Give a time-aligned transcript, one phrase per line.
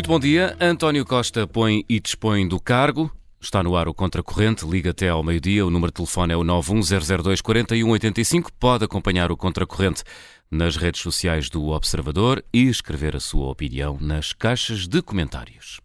[0.00, 0.56] Muito bom dia.
[0.58, 3.12] António Costa põe e dispõe do cargo.
[3.38, 5.66] Está no ar o Contracorrente, liga até ao meio-dia.
[5.66, 8.50] O número de telefone é o 91002 4185.
[8.54, 10.02] Pode acompanhar o Contracorrente
[10.50, 15.82] nas redes sociais do Observador e escrever a sua opinião nas caixas de comentários.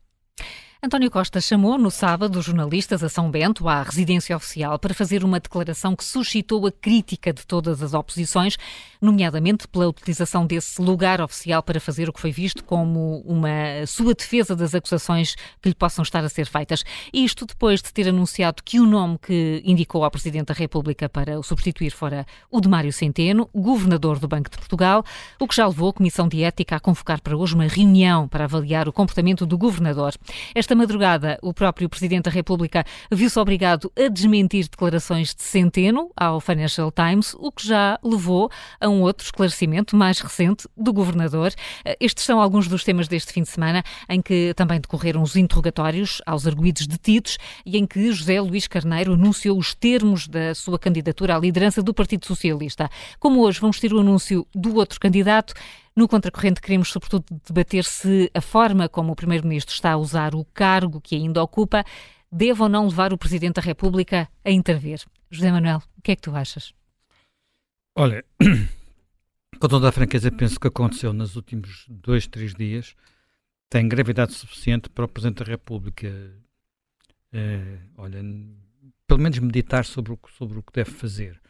[0.86, 5.24] António Costa chamou no sábado os jornalistas a São Bento, à residência oficial, para fazer
[5.24, 8.56] uma declaração que suscitou a crítica de todas as oposições,
[9.02, 14.14] nomeadamente pela utilização desse lugar oficial para fazer o que foi visto como uma sua
[14.14, 16.84] defesa das acusações que lhe possam estar a ser feitas.
[17.12, 21.40] Isto depois de ter anunciado que o nome que indicou ao Presidente da República para
[21.40, 25.04] o substituir fora o de Mário Centeno, governador do Banco de Portugal,
[25.40, 28.44] o que já levou a Comissão de Ética a convocar para hoje uma reunião para
[28.44, 30.14] avaliar o comportamento do governador.
[30.54, 36.40] Esta madrugada, o próprio Presidente da República viu-se obrigado a desmentir declarações de Centeno ao
[36.40, 41.54] Financial Times, o que já levou a um outro esclarecimento mais recente do Governador.
[42.00, 46.22] Estes são alguns dos temas deste fim de semana, em que também decorreram os interrogatórios
[46.26, 51.36] aos arguídos detidos e em que José Luís Carneiro anunciou os termos da sua candidatura
[51.36, 52.90] à liderança do Partido Socialista.
[53.20, 55.54] Como hoje vamos ter o anúncio do outro candidato,
[55.96, 60.44] no Contracorrente queremos, sobretudo, debater se a forma como o Primeiro-Ministro está a usar o
[60.46, 61.86] cargo que ainda ocupa
[62.32, 65.00] deve ou não levar o Presidente da República a intervir.
[65.32, 66.74] José Manuel, o que é que tu achas?
[67.96, 68.26] Olha,
[69.60, 72.96] com toda a franqueza, penso que aconteceu nos últimos dois, três dias
[73.70, 76.08] tem gravidade suficiente para o Presidente da República,
[77.34, 78.22] eh, olha,
[79.08, 81.42] pelo menos meditar sobre o, sobre o que deve fazer.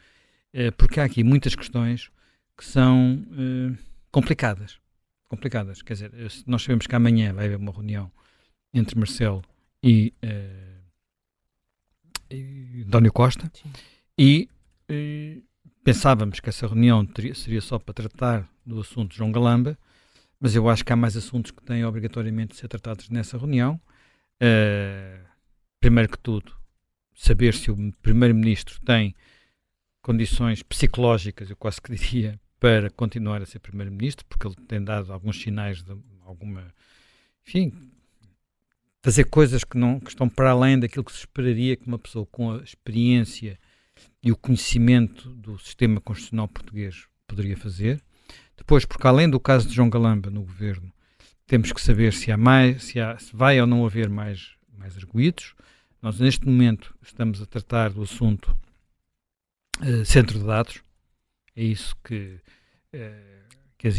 [0.52, 2.10] Eh, porque há aqui muitas questões
[2.56, 3.78] que são eh,
[4.16, 4.78] complicadas.
[5.28, 5.82] Complicadas.
[5.82, 6.12] Quer dizer,
[6.46, 8.10] nós sabemos que amanhã vai haver uma reunião
[8.72, 9.42] entre Marcelo
[9.82, 10.82] e, uh,
[12.30, 13.70] e António Costa Sim.
[14.16, 14.48] e
[14.90, 15.42] uh,
[15.84, 19.78] pensávamos que essa reunião teria, seria só para tratar do assunto João Galamba,
[20.40, 23.78] mas eu acho que há mais assuntos que têm obrigatoriamente de ser tratados nessa reunião.
[24.42, 25.26] Uh,
[25.78, 26.56] primeiro que tudo,
[27.14, 29.14] saber se o Primeiro-Ministro tem
[30.00, 35.12] condições psicológicas, eu quase que diria, para continuar a ser Primeiro-Ministro, porque ele tem dado
[35.12, 36.74] alguns sinais de alguma.
[37.46, 37.72] Enfim,
[39.02, 42.26] fazer coisas que, não, que estão para além daquilo que se esperaria que uma pessoa
[42.26, 43.58] com a experiência
[44.22, 48.02] e o conhecimento do sistema constitucional português poderia fazer.
[48.56, 50.92] Depois, porque além do caso de João Galamba no governo,
[51.46, 54.96] temos que saber se há mais, se, há, se vai ou não haver mais, mais
[54.96, 55.54] arguídos.
[56.02, 58.56] Nós, neste momento, estamos a tratar do assunto
[59.80, 60.82] uh, centro de dados,
[61.56, 62.38] é isso que,
[62.92, 63.42] eh,
[63.78, 63.96] que as,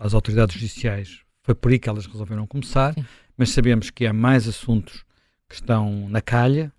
[0.00, 3.04] as, autoridades judiciais, foi por aí que elas resolveram começar, Sim.
[3.36, 5.04] mas sabemos que há mais assuntos
[5.48, 6.72] que estão na calha,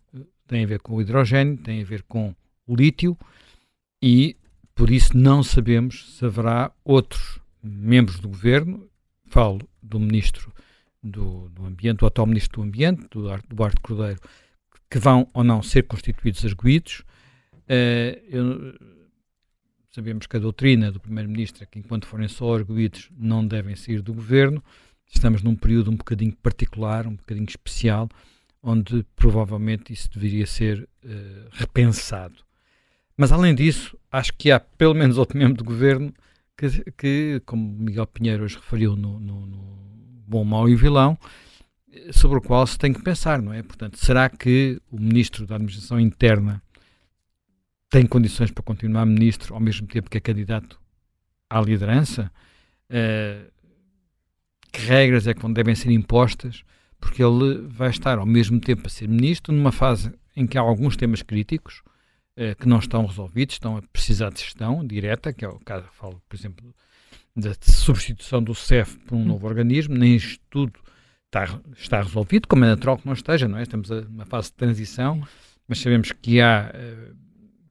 [0.46, 2.36] têm a ver com o hidrogênio, têm a ver com
[2.68, 3.18] o lítio,
[4.02, 4.36] e
[4.76, 8.88] por isso não sabemos se haverá outros membros do governo,
[9.26, 10.52] falo do ministro
[11.02, 14.20] do, do Ambiente, do atual ministro do Ambiente, do Duarte Cordeiro,
[14.90, 17.04] que vão ou não ser constituídos arguídos.
[17.70, 18.97] Uh, eu,
[19.98, 24.00] Sabemos que a doutrina do Primeiro-Ministro é que, enquanto forem só arguídos, não devem sair
[24.00, 24.64] do governo.
[25.12, 28.08] Estamos num período um bocadinho particular, um bocadinho especial,
[28.62, 32.36] onde provavelmente isso deveria ser uh, repensado.
[33.18, 36.14] Mas, além disso, acho que há pelo menos outro membro do governo
[36.56, 39.80] que, que como Miguel Pinheiro hoje referiu no, no, no
[40.28, 41.18] Bom, Mau e Vilão,
[42.12, 43.64] sobre o qual se tem que pensar, não é?
[43.64, 46.62] Portanto, será que o Ministro da Administração Interna
[47.90, 50.80] tem condições para continuar ministro ao mesmo tempo que é candidato
[51.50, 52.32] à liderança?
[52.90, 53.52] Uh,
[54.72, 56.64] que regras é que devem ser impostas?
[57.00, 60.62] Porque ele vai estar ao mesmo tempo a ser ministro numa fase em que há
[60.62, 61.82] alguns temas críticos
[62.38, 65.86] uh, que não estão resolvidos, estão a precisar de gestão direta, que é o caso,
[65.94, 66.76] falo, por exemplo,
[67.36, 70.18] da substituição do CEF por um novo organismo, nem
[70.50, 70.74] tudo
[71.26, 73.64] está, está resolvido, como é natural que não esteja, não é?
[73.64, 75.26] Estamos numa fase de transição,
[75.68, 77.27] mas sabemos que há uh,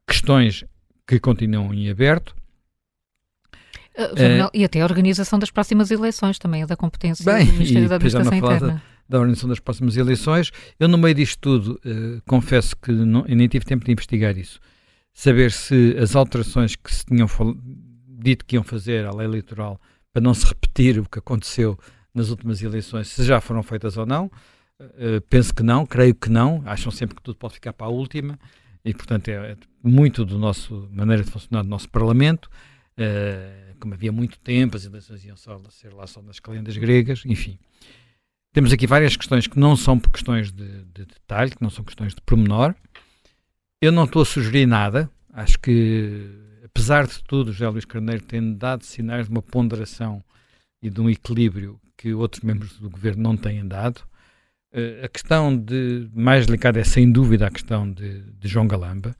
[0.07, 0.63] questões
[1.05, 2.35] que continuam em aberto.
[3.97, 7.89] Uh, e até a organização das próximas eleições também é da competência bem, do Ministério
[7.89, 8.67] da Administração Interna.
[8.67, 10.51] Da, da organização das próximas eleições.
[10.79, 14.59] Eu, no meio disto tudo, uh, confesso que não, nem tive tempo de investigar isso.
[15.13, 17.27] Saber se as alterações que se tinham
[18.19, 19.81] dito que iam fazer à lei eleitoral
[20.13, 21.77] para não se repetir o que aconteceu
[22.13, 24.29] nas últimas eleições, se já foram feitas ou não.
[24.79, 26.61] Uh, penso que não, creio que não.
[26.67, 28.37] Acham sempre que tudo pode ficar para a última
[28.87, 32.49] e, portanto, é, é muito nosso maneira de funcionar do nosso Parlamento.
[32.97, 37.23] Uh, como havia muito tempo, as eleições iam só ser lá só nas calendas gregas,
[37.25, 37.59] enfim.
[38.53, 41.83] Temos aqui várias questões que não são por questões de, de detalhe, que não são
[41.83, 42.73] questões de pormenor.
[43.81, 45.11] Eu não estou a sugerir nada.
[45.33, 46.25] Acho que,
[46.63, 50.23] apesar de tudo, José Luís Carneiro tem dado sinais de uma ponderação
[50.81, 54.01] e de um equilíbrio que outros membros do governo não têm dado.
[54.71, 59.15] Uh, a questão de mais delicada é sem dúvida a questão de, de João Galamba.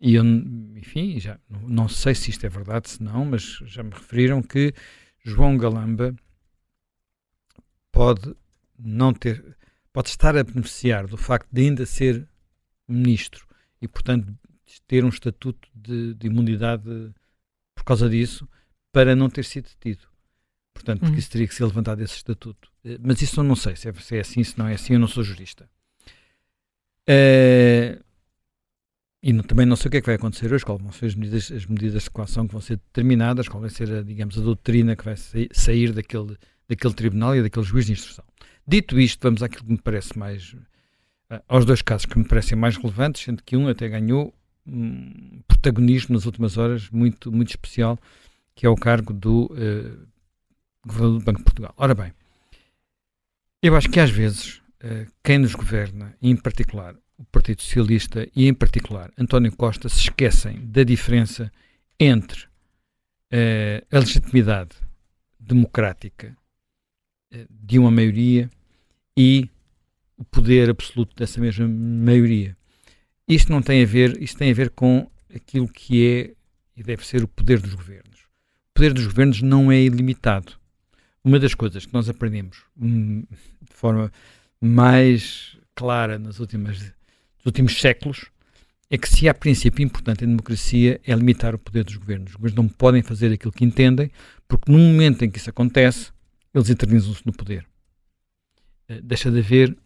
[0.00, 3.82] E eu, enfim, já não, não sei se isto é verdade, se não, mas já
[3.82, 4.74] me referiram que
[5.22, 6.14] João Galamba
[7.92, 8.34] pode
[8.78, 9.56] não ter,
[9.92, 12.26] pode estar a beneficiar do facto de ainda ser
[12.88, 13.46] ministro
[13.80, 14.34] e, portanto,
[14.86, 17.12] ter um estatuto de, de imunidade
[17.74, 18.48] por causa disso,
[18.92, 20.09] para não ter sido detido.
[20.74, 21.18] Portanto, porque uhum.
[21.18, 22.70] isso teria que ser levantado esse estatuto.
[22.84, 24.94] Eh, mas isso eu não sei se é, se é assim, se não é assim,
[24.94, 25.68] eu não sou jurista.
[27.08, 28.02] Uh,
[29.22, 31.06] e não, também não sei o que é que vai acontecer hoje, quais vão ser
[31.06, 34.38] as medidas, as medidas de coação que vão ser determinadas, qual vai ser, a, digamos,
[34.38, 35.16] a doutrina que vai
[35.52, 36.36] sair daquele,
[36.68, 38.24] daquele tribunal e daquele juiz de instrução.
[38.66, 40.52] Dito isto, vamos àquilo que me parece mais.
[40.52, 44.32] Uh, aos dois casos que me parecem mais relevantes, sendo que um até ganhou
[44.66, 47.98] um protagonismo nas últimas horas muito, muito especial,
[48.54, 50.09] que é o cargo do uh,
[50.86, 51.74] governador do Banco de Portugal.
[51.76, 52.12] Ora bem,
[53.62, 58.46] eu acho que às vezes uh, quem nos governa, em particular o Partido Socialista e
[58.46, 61.52] em particular António Costa, se esquecem da diferença
[61.98, 64.76] entre uh, a legitimidade
[65.38, 66.36] democrática
[67.48, 68.50] de uma maioria
[69.16, 69.48] e
[70.16, 72.56] o poder absoluto dessa mesma maioria.
[73.26, 76.34] Isto não tem a ver, isto tem a ver com aquilo que é
[76.76, 78.20] e deve ser o poder dos governos.
[78.70, 80.59] O poder dos governos não é ilimitado.
[81.22, 84.10] Uma das coisas que nós aprendemos hum, de forma
[84.60, 88.30] mais clara nas últimas, nos últimos séculos
[88.90, 92.30] é que se há princípio importante em democracia é limitar o poder dos governos.
[92.30, 94.10] Os governos não podem fazer aquilo que entendem,
[94.48, 96.10] porque no momento em que isso acontece,
[96.52, 97.64] eles eternizam-se no poder.
[98.88, 99.76] Eh, deixa de haver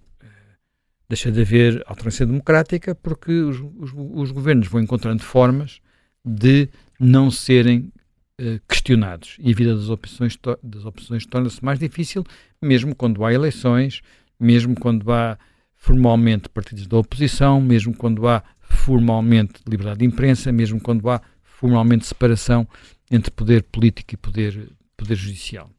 [1.07, 5.81] deixa de haver alternância democrática porque os, os, os governos vão encontrando formas
[6.25, 7.93] de não serem
[8.41, 12.25] uh, questionados e a vida das opções, das opções torna-se mais difícil,
[12.61, 14.03] mesmo quando há eleições,
[14.39, 15.39] mesmo quando há
[15.77, 22.07] formalmente partidos da oposição, mesmo quando há formalmente liberdade de imprensa, mesmo quando há formalmente
[22.07, 22.67] separação
[23.11, 25.71] entre poder político e poder, poder judicial.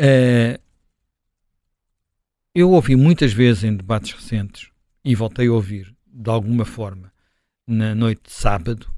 [0.00, 0.60] Uh,
[2.54, 4.72] eu ouvi muitas vezes em debates recentes,
[5.04, 7.12] e voltei a ouvir de alguma forma
[7.66, 8.90] na noite de sábado,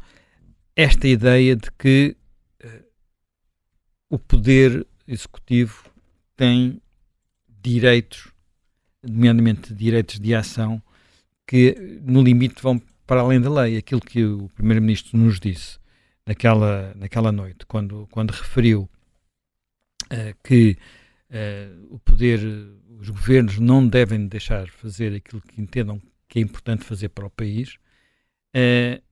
[0.77, 2.17] esta ideia de que
[2.65, 2.85] uh,
[4.11, 5.85] o poder executivo
[6.37, 6.81] tem
[7.49, 8.33] direitos,
[9.03, 10.83] nomeadamente direitos de ação,
[11.47, 13.77] que no limite vão para além da lei.
[13.77, 15.79] Aquilo que o Primeiro-Ministro nos disse
[16.27, 18.89] naquela, naquela noite, quando, quando referiu
[20.05, 20.77] uh, que
[21.31, 22.41] uh, o poder
[22.99, 27.31] os governos não devem deixar fazer aquilo que entendam que é importante fazer para o
[27.31, 27.77] país,
[28.53, 29.03] é,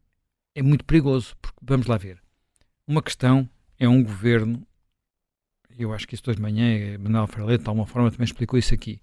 [0.54, 2.20] é muito perigoso, porque vamos lá ver.
[2.86, 4.66] Uma questão é um governo,
[5.78, 8.74] eu acho que isso hoje de manhã, Manuel Ferreira, de alguma forma, também explicou isso
[8.74, 9.00] aqui.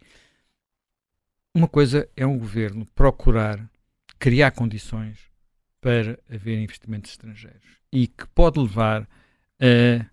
[1.54, 3.70] Uma coisa é um governo procurar
[4.20, 5.18] criar condições
[5.82, 9.08] para haver investimentos estrangeiros e que pode levar
[9.60, 10.06] a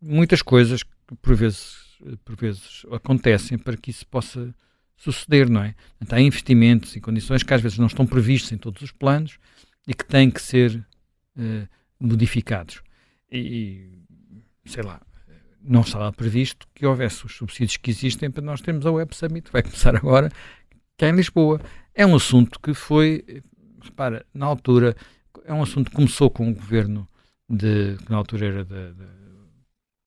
[0.00, 1.86] muitas coisas que por vezes
[2.24, 4.54] por vezes acontecem para que isso possa
[4.96, 5.74] suceder, não é?
[6.10, 9.38] Há investimentos e condições que às vezes não estão previstos em todos os planos
[9.86, 10.84] e que têm que ser
[11.36, 11.68] uh,
[12.00, 12.82] modificados.
[13.30, 14.02] E,
[14.64, 15.00] sei lá,
[15.62, 19.50] não estava previsto que houvesse os subsídios que existem para nós termos a Web Summit,
[19.50, 20.30] vai começar agora,
[20.96, 21.60] que é em Lisboa.
[21.94, 23.42] É um assunto que foi,
[23.80, 24.94] repara, na altura,
[25.44, 27.08] é um assunto que começou com o governo
[27.48, 29.06] de, que na altura era de, de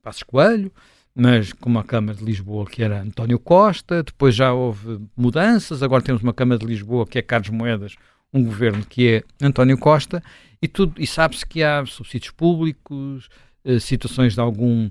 [0.02, 0.72] Passos Coelho,
[1.14, 6.04] mas com uma Câmara de Lisboa que era António Costa, depois já houve mudanças, agora
[6.04, 7.96] temos uma Câmara de Lisboa que é Carlos Moedas,
[8.34, 10.24] um governo que é António Costa,
[10.62, 13.30] e, tudo, e sabe-se que há subsídios públicos,
[13.64, 14.90] eh, situações de algum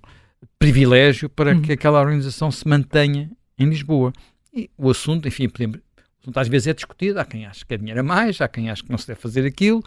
[0.59, 1.63] privilégio para uhum.
[1.63, 4.13] que aquela organização se mantenha em Lisboa.
[4.53, 7.75] E o assunto, enfim, podemos, o assunto às vezes é discutido, há quem acha que
[7.75, 9.83] é dinheiro a mais, há quem acha que não se deve fazer aquilo,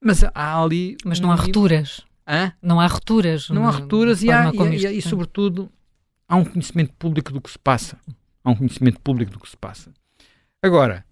[0.00, 0.96] mas há ali...
[1.04, 2.02] Mas não há rupturas.
[2.26, 2.52] Hã?
[2.62, 3.48] Não há rupturas.
[3.50, 5.70] Não há rupturas e, há, e, e, e, sobretudo,
[6.28, 7.98] há um conhecimento público do que se passa.
[8.42, 9.92] Há um conhecimento público do que se passa.
[10.62, 11.04] Agora,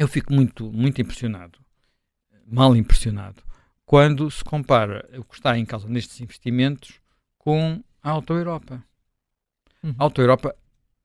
[0.00, 1.58] eu fico muito, muito impressionado,
[2.46, 3.42] mal impressionado,
[3.84, 6.98] quando se compara o que está em causa nestes investimentos
[7.36, 8.82] com a Auto Europa.
[9.82, 9.94] Uhum.
[9.98, 10.56] A Auto Europa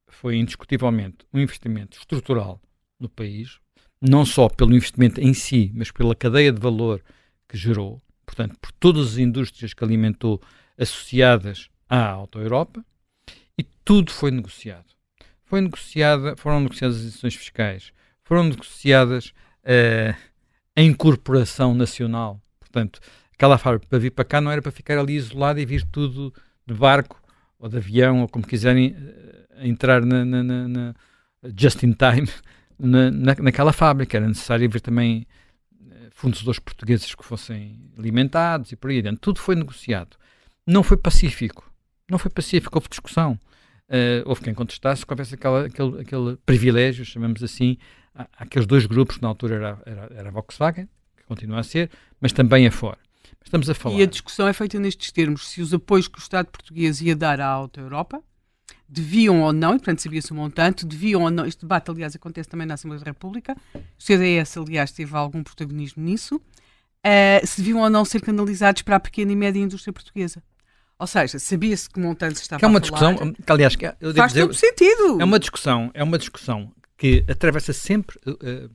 [0.07, 2.61] foi indiscutivelmente um investimento estrutural
[2.97, 3.59] no país,
[4.01, 7.03] não só pelo investimento em si, mas pela cadeia de valor
[7.49, 10.41] que gerou, portanto, por todas as indústrias que alimentou
[10.77, 12.85] associadas à Auto Europa,
[13.57, 14.95] e tudo foi negociado.
[15.43, 17.91] Foi negociada, foram negociadas as isenções fiscais,
[18.25, 20.15] foram negociadas uh,
[20.75, 22.41] incorporação nacional.
[22.59, 22.99] Portanto,
[23.33, 26.33] aquela fábrica para vir para cá não era para ficar ali isolada e vir tudo
[26.65, 27.21] de barco
[27.57, 30.95] ou de avião, ou como quiserem uh, entrar na, na, na, na,
[31.55, 32.27] just in time
[32.77, 34.17] na, naquela fábrica.
[34.17, 35.25] Era necessário haver também
[35.79, 39.21] uh, fornecedores portugueses que fossem alimentados e por aí dentro.
[39.21, 40.17] Tudo foi negociado.
[40.67, 41.71] Não foi pacífico.
[42.09, 43.39] Não foi pacífico, houve discussão.
[43.87, 47.77] Uh, houve quem contestasse que houvesse aquela, aquele, aquele privilégio, chamamos assim,
[48.37, 51.89] àqueles dois grupos que na altura era, era, era a Volkswagen, que continua a ser,
[52.19, 52.97] mas também a Ford.
[53.43, 53.95] Estamos a falar.
[53.95, 57.15] E a discussão é feita nestes termos: se os apoios que o Estado português ia
[57.15, 58.21] dar à Auto Europa
[58.87, 61.45] deviam ou não, e portanto sabia-se o montante, deviam ou não.
[61.45, 63.55] Este debate, aliás, acontece também na Assembleia da República.
[63.75, 66.35] O CDS, aliás, teve algum protagonismo nisso.
[66.35, 70.41] Uh, se deviam ou não ser canalizados para a pequena e média indústria portuguesa.
[70.97, 73.33] Ou seja, sabia-se que montante estava que é uma a discussão, falar.
[73.33, 75.21] que, aliás, que, eu faz todo sentido.
[75.21, 78.69] É uma discussão, é uma discussão que atravessa sempre uh,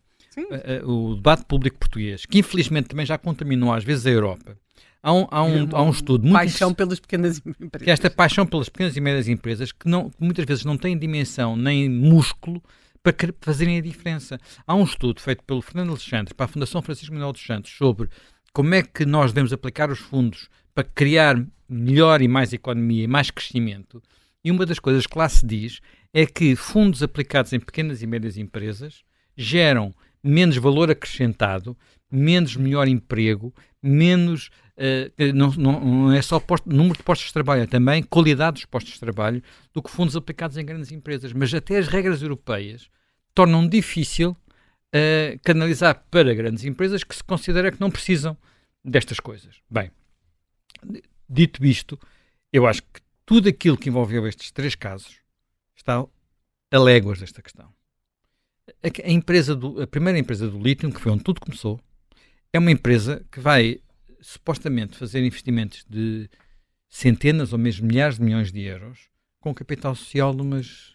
[0.84, 4.56] uh, o debate público português, que infelizmente também já contaminou às vezes a Europa.
[5.02, 7.84] Há um, há um, há um estudo muito paixão pelas pequenas empresas.
[7.84, 10.98] Que esta paixão pelas pequenas e médias empresas que, não, que muitas vezes não têm
[10.98, 12.62] dimensão nem músculo
[13.02, 14.38] para fazerem a diferença.
[14.66, 18.10] Há um estudo feito pelo Fernando Alexandre para a Fundação Francisco Manuel dos Santos sobre
[18.52, 23.08] como é que nós devemos aplicar os fundos para criar melhor e mais economia e
[23.08, 24.02] mais crescimento.
[24.44, 25.80] E uma das coisas que lá se diz
[26.12, 29.02] é que fundos aplicados em pequenas e médias empresas
[29.36, 31.76] geram menos valor acrescentado,
[32.10, 34.50] menos melhor emprego, menos.
[34.76, 38.64] Uh, não, não, é só posto, número de postos de trabalho, é também qualidade dos
[38.64, 41.32] postos de trabalho do que fundos aplicados em grandes empresas.
[41.32, 42.90] Mas até as regras europeias
[43.34, 48.36] tornam difícil uh, canalizar para grandes empresas que se considera que não precisam
[48.84, 49.56] destas coisas.
[49.70, 49.90] Bem,
[51.28, 51.98] dito isto,
[52.52, 55.19] eu acho que tudo aquilo que envolveu estes três casos
[55.80, 56.04] está
[56.70, 57.72] a léguas desta questão.
[58.82, 61.80] A, empresa do, a primeira empresa do lítio, que foi onde tudo começou,
[62.52, 63.80] é uma empresa que vai
[64.20, 66.28] supostamente fazer investimentos de
[66.88, 69.08] centenas ou mesmo milhares de milhões de euros
[69.40, 70.94] com capital social numas,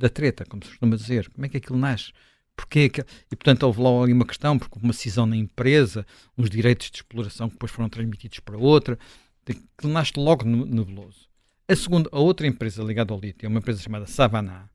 [0.00, 1.28] da treta, como se costuma dizer.
[1.30, 2.12] Como é que aquilo nasce?
[2.56, 6.06] Porquê que, e, portanto, houve lá uma questão, porque uma cisão na empresa,
[6.38, 8.96] uns direitos de exploração que depois foram transmitidos para outra,
[9.44, 11.28] que nasce logo nebuloso.
[11.66, 14.68] A, segunda, a outra empresa ligada ao lítio é uma empresa chamada Savannah,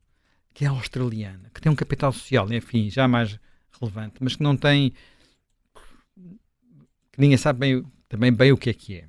[0.52, 3.38] que é australiana, que tem um capital social, enfim, já mais
[3.80, 4.92] relevante, mas que não tem.
[7.12, 9.08] que ninguém sabe bem, também bem o que é que é.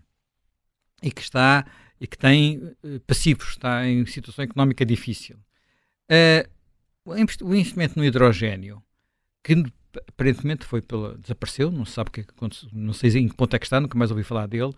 [1.01, 1.65] E que está.
[1.99, 5.37] e que tem uh, passivos, está em situação económica difícil.
[6.11, 6.47] Uh,
[7.03, 7.15] o
[7.55, 8.83] investimento no hidrogênio,
[9.43, 9.55] que
[10.07, 11.17] aparentemente foi pela.
[11.17, 13.79] desapareceu, não sabe o é que aconteceu, não sei em que ponto é que está,
[13.81, 14.73] nunca mais ouvi falar dele.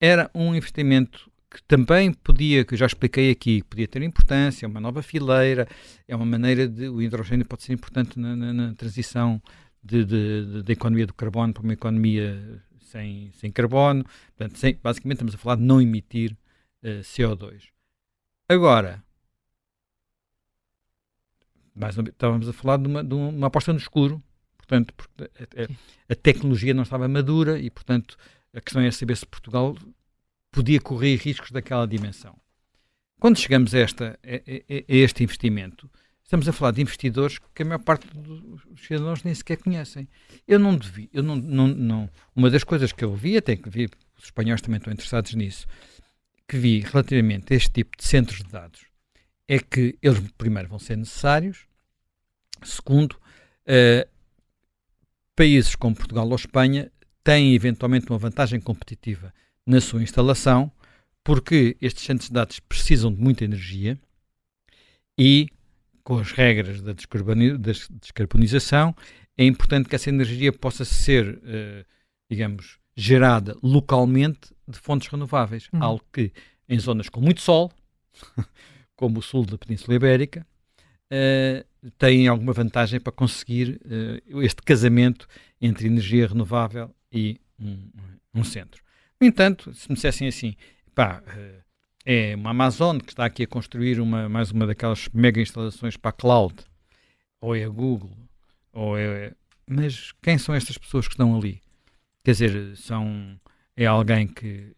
[0.00, 4.68] Era um investimento que também podia, que eu já expliquei aqui, podia ter importância, é
[4.68, 5.66] uma nova fileira,
[6.06, 6.88] é uma maneira de.
[6.88, 9.42] O hidrogênio pode ser importante na, na, na transição
[9.82, 14.04] da economia do carbono para uma economia sem, sem carbono.
[14.36, 16.36] Portanto, sem, basicamente estamos a falar de não emitir uh,
[16.82, 17.68] eh, CO2.
[18.48, 19.02] Agora,
[21.74, 24.22] mais estávamos a falar de uma, de uma aposta no escuro,
[24.58, 28.16] portanto, a, a, a, tecnologia não estava madura e, portanto,
[28.52, 29.76] a questão é saber se Portugal
[30.50, 32.36] podia correr riscos daquela dimensão.
[33.18, 35.90] Quando chegamos a, esta, a, a, este investimento,
[36.22, 40.08] estamos a falar de investidores que a maior parte dos cidadãos nem sequer conhecem.
[40.48, 43.68] Eu não devi, eu não, não, não, uma das coisas que eu vi, até que
[43.68, 45.66] vi, os espanhóis também estão interessados nisso,
[46.48, 48.80] que vi relativamente a este tipo de centros de dados,
[49.46, 51.66] é que eles primeiro vão ser necessários,
[52.62, 54.08] segundo, uh,
[55.36, 56.90] países como Portugal ou Espanha
[57.22, 59.32] têm eventualmente uma vantagem competitiva
[59.66, 60.70] na sua instalação,
[61.22, 63.98] porque estes centros de dados precisam de muita energia
[65.18, 65.48] e,
[66.02, 68.94] com as regras da descarbonização,
[69.36, 71.84] é importante que essa energia possa ser, uh,
[72.30, 75.68] digamos, gerada localmente de fontes renováveis.
[75.72, 75.82] Uhum.
[75.82, 76.32] Algo que,
[76.68, 77.70] em zonas com muito sol,
[78.96, 80.46] como o sul da Península Ibérica,
[81.10, 85.26] uh, tem alguma vantagem para conseguir uh, este casamento
[85.60, 87.90] entre energia renovável e um,
[88.34, 88.82] um centro.
[89.20, 90.56] No entanto, se me dissessem assim,
[90.94, 91.60] pá, eh,
[92.32, 96.08] é uma Amazon que está aqui a construir uma, mais uma daquelas mega instalações para
[96.08, 96.54] a cloud,
[97.38, 98.16] ou é a Google,
[98.72, 99.34] ou é.
[99.68, 101.60] Mas quem são estas pessoas que estão ali?
[102.24, 103.38] Quer dizer, são.
[103.76, 104.74] É alguém que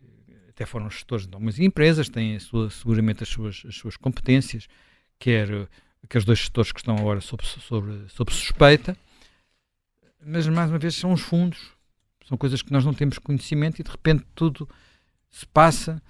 [0.49, 4.67] até foram gestores de algumas empresas, têm sua, seguramente as suas, as suas competências,
[5.21, 5.69] quer
[6.03, 8.97] aqueles dois gestores que estão agora sob, sob, sob suspeita,
[10.25, 11.73] mas mais uma vez são os fundos
[12.27, 14.69] são coisas que nós não temos conhecimento e de repente tudo
[15.31, 16.01] se passa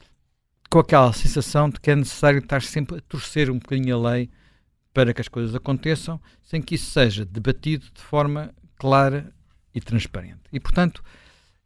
[0.71, 4.31] com aquela sensação de que é necessário estar sempre a torcer um bocadinho a lei
[4.92, 9.33] para que as coisas aconteçam, sem que isso seja debatido de forma clara
[9.75, 10.42] e transparente.
[10.52, 11.02] E, portanto,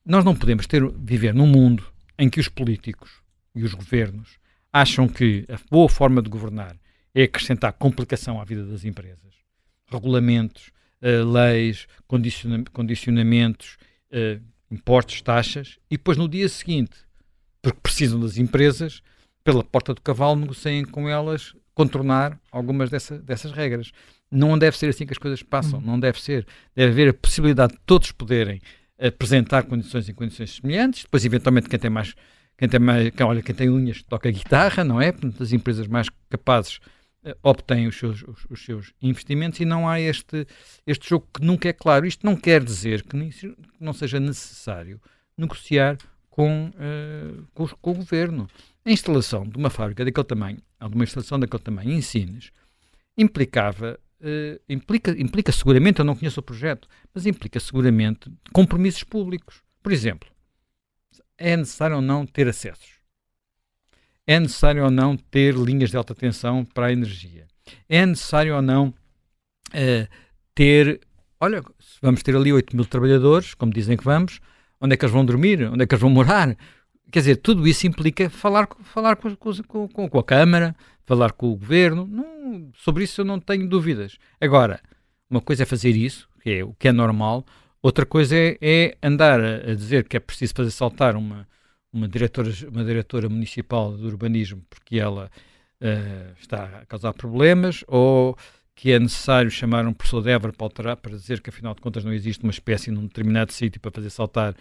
[0.04, 1.84] nós não podemos ter, viver num mundo
[2.18, 3.10] em que os políticos
[3.54, 4.38] e os governos
[4.72, 6.76] acham que a boa forma de governar
[7.14, 9.34] é acrescentar complicação à vida das empresas,
[9.90, 13.76] regulamentos, uh, leis, condiciona condicionamentos,
[14.16, 16.96] uh, impostos, taxas, e depois no dia seguinte,
[17.62, 19.02] porque precisam das empresas,
[19.44, 23.92] pela porta do cavalo negociem com elas contornar algumas dessa, dessas regras.
[24.30, 25.84] Não deve ser assim que as coisas passam, uhum.
[25.84, 26.46] não deve ser.
[26.74, 28.60] Deve haver a possibilidade de todos poderem
[28.98, 32.14] apresentar condições em condições semelhantes, depois eventualmente quem tem mais
[32.58, 35.12] quem tem mais, quem, olha, quem tem unhas toca guitarra, não é?
[35.12, 36.80] Portanto, as empresas mais capazes
[37.42, 40.46] obtêm os seus, os, os, seus investimentos e não há este,
[40.86, 42.06] este jogo que nunca é claro.
[42.06, 43.16] Isto não quer dizer que,
[43.80, 45.00] não seja necessário
[45.36, 45.98] negociar
[46.30, 48.48] com, uh, com, com, o governo.
[48.84, 52.50] A instalação de uma fábrica daquele tamanho, ou de uma instalação daquele tamanho em Sines,
[53.16, 59.62] implicava Uh, implica, implica seguramente, eu não conheço o projeto, mas implica seguramente compromissos públicos.
[59.82, 60.26] Por exemplo,
[61.36, 62.95] é necessário ou não ter acessos?
[64.26, 67.46] É necessário ou não ter linhas de alta tensão para a energia?
[67.88, 70.08] É necessário ou não uh,
[70.54, 71.00] ter.
[71.40, 71.62] Olha,
[72.02, 74.40] vamos ter ali 8 mil trabalhadores, como dizem que vamos,
[74.80, 75.62] onde é que eles vão dormir?
[75.64, 76.56] Onde é que eles vão morar?
[77.12, 81.52] Quer dizer, tudo isso implica falar, falar com, com, com, com a Câmara, falar com
[81.52, 82.06] o Governo.
[82.06, 84.18] Não, sobre isso eu não tenho dúvidas.
[84.40, 84.80] Agora,
[85.30, 87.44] uma coisa é fazer isso, que é o que é normal,
[87.82, 91.46] outra coisa é, é andar a, a, dizer que é preciso fazer saltar uma,
[91.92, 95.30] uma, diretora, uma diretora municipal de urbanismo porque ela
[95.80, 98.36] uh, está a causar problemas, ou
[98.74, 101.80] que é necessário chamar um professor de Évora para, alterar, para dizer que afinal de
[101.80, 104.54] contas não existe uma espécie num determinado sítio para fazer saltar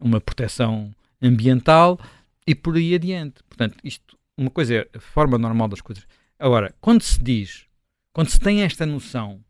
[0.00, 2.00] uma proteção ambiental
[2.46, 3.42] e por aí adiante.
[3.44, 6.06] Portanto, isto, uma coisa é a forma normal das coisas.
[6.38, 7.66] Agora, quando se diz,
[8.12, 9.44] quando se tem esta noção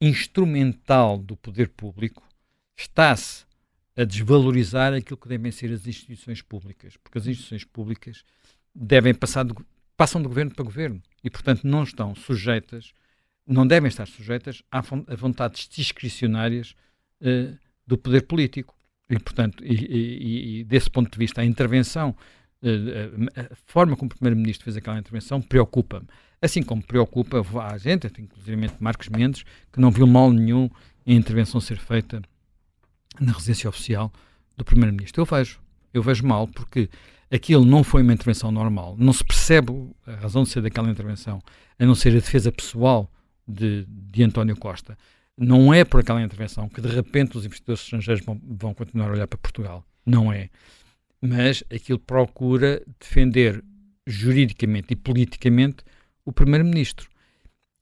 [0.00, 2.22] instrumental do poder público,
[2.76, 3.44] está-se
[3.96, 8.24] a desvalorizar aquilo que devem ser as instituições públicas, porque as instituições públicas
[8.74, 9.54] devem passar de,
[9.96, 12.92] passam de governo para governo e, portanto, não estão sujeitas,
[13.46, 16.74] não devem estar sujeitas a, a vontades discricionárias
[17.20, 18.74] uh, do poder político.
[19.08, 22.16] E, portanto, e, e, e, desse ponto de vista, a intervenção,
[22.62, 23.10] eh,
[23.52, 26.06] a forma como o Primeiro-Ministro fez aquela intervenção preocupa-me.
[26.40, 30.70] Assim como preocupa a gente, inclusive Marcos Mendes, que não viu mal nenhum
[31.06, 32.22] em intervenção ser feita
[33.20, 34.12] na residência oficial
[34.56, 35.22] do Primeiro-Ministro.
[35.22, 35.60] Eu vejo,
[35.92, 36.88] eu vejo mal, porque
[37.30, 38.96] aquilo não foi uma intervenção normal.
[38.98, 39.72] Não se percebe
[40.06, 41.42] a razão de ser daquela intervenção,
[41.78, 43.10] a não ser a defesa pessoal
[43.46, 44.96] de, de António Costa
[45.36, 49.12] não é por aquela intervenção que de repente os investidores estrangeiros vão, vão continuar a
[49.12, 49.84] olhar para Portugal.
[50.06, 50.48] Não é.
[51.20, 53.62] Mas aquilo procura defender
[54.06, 55.78] juridicamente e politicamente
[56.24, 57.08] o primeiro-ministro.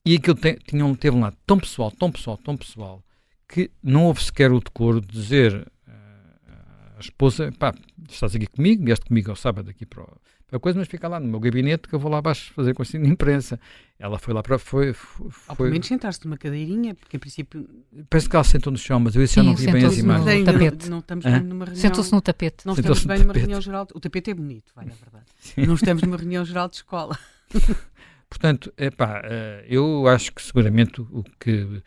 [0.06, 3.04] E aquilo te, tinha, teve lá tão pessoal, tão pessoal, tão pessoal,
[3.52, 5.54] que não houve sequer o decoro de dizer
[5.86, 7.74] uh, à esposa: pá,
[8.08, 10.08] estás aqui comigo, vieste comigo ao sábado aqui para o,
[10.50, 12.82] a coisa, mas fica lá no meu gabinete que eu vou lá abaixo fazer com
[12.82, 13.58] a de imprensa.
[13.98, 14.58] Ela foi lá para.
[14.58, 17.66] Foi, foi, Ao pelo menos sentaste numa cadeirinha, porque a princípio.
[18.10, 20.40] Parece que ela sentou no chão, mas eu isso já não vi bem as imagens.
[20.40, 20.84] No tapete.
[20.84, 21.40] Não, não estamos Hã?
[21.40, 21.80] numa reunião.
[21.80, 22.66] Sentou-se no tapete.
[22.66, 23.86] Não estamos bem numa reunião geral.
[23.94, 25.24] O tapete é bonito, vai, na verdade.
[25.40, 25.66] Sim.
[25.66, 27.18] Não estamos numa reunião geral de escola.
[28.28, 31.82] Portanto, epá, eh, eu acho que seguramente o que,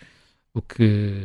[0.55, 1.21] o que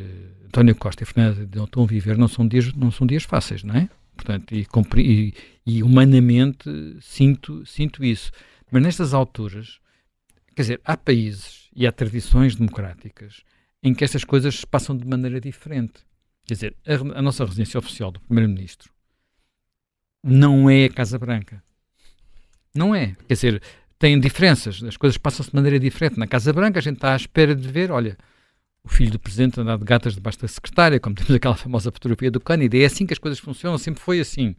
[0.47, 3.77] António Costa e Fernanda estão a viver não são dias, não são dias fáceis, não
[3.77, 3.89] é?
[4.17, 4.67] Portanto, e,
[4.97, 6.69] e, e, humanamente
[7.01, 8.33] sinto, sinto isso.
[8.71, 9.79] Mas nestas alturas,
[10.55, 13.43] quer dizer, há países e há tradições democráticas
[13.83, 16.01] em que estas coisas passam de maneira diferente.
[16.45, 18.93] Quer dizer, a, a nossa residência oficial do Primeiro-Ministro
[20.23, 21.63] não é a Casa Branca.
[22.75, 23.17] Não é.
[23.29, 23.63] Quer dizer,
[23.97, 26.19] tem diferenças, as coisas passam-se de maneira diferente.
[26.19, 28.19] Na Casa Branca a gente está à espera de ver, olha,
[28.83, 32.31] o filho do presidente andar de gatas debaixo da secretária, como temos aquela famosa fotografia
[32.31, 32.83] do Kennedy.
[32.83, 34.55] É assim que as coisas funcionam, sempre foi assim.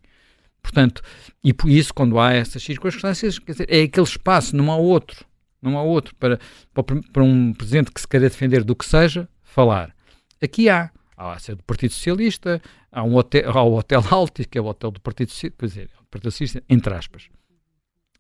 [0.61, 1.01] Portanto,
[1.43, 5.25] e por isso, quando há essas circunstâncias, quer dizer, é aquele espaço, não há outro.
[5.61, 6.39] Não há outro para,
[6.73, 9.95] para um presidente que se queira defender do que seja, falar.
[10.41, 10.91] Aqui há.
[11.17, 12.59] Há a sede do Partido Socialista,
[12.91, 15.65] há, um hotel, há o Hotel Alti, que é o hotel do Partido Socialista, quer
[15.67, 17.29] dizer, Partido Socialista, entre aspas.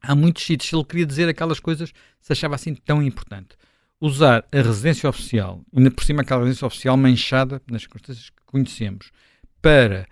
[0.03, 3.55] Há muitos sítios, ele queria dizer aquelas coisas, se achava assim tão importante
[4.01, 9.11] usar a residência oficial, ainda por cima aquela residência oficial manchada nas circunstâncias que conhecemos,
[9.61, 10.07] para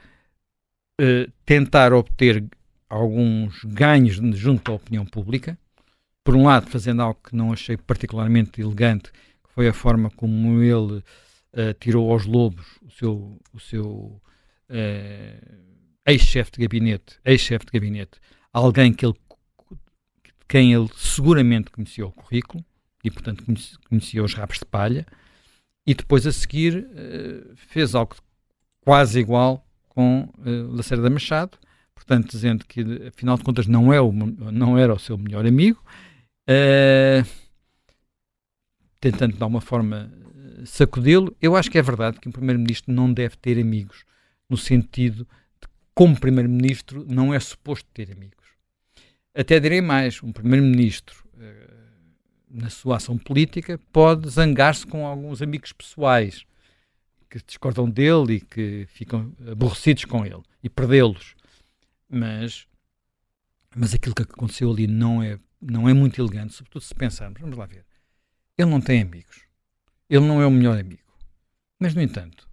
[1.02, 2.45] uh, tentar obter
[2.88, 5.58] alguns ganhos junto à opinião pública.
[6.23, 10.62] Por um lado, fazendo algo que não achei particularmente elegante, que foi a forma como
[10.62, 14.21] ele uh, tirou aos lobos o seu, o seu
[14.69, 15.69] uh,
[16.06, 18.19] ex-chefe de gabinete, ex-chefe de gabinete,
[18.54, 19.15] alguém que ele,
[20.47, 22.63] quem ele seguramente conhecia o currículo,
[23.03, 23.43] e, portanto,
[23.88, 25.05] conhecia os rabos de palha.
[25.85, 28.15] E depois, a seguir, uh, fez algo
[28.81, 31.57] quase igual com uh, Lacerda Machado.
[31.93, 35.83] portanto, dizendo que, afinal de contas, não, é o, não era o seu melhor amigo,
[36.49, 37.27] uh,
[38.99, 40.12] tentando de alguma forma
[40.65, 41.35] sacudi-lo.
[41.41, 44.03] Eu acho que é verdade que um primeiro-ministro não deve ter amigos,
[44.49, 45.27] no sentido
[45.62, 48.47] de, como primeiro-ministro, não é suposto ter amigos.
[49.35, 51.23] Até direi mais: um primeiro-ministro,
[52.49, 56.45] na sua ação política, pode zangar-se com alguns amigos pessoais
[57.29, 61.35] que discordam dele e que ficam aborrecidos com ele e perdê-los.
[62.09, 62.65] Mas,
[63.75, 67.39] mas aquilo que aconteceu ali não é, não é muito elegante, sobretudo se pensarmos.
[67.39, 67.85] Vamos lá ver.
[68.57, 69.43] Ele não tem amigos.
[70.09, 71.03] Ele não é o melhor amigo.
[71.79, 72.49] Mas, no entanto,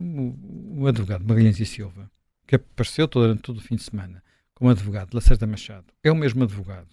[0.00, 2.10] o, o advogado Magalhães e Silva,
[2.46, 6.16] que apareceu durante todo o fim de semana como advogado de Lacerda Machado, é o
[6.16, 6.88] mesmo advogado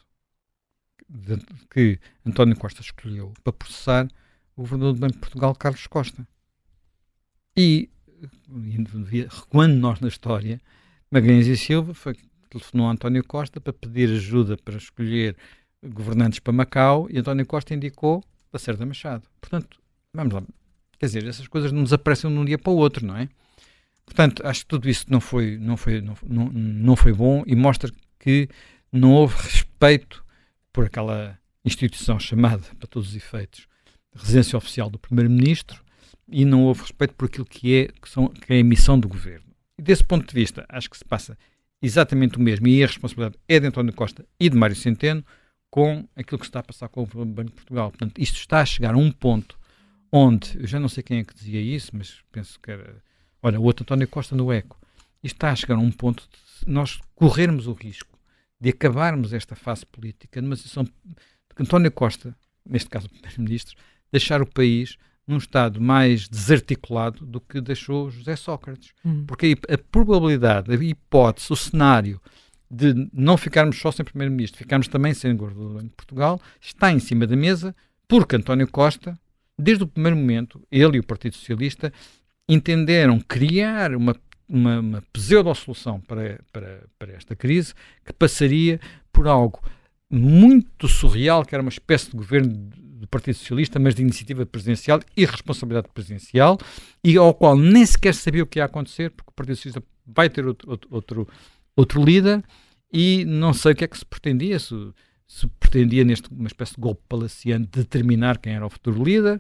[1.12, 1.38] de,
[1.70, 4.08] que António Costa escolheu para processar
[4.56, 6.26] o governador do Banco de Portugal, Carlos Costa.
[7.56, 7.90] E,
[9.30, 10.62] recuando nós na história,
[11.10, 12.16] Magalhães e Silva foi,
[12.50, 15.36] telefonou a António Costa para pedir ajuda para escolher
[15.84, 19.28] governantes para Macau e António Costa indicou Lacerda Machado.
[19.42, 19.80] Portanto,
[20.14, 20.44] vamos lá.
[20.98, 23.28] Quer dizer, essas coisas não desaparecem de um dia para o outro, não é?
[24.06, 27.92] Portanto, acho que tudo isso não foi, não foi, não, não foi bom e mostra
[28.20, 28.48] que
[28.92, 30.24] não houve respeito
[30.72, 33.68] por aquela instituição chamada, para todos os efeitos,
[34.14, 35.84] residência oficial do Primeiro-Ministro
[36.28, 39.08] e não houve respeito por aquilo que é, que, são, que é a missão do
[39.08, 39.46] Governo.
[39.78, 41.38] E desse ponto de vista, acho que se passa
[41.82, 45.26] exatamente o mesmo e a responsabilidade é de António Costa e de Mário Centeno
[45.70, 47.90] com aquilo que se está a passar com o Banco de Portugal.
[47.90, 49.58] Portanto, isto está a chegar a um ponto
[50.12, 53.02] onde, eu já não sei quem é que dizia isso, mas penso que era,
[53.42, 54.78] olha, o outro António Costa no ECO,
[55.24, 58.11] isto está a chegar a um ponto de nós corrermos o risco
[58.62, 60.92] de acabarmos esta fase política numa situação de
[61.60, 63.76] António Costa, neste caso o Primeiro-Ministro,
[64.12, 64.98] deixar o país
[65.28, 68.94] num estado mais desarticulado do que deixou José Sócrates.
[69.04, 69.26] Hum.
[69.26, 72.22] Porque a, a probabilidade, a hipótese, o cenário
[72.70, 77.26] de não ficarmos só sem Primeiro-Ministro, ficarmos também sem governador de Portugal, está em cima
[77.26, 77.76] da mesa
[78.08, 79.18] porque António Costa,
[79.58, 81.92] desde o primeiro momento, ele e o Partido Socialista
[82.48, 84.16] entenderam criar uma,
[84.52, 87.74] uma, uma pseudo-solução para, para, para esta crise
[88.06, 88.80] que passaria
[89.12, 89.62] por algo
[90.10, 92.70] muito surreal, que era uma espécie de governo
[93.02, 96.60] do Partido Socialista, mas de iniciativa presidencial e responsabilidade presidencial,
[97.02, 100.30] e ao qual nem sequer sabia o que ia acontecer, porque o Partido Socialista vai
[100.30, 101.28] ter outro, outro,
[101.76, 102.44] outro líder
[102.92, 104.76] e não sei o que é que se pretendia, se,
[105.26, 109.40] se pretendia neste uma espécie de golpe palaciano determinar quem era o futuro líder,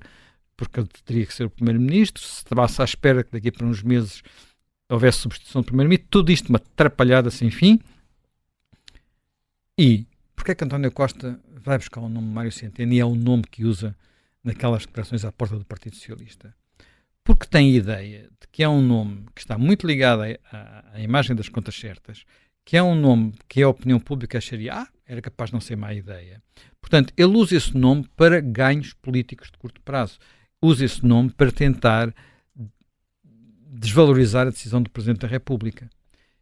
[0.55, 4.23] porque teria que ser o primeiro-ministro, se estava-se à espera que daqui para uns meses
[4.93, 7.79] houvesse substituição do primeiro-ministro, tudo isto uma atrapalhada sem fim.
[9.77, 13.15] E porquê é que António Costa vai buscar o nome Mário Centeno e é o
[13.15, 13.95] nome que usa
[14.43, 16.53] naquelas declarações à porta do Partido Socialista?
[17.23, 21.35] porque tem ideia de que é um nome que está muito ligado à, à imagem
[21.35, 22.23] das contas certas,
[22.65, 25.75] que é um nome que a opinião pública acharia, ah, era capaz de não ser
[25.75, 26.41] má ideia.
[26.79, 30.19] Portanto, ele usa esse nome para ganhos políticos de curto prazo.
[30.61, 32.13] Usa esse nome para tentar
[33.71, 35.89] desvalorizar a decisão do Presidente da República.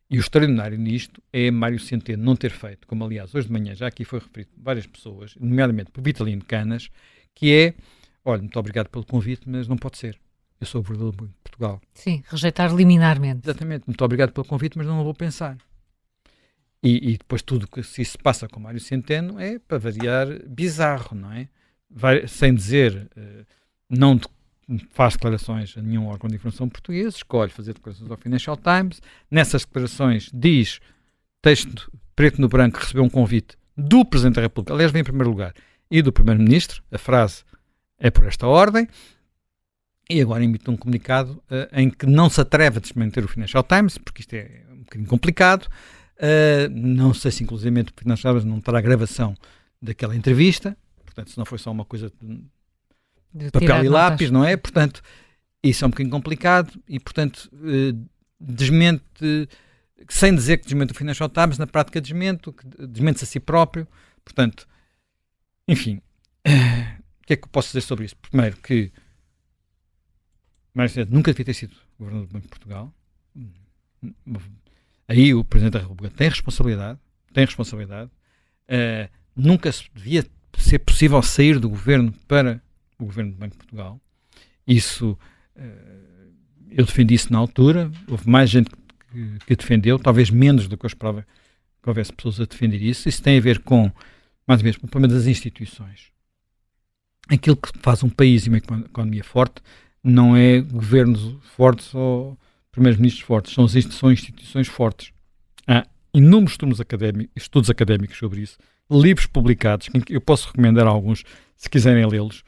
[0.10, 3.76] E o extraordinário nisto é Mário Centeno não ter feito, como aliás hoje de manhã
[3.76, 6.90] já aqui foi referido por várias pessoas, nomeadamente por Vitalino Canas,
[7.36, 7.76] que é,
[8.26, 10.20] olha, muito obrigado pelo convite, mas não pode ser
[10.60, 11.82] eu sou o governador de Portugal.
[11.94, 13.48] Sim, rejeitar liminarmente.
[13.48, 13.86] Exatamente.
[13.88, 15.58] Muito obrigado pelo convite, mas não vou pensar.
[16.84, 21.16] E, e depois tudo que se isso passa com Mário Centeno é, para variar, bizarro,
[21.16, 21.48] não é?
[21.90, 23.46] Vai, sem dizer, uh,
[23.90, 24.28] não de,
[24.92, 29.02] faz declarações a nenhum órgão de informação português, escolhe fazer declarações ao Financial Times.
[29.30, 30.80] Nessas declarações diz,
[31.42, 35.30] texto preto no branco, recebeu um convite do Presidente da República, aliás, vem em primeiro
[35.30, 35.54] lugar,
[35.90, 36.84] e do Primeiro-Ministro.
[36.92, 37.44] A frase
[37.98, 38.88] é por esta ordem
[40.10, 43.64] e agora emite um comunicado uh, em que não se atreve a desmentir o Financial
[43.64, 45.68] Times, porque isto é um bocadinho complicado.
[46.18, 49.36] Uh, não sei se, inclusive, o Financial Times não terá gravação
[49.82, 52.12] daquela entrevista, portanto, se não foi só uma coisa
[53.52, 54.58] papel e lápis, não é?
[54.58, 55.02] Portanto,
[55.64, 59.50] isso é um bocadinho complicado e, portanto, uh, desmente,
[60.08, 62.52] sem dizer que desmente o Financial Times, na prática desmente,
[62.88, 63.88] desmente-se a si próprio.
[64.24, 64.68] Portanto,
[65.68, 66.02] enfim,
[66.46, 68.16] o que é que eu posso dizer sobre isso?
[68.18, 68.92] Primeiro, que
[70.74, 72.94] Mário Centeno nunca devia ter sido governador do Banco de Portugal.
[75.08, 77.00] Aí o Presidente da República tem responsabilidade,
[77.34, 78.10] tem responsabilidade.
[78.70, 80.26] Uh, nunca devia
[80.58, 82.62] ser possível sair do governo para
[83.00, 84.00] o governo do Banco de Portugal.
[84.68, 85.18] Isso,
[85.56, 86.32] uh,
[86.70, 90.86] eu defendi isso na altura, houve mais gente que, que, defendeu, talvez menos do que
[90.86, 91.26] eu esperava
[91.82, 93.08] que houvesse pessoas a defender isso.
[93.08, 93.92] Isso tem a ver com,
[94.46, 96.12] mais ou menos, com o problema das instituições.
[97.28, 99.62] Aquilo que faz um país e uma economia forte
[100.04, 102.38] não é governos fortes ou
[102.72, 105.12] primeiros-ministros fortes, são, são instituições fortes.
[105.68, 108.58] A, inúmeros estudos académicos, estudos académicos sobre isso,
[108.90, 111.24] livros publicados, que eu posso recomendar alguns,
[111.56, 112.44] se quiserem lê-los.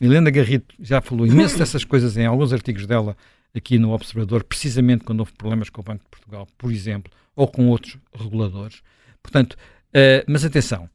[0.00, 3.16] Helena Garrito já falou imenso dessas coisas em alguns artigos dela
[3.54, 7.46] aqui no Observador, precisamente quando houve problemas com o Banco de Portugal, por exemplo, ou
[7.48, 8.82] com outros reguladores.
[9.22, 10.88] Portanto, uh, mas atenção,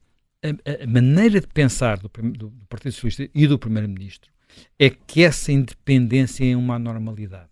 [0.44, 4.32] a, a, maneira de pensar do, do, do Partido Socialista e do Primeiro-Ministro
[4.80, 7.50] é que essa independência é uma anormalidade.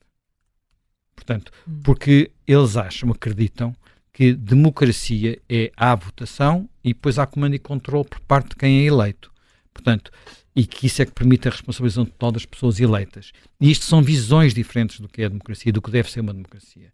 [1.16, 1.80] Portanto, hum.
[1.84, 3.76] porque eles acham, acreditam
[4.12, 8.82] que democracia é a votação e depois há comando e controle por parte de quem
[8.82, 9.32] é eleito.
[9.74, 10.12] Portanto,
[10.56, 13.32] e que isso é que permite a responsabilização total das pessoas eleitas.
[13.60, 16.34] E isto são visões diferentes do que é a democracia, do que deve ser uma
[16.34, 16.92] democracia.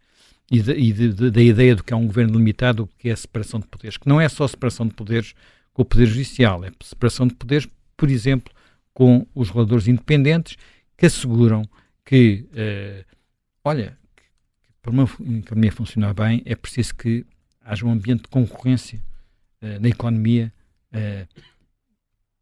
[0.51, 3.09] E, de, e de, de, da ideia do que é um governo limitado, do que
[3.09, 3.97] é a separação de poderes.
[3.97, 5.33] Que não é só separação de poderes
[5.73, 8.53] com o poder judicial, é separação de poderes, por exemplo,
[8.93, 10.57] com os reguladores independentes
[10.97, 11.63] que asseguram
[12.03, 13.05] que, uh,
[13.63, 14.23] olha, que
[14.81, 15.03] para uma
[15.37, 17.25] economia funcionar bem é preciso que
[17.61, 18.99] haja um ambiente de concorrência
[19.61, 20.51] uh, na economia
[20.93, 21.27] uh,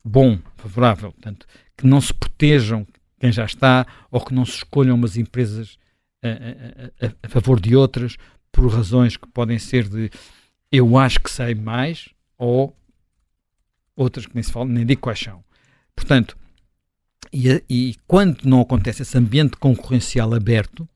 [0.03, 2.85] bom, favorável, portanto, que não se protejam
[3.19, 5.77] quem já está ou que não se escolham umas empresas
[6.23, 8.17] a, a, a favor de outras
[8.51, 10.09] por razões que podem ser de
[10.71, 12.75] eu acho que sei mais ou
[13.95, 15.43] outras que nem se fala, nem digo quais são.
[15.95, 16.37] Portanto,
[17.33, 20.87] e, e, quando não acontece esse ambiente concorrencial aberto,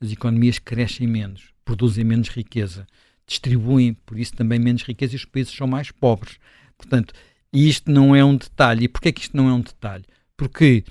[0.00, 2.86] as economias crescem menos, produzem menos riqueza,
[3.26, 6.38] distribuem, por isso, também menos riqueza e os países são mais pobres.
[6.76, 7.14] Portanto,
[7.52, 8.84] isto não é um detalhe.
[8.84, 10.04] E porquê que isto não é um detalhe?
[10.36, 10.84] Porque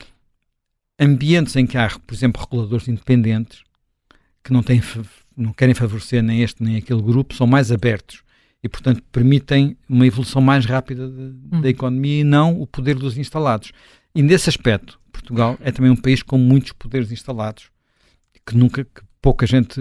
[0.99, 3.63] ambientes em que há, por exemplo, reguladores independentes
[4.43, 4.81] que não, têm,
[5.35, 8.23] não querem favorecer nem este nem aquele grupo, são mais abertos
[8.63, 11.61] e, portanto, permitem uma evolução mais rápida de, hum.
[11.61, 13.71] da economia e não o poder dos instalados.
[14.13, 17.69] E nesse aspecto, Portugal é também um país com muitos poderes instalados,
[18.45, 19.79] que nunca, que pouca gente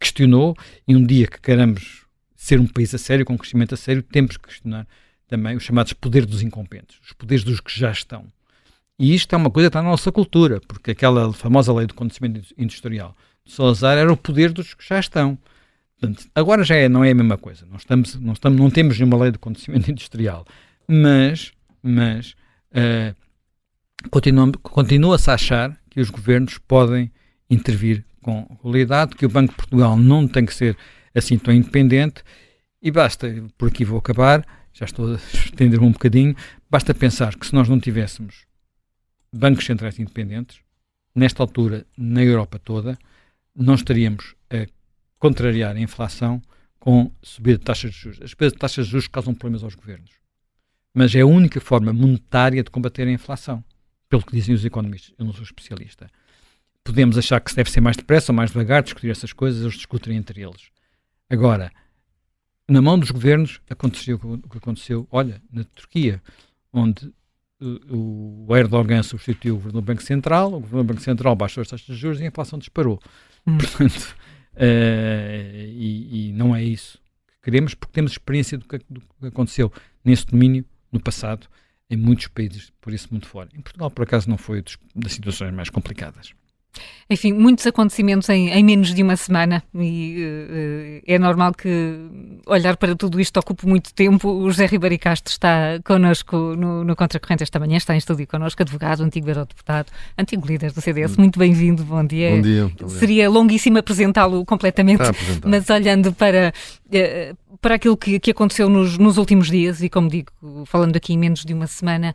[0.00, 3.76] questionou, e um dia que queremos ser um país a sério, com um crescimento a
[3.76, 4.86] sério, temos que questionar
[5.28, 8.26] também os chamados poderes dos incompetentes, os poderes dos que já estão.
[8.98, 11.94] E isto é uma coisa que está na nossa cultura, porque aquela famosa lei do
[11.94, 15.38] conhecimento industrial de Salazar era o poder dos que já estão.
[15.98, 17.66] Portanto, agora já é, não é a mesma coisa.
[17.66, 20.46] Não, estamos, não, estamos, não temos nenhuma lei do conhecimento industrial.
[20.88, 22.34] Mas, mas
[22.72, 23.14] uh,
[24.70, 27.10] continua-se a achar que os governos podem
[27.50, 30.76] intervir com qualidade, que o Banco de Portugal não tem que ser
[31.14, 32.22] assim tão independente
[32.82, 34.44] e basta, por aqui vou acabar,
[34.76, 36.36] já estou a estender-me um bocadinho,
[36.68, 38.44] basta pensar que se nós não tivéssemos
[39.32, 40.60] bancos centrais independentes,
[41.14, 42.98] nesta altura, na Europa toda,
[43.54, 44.66] não estaríamos a
[45.18, 46.42] contrariar a inflação
[46.78, 48.20] com subida de taxas de juros.
[48.22, 50.10] As subidas de taxas de juros causam problemas aos governos.
[50.92, 53.64] Mas é a única forma monetária de combater a inflação
[54.10, 55.14] pelo que dizem os economistas.
[55.18, 56.10] Eu não sou especialista.
[56.84, 59.74] Podemos achar que se deve ser mais depressa ou mais devagar, discutir essas coisas, eles
[59.74, 60.70] discutem entre eles.
[61.28, 61.72] Agora,
[62.68, 66.22] na mão dos governos aconteceu o que aconteceu, olha, na Turquia,
[66.72, 67.12] onde
[67.60, 71.68] o Erdogan substituiu o governo do Banco Central, o governo do Banco Central baixou as
[71.68, 73.00] taxas de juros e a inflação disparou.
[73.46, 73.56] Hum.
[73.56, 74.16] Portanto,
[74.54, 74.58] uh,
[75.72, 79.72] e, e, não é isso que queremos, porque temos experiência do que, do que aconteceu
[80.04, 81.46] nesse domínio no passado
[81.88, 83.48] em muitos países, por isso muito fora.
[83.54, 84.62] Em Portugal, por acaso, não foi
[84.94, 86.34] das situações mais complicadas.
[87.08, 91.68] Enfim, muitos acontecimentos em, em, menos de uma semana e uh, é normal que
[92.46, 94.28] olhar para tudo isto ocupe muito tempo.
[94.28, 98.60] O José Ribeiro Castro está connosco no, no Contracorrente esta manhã, está em estúdio connosco,
[98.60, 101.12] advogado, antigo eurodeputado, antigo líder do CDS.
[101.12, 101.22] Hum.
[101.22, 102.30] Muito bem-vindo, bom dia.
[102.30, 102.72] Bom dia.
[102.88, 105.04] Seria longuíssimo apresentá-lo completamente,
[105.44, 106.52] mas olhando para,
[106.86, 110.32] uh, para aquilo que, que aconteceu nos, nos últimos dias e, como digo,
[110.66, 112.14] falando aqui em menos de uma semana,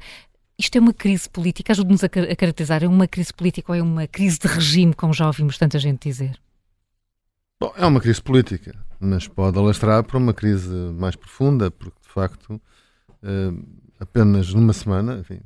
[0.62, 1.74] isto é uma crise política?
[1.74, 2.84] Ajude-nos a, a caracterizar.
[2.84, 6.08] É uma crise política ou é uma crise de regime, como já ouvimos tanta gente
[6.08, 6.40] dizer?
[7.60, 12.10] Bom, é uma crise política, mas pode alastrar para uma crise mais profunda, porque de
[12.10, 12.62] facto,
[13.24, 13.52] eh,
[14.00, 15.40] apenas numa semana, enfim,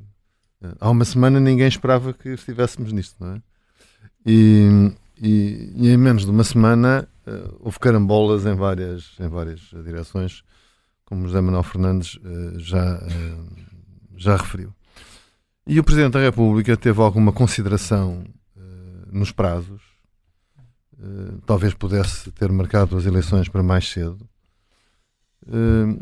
[0.62, 3.42] eh, há uma semana ninguém esperava que estivéssemos nisto, não é?
[4.26, 9.60] E, e, e em menos de uma semana eh, houve carambolas em várias, em várias
[9.84, 10.44] direções,
[11.04, 12.18] como José Manuel Fernandes
[12.58, 13.00] já,
[14.16, 14.74] já referiu.
[15.68, 18.24] E o Presidente da República teve alguma consideração
[18.56, 18.62] uh,
[19.12, 19.82] nos prazos,
[20.94, 24.30] uh, talvez pudesse ter marcado as eleições para mais cedo.
[25.48, 26.00] Uh,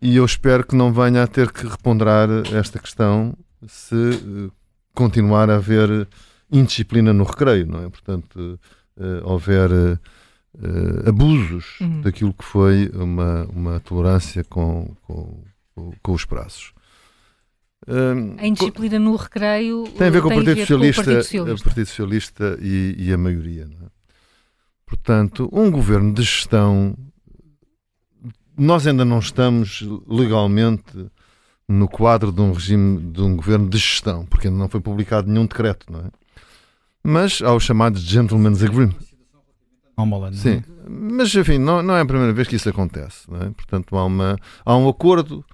[0.00, 3.34] e eu espero que não venha a ter que reponderar esta questão
[3.66, 4.50] se
[4.94, 6.06] continuar a haver
[6.52, 7.88] indisciplina no recreio, não é?
[7.88, 8.60] Portanto,
[9.24, 9.70] houver
[11.04, 12.00] abusos uhum.
[12.02, 15.42] daquilo que foi uma, uma tolerância com, com,
[16.00, 16.72] com os prazos
[17.86, 21.64] a indisciplina no recreio tem a ver com, o, Partido Socialista, com o Partido Socialista,
[21.64, 23.64] Partido Socialista e, e, a maioria.
[23.64, 23.86] É?
[24.84, 26.96] Portanto, um governo de gestão
[28.58, 31.10] nós ainda não estamos legalmente
[31.68, 35.30] no quadro de um regime de um governo de gestão, porque ainda não foi publicado
[35.30, 36.10] nenhum decreto, não é?
[37.04, 38.96] Mas há os chamados Gentleman's Agreement.
[40.40, 43.50] Sim, mas enfim, não, não é a primeira vez que isso acontece, não é?
[43.50, 45.44] Portanto, há, uma, há um acordo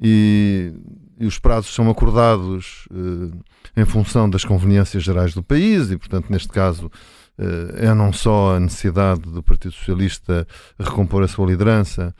[0.00, 0.72] e,
[1.18, 6.30] e os prazos são acordados eh, em função das conveniências gerais do país e, portanto,
[6.30, 6.90] neste caso,
[7.38, 10.46] eh, é não só a necessidade do Partido Socialista
[10.78, 12.14] recompor a sua liderança,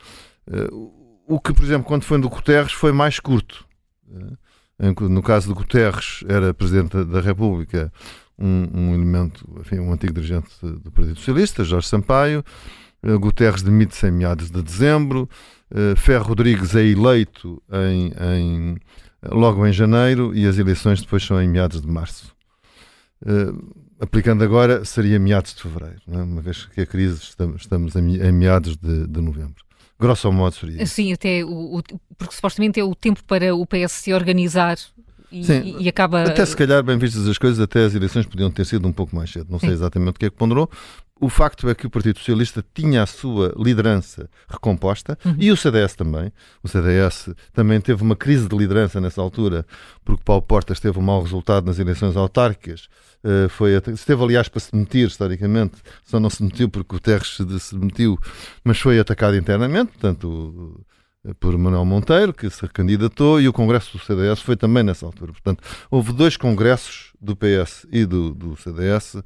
[0.51, 0.67] eh,
[1.27, 3.65] o que, por exemplo, quando foi do Guterres foi mais curto.
[5.09, 7.91] No caso do Guterres, era Presidente da República
[8.37, 12.43] um, um elemento, enfim, um antigo dirigente do Partido Socialista, Jorge Sampaio.
[13.19, 15.27] Guterres demite-se em meados de dezembro.
[15.97, 18.77] Ferro Rodrigues é eleito em, em,
[19.23, 22.35] logo em janeiro e as eleições depois são em meados de março
[23.99, 26.17] aplicando agora, seria meados de fevereiro, é?
[26.17, 29.65] uma vez que a crise estamos, estamos em meados de, de novembro.
[29.99, 30.85] Grosso modo seria.
[30.85, 31.83] Sim, até o, o,
[32.17, 34.77] porque supostamente é o tempo para o PS se organizar
[35.31, 36.23] e, Sim, e, acaba.
[36.23, 39.15] Até se calhar, bem vistas as coisas, até as eleições podiam ter sido um pouco
[39.15, 39.47] mais cedo.
[39.49, 39.75] Não sei Sim.
[39.75, 40.69] exatamente o que é que ponderou.
[41.19, 45.35] O facto é que o Partido Socialista tinha a sua liderança recomposta uhum.
[45.39, 46.31] e o CDS também.
[46.61, 49.65] O CDS também teve uma crise de liderança nessa altura,
[50.05, 52.87] porque Paulo Portas teve um mau resultado nas eleições autárquicas
[53.23, 57.35] Uh, foi, esteve, aliás, para se demitir, historicamente, só não se demitiu porque o Terres
[57.35, 58.17] se, se demitiu,
[58.63, 60.85] mas foi atacado internamente, portanto,
[61.39, 65.31] por Manuel Monteiro, que se candidatou, e o Congresso do CDS foi também nessa altura.
[65.31, 69.17] Portanto, houve dois congressos do PS e do, do CDS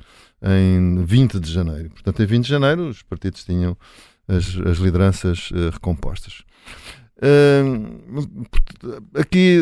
[0.41, 1.89] em 20 de janeiro.
[1.91, 3.77] Portanto, em 20 de janeiro, os partidos tinham
[4.27, 6.43] as, as lideranças uh, recompostas.
[7.17, 7.99] Uh,
[9.15, 9.59] aqui,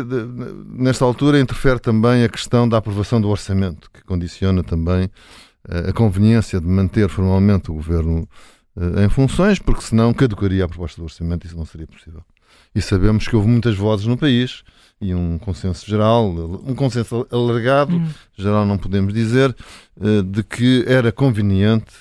[0.65, 5.93] nesta altura, interfere também a questão da aprovação do orçamento, que condiciona também uh, a
[5.93, 8.27] conveniência de manter formalmente o governo
[9.03, 12.23] em funções, porque senão caducaria a proposta do orçamento e isso não seria possível.
[12.73, 14.63] E sabemos que houve muitas vozes no país
[15.01, 18.09] e um consenso geral, um consenso alargado, hum.
[18.37, 19.55] geral não podemos dizer,
[19.97, 21.93] uh, de que era conveniente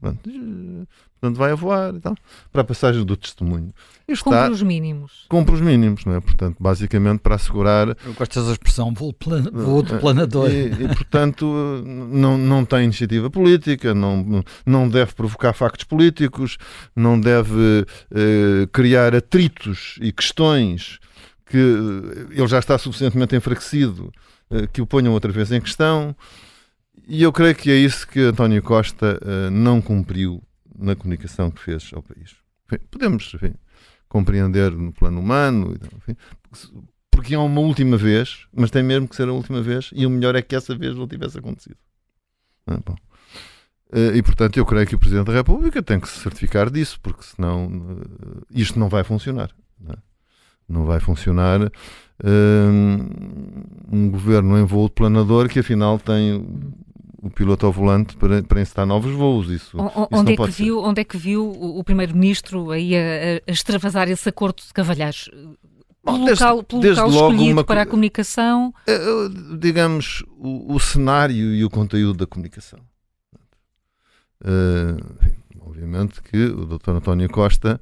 [0.03, 0.85] É?
[1.21, 2.15] portanto vai a voar e tal,
[2.51, 3.71] para a passagem do testemunho.
[4.07, 5.25] E está, cumpre os mínimos.
[5.29, 6.19] Cumpre os mínimos, não é?
[6.19, 7.89] Portanto, basicamente para assegurar.
[7.89, 9.43] Eu gosto dessa expressão, voo, plan...
[9.53, 10.49] voo de planador.
[10.49, 11.45] E, e, portanto,
[11.85, 16.57] não, não tem iniciativa política, não, não deve provocar factos políticos,
[16.95, 20.99] não deve eh, criar atritos e questões
[21.45, 21.57] que
[22.31, 24.40] ele já está suficientemente enfraquecido eh,
[24.73, 26.15] que o ponham outra vez em questão.
[27.07, 30.41] E eu creio que é isso que António Costa uh, não cumpriu
[30.77, 32.35] na comunicação que fez ao país.
[32.65, 33.53] Enfim, podemos enfim,
[34.07, 36.15] compreender no plano humano, enfim,
[37.09, 40.09] porque é uma última vez, mas tem mesmo que ser a última vez, e o
[40.09, 41.77] melhor é que essa vez não tivesse acontecido.
[42.65, 42.95] Ah, bom.
[43.91, 46.99] Eh, e portanto, eu creio que o Presidente da República tem que se certificar disso,
[47.01, 48.01] porque senão
[48.49, 49.51] isto não vai funcionar.
[49.79, 49.97] Não, é?
[50.67, 51.71] não vai funcionar
[53.91, 56.45] um governo em voo planador que afinal tem
[57.21, 59.49] o piloto ao volante para, para encetar novos voos.
[59.49, 62.99] Isso, o, onde, isso é que viu, onde é que viu o, Primeiro-Ministro aí a,
[63.47, 65.29] a, extravasar esse acordo de cavalheiros?
[66.03, 68.73] Bom, pelo desde, local, pelo desde local escolhido uma, para a comunicação?
[68.87, 72.79] Eh, eh, digamos, o, o, cenário e o conteúdo da comunicação.
[74.43, 74.97] Uh,
[75.59, 76.89] obviamente que o Dr.
[76.89, 77.79] António Costa,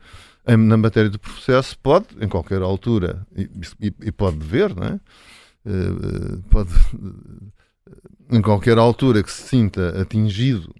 [0.48, 3.50] em, na matéria do processo, pode, em qualquer altura, e,
[3.80, 5.00] e, e pode dever, não é?
[5.66, 6.72] Uh, pode
[8.32, 10.74] em qualquer altura que se sinta atingido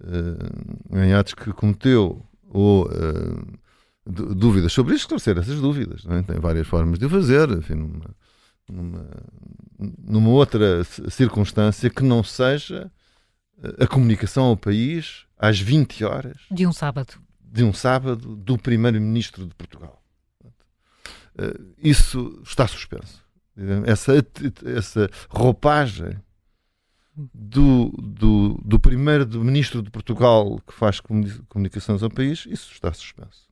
[0.00, 3.58] uh, em atos que cometeu ou uh,
[4.04, 6.04] dúvidas sobre isso, esclarecer essas dúvidas.
[6.08, 6.22] É?
[6.22, 8.16] Tem várias formas de o fazer, enfim, numa,
[8.68, 9.10] numa,
[9.78, 12.90] numa, outra circunstância que não seja
[13.78, 17.14] a comunicação ao país às 20 horas de um sábado.
[17.52, 20.02] De um sábado do Primeiro-Ministro de Portugal.
[20.42, 23.22] Uh, isso está suspenso.
[23.86, 24.12] Essa,
[24.64, 26.18] essa roupagem
[27.34, 31.00] do, do, do primeiro-ministro de Portugal que faz
[31.48, 33.46] comunicações ao país, isso está suspenso.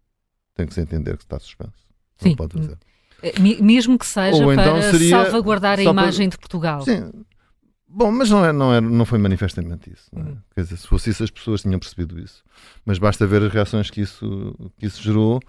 [0.54, 1.72] Tem que se entender que está suspenso.
[2.16, 2.30] Sim.
[2.30, 2.78] Não pode fazer.
[3.22, 6.36] Eh, mesmo que seja então para salvaguardar a imagem para...
[6.36, 6.80] de Portugal.
[6.82, 7.12] Sim.
[7.92, 10.08] Bom, mas não, é, não, é, não foi manifestamente isso.
[10.14, 10.20] É?
[10.20, 10.36] Uhum.
[10.54, 12.44] Quer dizer, se fosse isso, as pessoas tinham percebido isso.
[12.84, 15.40] Mas basta ver as reações que isso, que isso gerou,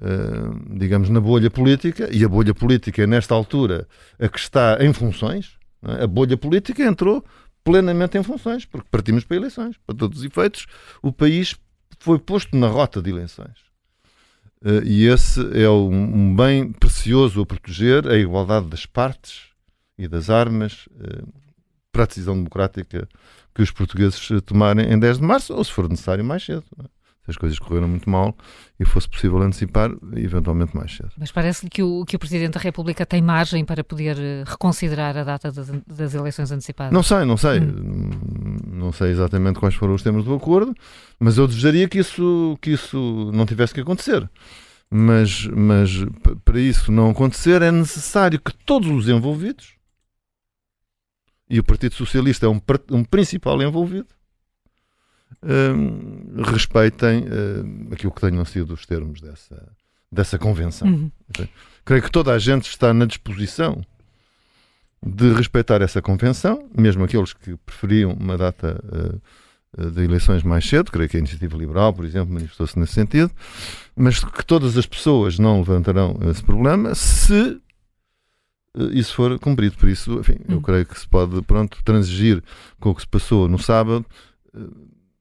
[0.00, 2.08] uh, digamos, na bolha política.
[2.12, 3.88] E a bolha política nesta altura,
[4.20, 5.58] a que está em funções.
[5.82, 6.04] É?
[6.04, 7.24] A bolha política entrou
[7.64, 9.76] plenamente em funções, porque partimos para eleições.
[9.84, 10.66] Para todos os efeitos,
[11.02, 11.56] o país
[11.98, 13.58] foi posto na rota de eleições.
[14.64, 19.48] Uh, e esse é um, um, bem precioso a proteger, a igualdade das partes
[19.98, 21.40] e das armas uh,
[21.92, 23.08] para a decisão democrática
[23.54, 26.64] que os portugueses tomarem em 10 de março, ou se for necessário mais cedo.
[26.82, 27.00] É?
[27.24, 28.34] Se as coisas correram muito mal
[28.78, 31.10] e fosse possível antecipar, eventualmente mais cedo.
[31.18, 35.16] Mas parece-lhe que o, que o Presidente da República tem margem para poder eh, reconsiderar
[35.18, 36.92] a data das, das eleições antecipadas?
[36.92, 37.60] Não sei, não sei.
[37.60, 38.10] Hum.
[38.72, 40.74] Não sei exatamente quais foram os termos do acordo,
[41.18, 44.28] mas eu desejaria que isso, que isso não tivesse que acontecer.
[44.90, 45.90] Mas, mas
[46.42, 49.74] para isso não acontecer é necessário que todos os envolvidos
[51.50, 52.60] e o Partido Socialista é um,
[52.92, 54.06] um principal envolvido,
[55.42, 59.72] um, respeitem um, aquilo que tenham sido os termos dessa,
[60.12, 60.86] dessa convenção.
[60.86, 61.10] Uhum.
[61.84, 63.84] Creio que toda a gente está na disposição
[65.04, 68.80] de respeitar essa convenção, mesmo aqueles que preferiam uma data
[69.76, 73.32] uh, de eleições mais cedo, creio que a Iniciativa Liberal, por exemplo, manifestou-se nesse sentido,
[73.96, 77.60] mas que todas as pessoas não levantarão esse problema se
[78.92, 79.76] isso for cumprido.
[79.76, 80.54] Por isso, enfim, hum.
[80.54, 82.42] eu creio que se pode, pronto, transigir
[82.78, 84.04] com o que se passou no sábado,
[84.54, 84.60] eh,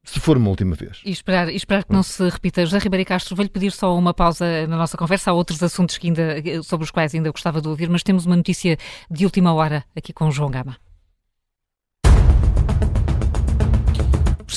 [0.03, 1.01] se for uma última vez.
[1.05, 2.65] E esperar, e esperar que não se repita.
[2.65, 5.31] José Ribeiro Castro, vou-lhe pedir só uma pausa na nossa conversa.
[5.31, 8.25] Há outros assuntos que ainda, eh, sobre os quais ainda gostava de ouvir, mas temos
[8.25, 8.77] uma notícia
[9.09, 10.77] de última hora aqui com o João Gama.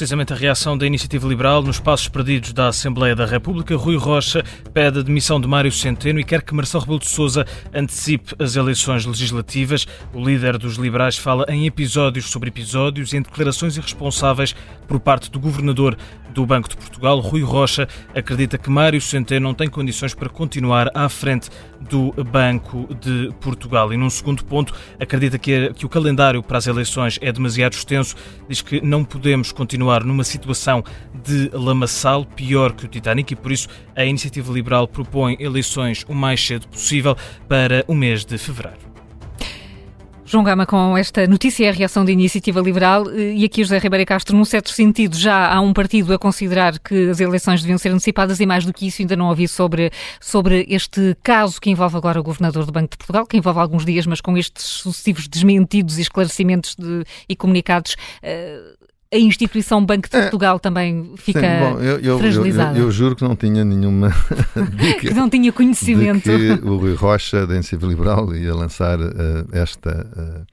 [0.02, 3.76] Precisamente a reação da Iniciativa Liberal nos passos perdidos da Assembleia da República.
[3.76, 4.42] Rui Rocha
[4.74, 8.56] pede a demissão de Mário Centeno e quer que Marcelo Rebelo de Sousa antecipe as
[8.56, 9.86] eleições legislativas.
[10.12, 14.56] O líder dos liberais fala em episódios sobre episódios e em declarações irresponsáveis
[14.88, 15.96] por parte do governador
[16.32, 20.90] do Banco de Portugal, Rui Rocha, acredita que Mário Centeno não tem condições para continuar
[20.94, 21.50] à frente
[21.80, 23.92] do Banco de Portugal.
[23.92, 28.16] E num segundo ponto, acredita que, que o calendário para as eleições é demasiado extenso,
[28.48, 30.82] diz que não podemos continuar numa situação
[31.22, 36.14] de lamaçal, pior que o Titanic, e por isso a Iniciativa Liberal propõe eleições o
[36.14, 37.16] mais cedo possível
[37.48, 38.92] para o mês de fevereiro.
[40.32, 43.76] João Gama, com esta notícia e a reação da Iniciativa Liberal, eh, e aqui José
[43.76, 47.76] Ribeiro Castro, num certo sentido, já há um partido a considerar que as eleições deviam
[47.76, 51.68] ser antecipadas e mais do que isso ainda não ouvi sobre, sobre este caso que
[51.68, 54.64] envolve agora o Governador do Banco de Portugal, que envolve alguns dias, mas com estes
[54.64, 57.94] sucessivos desmentidos e esclarecimentos de, e comunicados.
[58.22, 58.81] Uh,
[59.12, 60.22] a instituição Banco de é.
[60.22, 62.78] Portugal é, também fica sim, bom, eu, eu, fragilizada.
[62.78, 64.08] Eu, eu, juro que não tinha nenhuma
[64.74, 68.98] dica que não tinha conhecimento de que o Rui Rocha da Iniciativa Liberal ia lançar
[68.98, 70.46] uh, esta uh,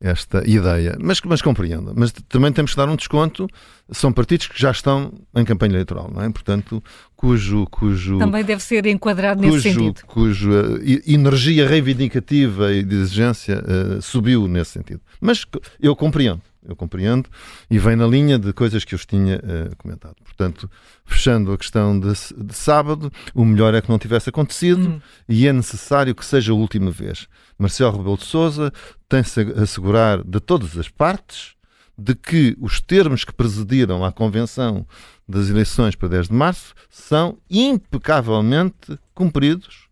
[0.00, 1.92] esta ideia, mas, mas compreendo.
[1.96, 3.48] Mas também temos que dar um desconto.
[3.90, 6.28] São partidos que já estão em campanha eleitoral, não é?
[6.28, 6.82] Portanto,
[7.16, 7.66] cujo.
[7.70, 10.02] cujo também deve ser enquadrado cujo, nesse sentido.
[10.06, 15.00] Cuja energia reivindicativa e de exigência uh, subiu nesse sentido.
[15.20, 15.46] Mas
[15.80, 17.28] eu compreendo eu compreendo,
[17.70, 20.16] e vem na linha de coisas que eu os tinha uh, comentado.
[20.24, 20.70] Portanto,
[21.04, 25.00] fechando a questão de, de, sábado, o melhor é que não tivesse acontecido hum.
[25.28, 27.28] e é necessário que seja a última vez.
[27.58, 28.72] Marcelo Rebelo de Sousa
[29.08, 31.54] tem-se a assegurar de todas as partes
[31.98, 34.86] de que os termos que presidiram à convenção
[35.26, 39.85] das eleições para 10 de março são impecavelmente cumpridos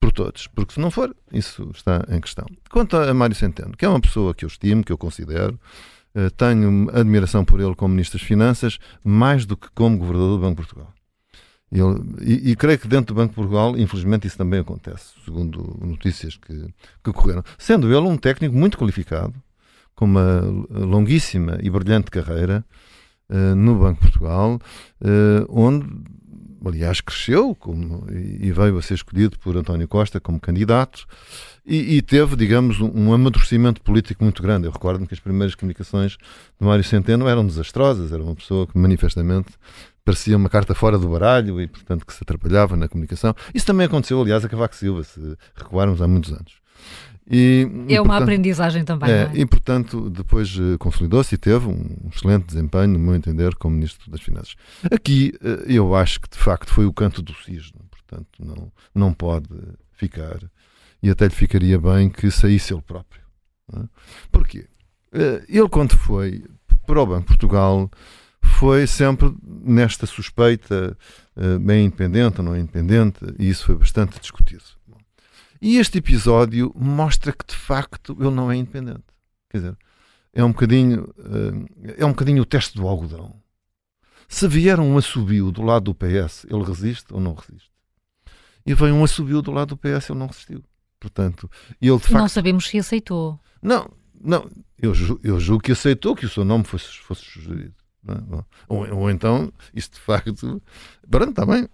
[0.00, 2.46] por todos, porque se não for, isso está em questão.
[2.70, 5.60] Quanto a Mário Centeno, que é uma pessoa que eu estimo, que eu considero,
[6.14, 10.38] eh, tenho admiração por ele como Ministro das Finanças, mais do que como Governador do
[10.40, 10.92] Banco de Portugal.
[11.70, 15.78] Ele, e, e, creio que dentro do Banco de Portugal, infelizmente, isso também acontece, segundo
[15.80, 16.74] notícias que,
[17.04, 17.44] que ocorreram.
[17.58, 19.34] Sendo ele um técnico muito qualificado,
[19.94, 20.40] com uma
[20.70, 22.64] longuíssima e brilhante carreira
[23.28, 24.58] uh, no Banco de Portugal,
[25.00, 25.86] uh, onde
[26.64, 31.06] aliás, cresceu como, e veio a ser escolhido por António Costa como candidato
[31.64, 34.66] e, e teve, digamos, um, um, amadurecimento político muito grande.
[34.66, 36.16] Eu recordo-me que as primeiras comunicações
[36.60, 39.50] de Mário Centeno eram desastrosas, era uma pessoa que manifestamente
[40.04, 43.34] parecia uma carta fora do baralho e, portanto, que se atrapalhava na comunicação.
[43.54, 46.60] Isso também aconteceu, aliás, a Cavaco Silva, se recuarmos há muitos anos.
[47.32, 49.08] E, é uma portanto, aprendizagem também.
[49.08, 49.30] É, é?
[49.34, 54.10] E, portanto, depois uh, consolidou-se e teve um excelente desempenho, no meu entender, como Ministro
[54.10, 54.56] das Finanças.
[54.92, 57.80] Aqui, uh, eu acho que, de facto, foi o canto do cisne.
[57.88, 59.48] Portanto, não, não pode
[59.92, 60.40] ficar.
[61.00, 63.22] E até lhe ficaria bem que saísse ele próprio.
[63.76, 63.82] É?
[64.32, 64.66] Porquê?
[65.14, 66.44] Uh, ele, quando foi
[66.84, 67.88] para o Banco Portugal,
[68.42, 70.96] foi sempre nesta suspeita
[71.60, 74.64] bem independente ou não independente, e isso foi bastante discutido.
[75.60, 79.04] E este episódio mostra que de facto ele não é independente.
[79.50, 79.78] Quer dizer,
[80.32, 83.34] é um bocadinho, eh, é um bocadinho o teste do algodão.
[84.28, 87.70] Se vier um assobio do lado do PS, ele resiste ou não resiste?
[88.64, 90.64] E vem um assobio do lado do PS, ele não resistiu.
[91.00, 91.50] Portanto,
[91.80, 92.20] ele de facto.
[92.20, 93.40] Não sabemos se aceitou.
[93.60, 93.90] Não,
[94.20, 94.48] não,
[94.78, 94.92] eu,
[95.22, 97.74] eu julgo que aceitou que o seu nome fosse, fosse sugerido.
[98.08, 98.44] É?
[98.68, 100.62] Ou, ou, então, isto de facto.
[101.08, 101.68] Pronto, está bem.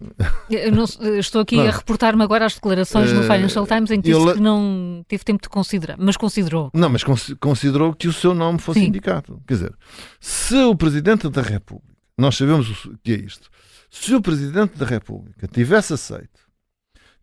[0.73, 0.83] Não,
[1.17, 1.67] estou aqui não.
[1.67, 5.23] a reportar-me agora as declarações uh, no Financial Times em que disse que não teve
[5.23, 6.69] tempo de considerar, mas considerou.
[6.73, 7.03] Não, mas
[7.39, 8.87] considerou que o seu nome fosse Sim.
[8.87, 9.41] indicado.
[9.47, 9.75] Quer dizer,
[10.19, 13.49] se o Presidente da República, nós sabemos o que é isto,
[13.89, 16.45] se o Presidente da República tivesse aceito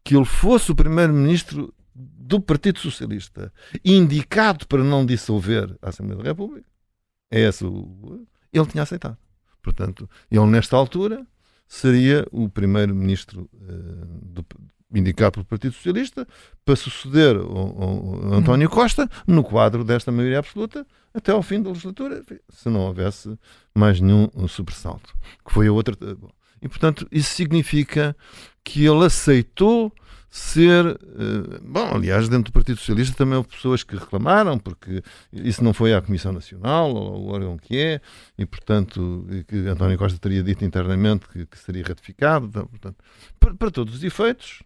[0.02, 3.52] que ele fosse o Primeiro-Ministro do Partido Socialista,
[3.84, 6.66] indicado para não dissolver a Assembleia da República,
[7.30, 9.16] é esse o ele tinha aceitado.
[9.62, 11.26] Portanto, ele, nesta altura,
[11.66, 14.44] seria o primeiro-ministro uh,
[14.94, 16.26] indicado pelo Partido Socialista
[16.64, 21.70] para suceder o, o António Costa no quadro desta maioria absoluta até ao fim da
[21.70, 23.38] legislatura, se não houvesse
[23.74, 25.14] mais nenhum sobressalto.
[25.44, 25.96] Que foi a outra.
[26.00, 26.16] Eh,
[26.62, 28.16] e, portanto, isso significa
[28.64, 29.92] que ele aceitou
[30.35, 30.85] ser.
[30.85, 35.01] Uh, bom, aliás, dentro do Partido Socialista também houve pessoas que reclamaram, porque
[35.32, 38.01] isso não foi à Comissão Nacional, ou o órgão que é,
[38.37, 42.47] e portanto, que António Costa teria dito internamente que, que seria ratificado.
[42.47, 42.97] Então, portanto,
[43.39, 44.64] para, para, todos os efeitos,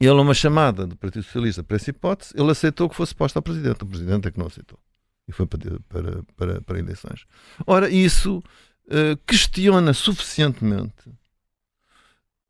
[0.00, 3.42] ele, uma chamada do Partido Socialista para essa hipótese, ele aceitou que fosse posta ao
[3.42, 3.82] Presidente.
[3.82, 4.78] O Presidente é que não aceitou.
[5.28, 7.26] E foi para, para, para, para eleições.
[7.66, 11.10] Ora, isso uh, questiona suficientemente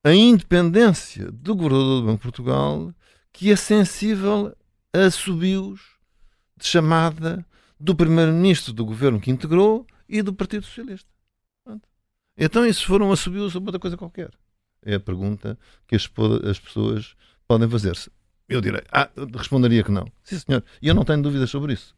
[0.04, 2.94] a independência do governador do Banco de Portugal,
[3.32, 4.54] que é sensível
[4.92, 5.80] a subios
[6.56, 7.44] de chamada
[7.78, 11.08] do primeiro-ministro do governo que integrou e do Partido Socialista.
[12.36, 14.30] Então, isso foram assobios sobre outra coisa qualquer?
[14.84, 16.10] É a pergunta que as,
[16.48, 17.14] as pessoas
[17.46, 18.10] podem fazer-se.
[18.48, 20.10] Eu direi, ah, responderia que não.
[20.24, 21.94] Sim, senhor, e eu não tenho dúvidas sobre isso.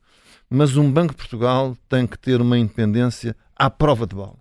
[0.49, 4.39] Mas um Banco de Portugal tem que ter uma independência à prova de bala.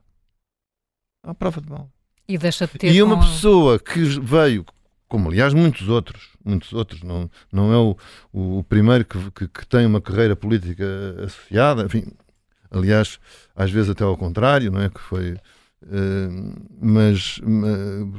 [1.24, 1.89] À prova de bala.
[2.28, 2.92] E deixa de ter.
[2.94, 3.22] E uma com...
[3.22, 4.66] pessoa que veio,
[5.08, 7.98] como aliás muitos outros, muitos outros, não, não é o,
[8.32, 10.86] o primeiro que, que, que tem uma carreira política
[11.24, 12.06] associada, enfim,
[12.72, 13.20] aliás,
[13.56, 14.90] às vezes até ao contrário, não é?
[14.90, 15.38] Que foi
[15.84, 17.40] Uh, mas,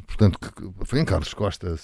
[0.07, 0.39] portanto,
[0.85, 1.77] foi em Carlos Costa,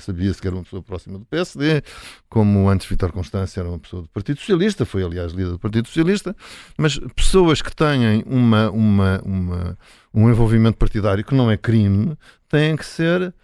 [0.00, 1.82] sabia-se que era uma pessoa próxima do PSD,
[2.28, 5.88] como antes Vitor Constância era uma pessoa do Partido Socialista, foi aliás líder do Partido
[5.88, 6.36] Socialista,
[6.76, 9.78] mas pessoas que têm uma, uma, uma,
[10.12, 12.16] um envolvimento partidário que não é crime
[12.48, 13.34] têm que ser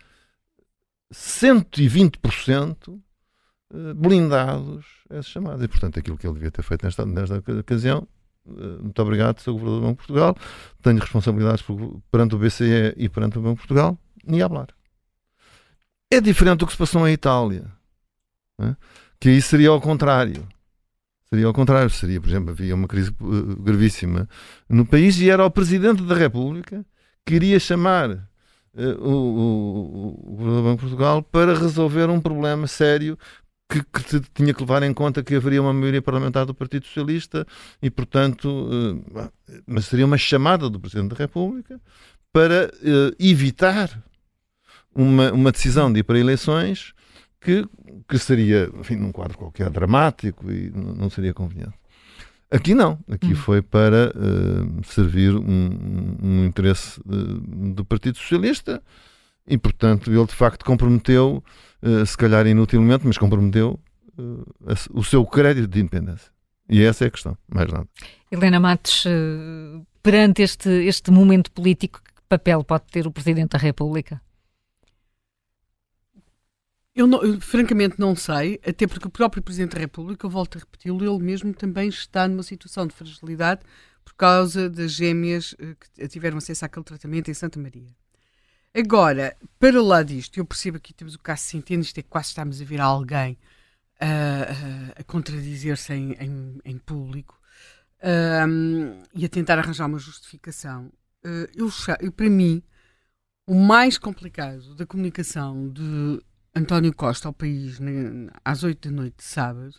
[1.13, 3.01] 120%
[3.75, 5.63] eh, blindados a chamadas.
[5.63, 8.07] E, portanto, aquilo que ele devia ter feito nesta, nesta ocasião
[8.45, 10.37] muito obrigado, sou governador do Banco de Portugal,
[10.83, 11.65] tenho responsabilidades
[12.11, 14.69] perante o BCE e perante o Banco de Portugal, e a falar.
[16.11, 17.65] É diferente do que se passou em Itália,
[18.59, 18.77] né?
[19.19, 20.47] que aí seria ao contrário.
[21.31, 24.29] Seria ao contrário, seria, por exemplo, havia uma crise uh, gravíssima
[24.69, 26.85] no país e era o Presidente da República
[27.25, 28.21] que iria chamar uh,
[29.01, 33.19] o, o, o Governador do Banco de Portugal para resolver um problema sério
[33.73, 37.47] que, que tinha que levar em conta que haveria uma maioria parlamentar do Partido Socialista
[37.81, 39.33] e, portanto, uh,
[39.67, 41.81] mas seria uma chamada do Presidente da República
[42.33, 44.03] para uh, evitar
[44.95, 46.93] uma, uma decisão de ir para eleições
[47.41, 47.67] que,
[48.09, 51.75] que seria, enfim, num quadro qualquer dramático e não seria conveniente.
[52.51, 53.37] Aqui não, aqui hum.
[53.37, 58.83] foi para uh, servir um, um interesse do Partido Socialista
[59.47, 61.53] e, portanto, ele de facto comprometeu eh,
[62.07, 63.79] se calhar inutilmente, mas comprometeu
[64.19, 64.45] uh,
[64.93, 66.31] o seu crédito de independência.
[66.69, 67.89] E essa é a questão, mais nada.
[68.31, 73.59] Helena Matos, uh, perante este, este momento político, que papel pode ter o Presidente da
[73.59, 74.21] República?
[76.95, 80.57] Eu, não, eu, francamente não sei, até porque o próprio Presidente da República, eu volto
[80.57, 83.63] a repeti-lo, ele mesmo também está numa situação de fragilidade
[84.05, 85.55] por causa das gêmeas
[85.97, 87.89] que tiveram acesso àquele tratamento em Santa Maria.
[88.75, 92.61] Agora, para lá disto, eu percebo aqui temos o caso Centeno, isto é quase estamos
[92.61, 93.39] a ver alguém
[94.01, 97.39] uh, a contradizer-se em, em, em, público
[98.03, 100.91] um, e a tentar arranjar uma justificação.
[101.23, 101.69] Uh,
[102.01, 102.63] eu, para mim,
[103.47, 106.23] o mais complicado da comunicação de
[106.55, 109.75] António Costa ao país né, às oito da noite de sábado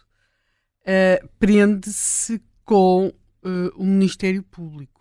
[0.82, 3.12] uh, prende-se com
[3.76, 4.93] o Ministério Público.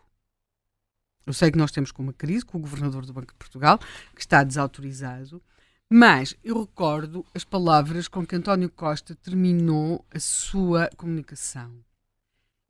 [1.27, 3.79] Eu sei que nós temos com uma crise com o governador do Banco de Portugal,
[4.15, 5.41] que está desautorizado,
[5.89, 11.71] mas eu recordo as palavras com que António Costa terminou a sua comunicação.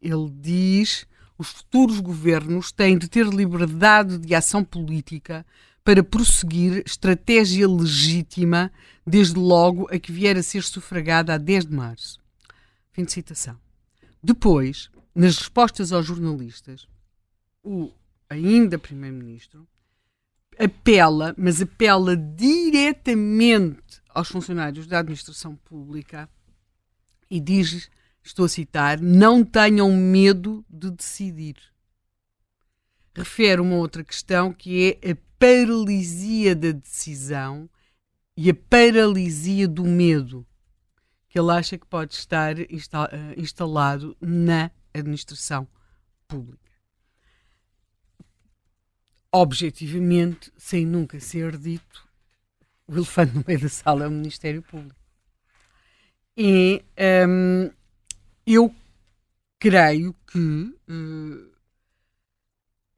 [0.00, 1.06] Ele diz:
[1.38, 5.46] os futuros governos têm de ter liberdade de ação política
[5.84, 8.72] para prosseguir estratégia legítima,
[9.06, 12.20] desde logo a que vier a ser sufragada a 10 de março.
[12.92, 13.56] Fim de citação.
[14.22, 16.86] Depois, nas respostas aos jornalistas,
[17.62, 17.92] o
[18.32, 19.66] ainda Primeiro-Ministro,
[20.58, 26.28] apela, mas apela diretamente aos funcionários da administração pública
[27.30, 27.90] e diz
[28.22, 31.56] estou a citar, não tenham medo de decidir.
[33.14, 37.68] Refere uma outra questão que é a paralisia da decisão
[38.36, 40.46] e a paralisia do medo,
[41.28, 42.68] que ele acha que pode estar eh,
[43.36, 45.66] instalado na administração
[46.28, 46.71] pública.
[49.32, 52.06] Objetivamente, sem nunca ser dito,
[52.86, 55.00] o elefante no meio da sala é o Ministério Público.
[56.36, 56.84] E
[57.28, 57.70] um,
[58.46, 58.74] eu
[59.58, 61.52] creio que uh,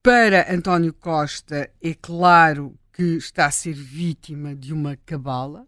[0.02, 5.66] para António Costa é claro que está a ser vítima de uma cabala.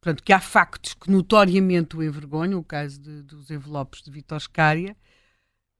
[0.00, 4.40] Portanto, que há factos que notoriamente o envergonham, o caso de, dos envelopes de Vitor
[4.40, 4.96] Scária,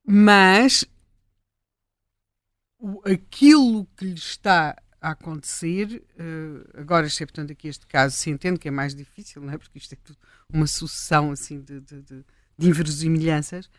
[0.03, 0.85] mas
[2.85, 8.59] o, aquilo que lhe está a acontecer, uh, agora exceptando aqui este caso, se entende
[8.59, 9.57] que é mais difícil, não é?
[9.57, 12.25] porque isto é tudo uma sucessão assim de, de, de,
[12.57, 13.69] de inverosimilhanças,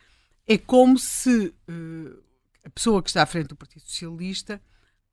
[0.45, 2.25] é como se uh,
[2.65, 4.61] a pessoa que está à frente do Partido Socialista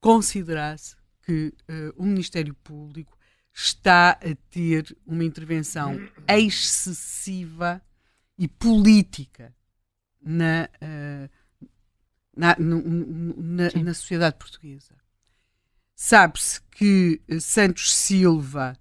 [0.01, 3.15] considerasse que uh, o Ministério Público
[3.53, 7.79] está a ter uma intervenção excessiva
[8.39, 9.55] e política
[10.19, 10.67] na,
[12.35, 12.81] na, no,
[13.37, 14.95] na, na, sociedade portuguesa.
[15.95, 18.77] Sabe-se que Santos Silva,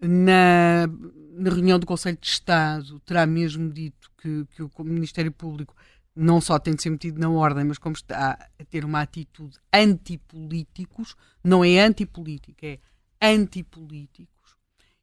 [0.00, 0.86] na,
[1.32, 5.74] na reunião do Conselho de Estado, terá mesmo dito que, que o Ministério Público
[6.14, 9.58] não só tem de ser metido na ordem, mas como está a ter uma atitude
[9.72, 12.78] antipolíticos, não é antipolítica, é
[13.20, 14.56] antipolíticos.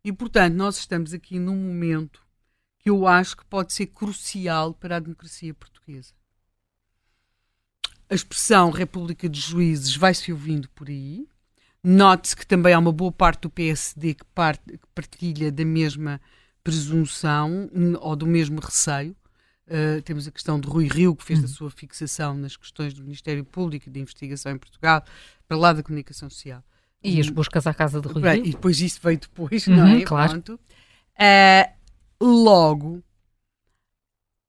[0.04, 2.22] E, portanto, nós estamos aqui num momento
[2.80, 6.14] que eu acho que pode ser crucial para a democracia portuguesa.
[8.10, 11.28] A expressão República de Juízes vai-se ouvindo por aí.
[11.84, 16.20] Note-se que também há uma boa parte do PSD que, parte, que partilha da mesma
[16.64, 17.70] presunção
[18.02, 19.16] ou do mesmo receio.
[19.68, 21.46] Uh, temos a questão de Rui Rio, que fez uhum.
[21.46, 25.04] a sua fixação nas questões do Ministério Público e de investigação em Portugal,
[25.48, 26.64] para lá da comunicação social.
[27.04, 28.46] E as buscas à casa de Rui Rio.
[28.46, 30.02] E depois isso veio depois, uhum, não é?
[30.02, 30.44] Claro.
[30.50, 31.74] Uh,
[32.20, 33.04] logo,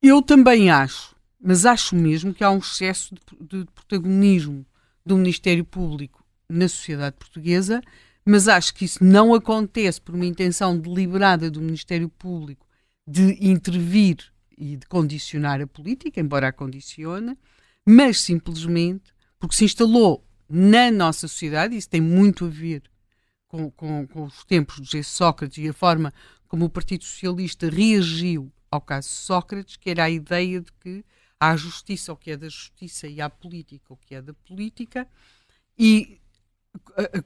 [0.03, 4.67] eu também acho, mas acho mesmo que há um excesso de, de protagonismo
[5.05, 7.81] do Ministério Público na sociedade portuguesa,
[8.25, 12.67] mas acho que isso não acontece por uma intenção deliberada do Ministério Público
[13.07, 14.19] de intervir
[14.57, 17.37] e de condicionar a política, embora a condicione,
[17.87, 22.83] mas simplesmente porque se instalou na nossa sociedade, isso tem muito a ver
[23.49, 26.13] com, com, com os tempos de Sócrates e a forma
[26.47, 31.05] como o Partido Socialista reagiu ao caso Sócrates, que era a ideia de que
[31.41, 35.09] há justiça o que é da justiça e há política o que é da política,
[35.79, 36.21] e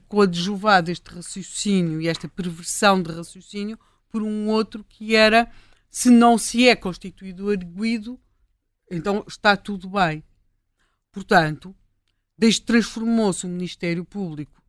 [0.07, 3.77] coadjuvado este raciocínio e esta perversão de raciocínio
[4.09, 5.51] por um outro que era
[5.89, 8.19] se não se é constituído arguído,
[8.89, 10.23] então está tudo bem.
[11.11, 11.75] Portanto,
[12.37, 14.61] desde transformou-se o Ministério Público,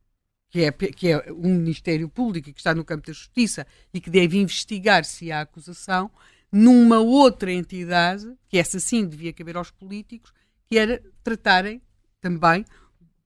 [0.49, 4.11] que é, que é um Ministério Público que está no campo da justiça e que
[4.11, 6.11] deve investigar se há acusação,
[6.51, 10.33] numa outra entidade, que essa sim devia caber aos políticos,
[10.67, 11.83] que era tratarem
[12.21, 12.65] também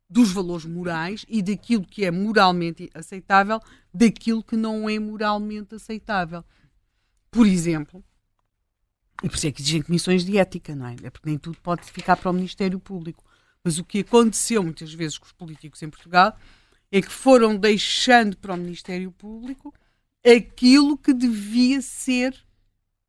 [0.09, 3.61] dos valores morais e daquilo que é moralmente aceitável,
[3.95, 6.45] daquilo que não é moralmente aceitável.
[7.31, 8.05] Por exemplo,
[9.23, 10.97] e por isso é que exigem comissões de ética, não é?
[11.03, 13.25] É porque nem tudo pode ficar para o Ministério Público.
[13.63, 16.37] Mas o que aconteceu muitas vezes com os políticos em Portugal
[16.91, 19.73] é que foram deixando para o Ministério Público
[20.25, 22.35] aquilo que devia ser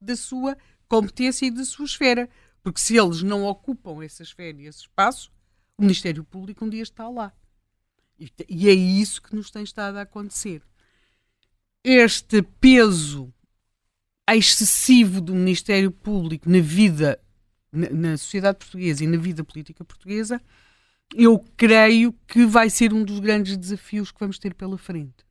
[0.02, 2.30] da sua competência e da sua esfera.
[2.64, 5.32] Porque se eles não ocupam essa esfera e esse espaço,
[5.78, 7.34] o Ministério Público um dia está lá.
[8.48, 10.62] E é isso que nos tem estado a acontecer.
[11.84, 13.34] Este peso
[14.30, 17.20] excessivo do Ministério Público na vida,
[17.72, 20.40] na, na, sociedade portuguesa e na vida política portuguesa,
[21.16, 25.26] eu creio que vai ser um dos grandes desafios que vamos ter pela frente.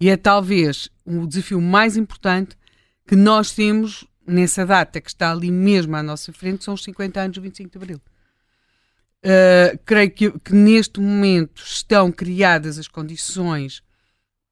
[0.00, 2.56] E é talvez o desafio mais importante
[3.06, 7.20] que nós temos nessa data que está ali mesmo à nossa frente, são os 50
[7.20, 8.00] anos do 25 de Abril.
[9.24, 13.82] Uh, creio que, que neste momento estão criadas as condições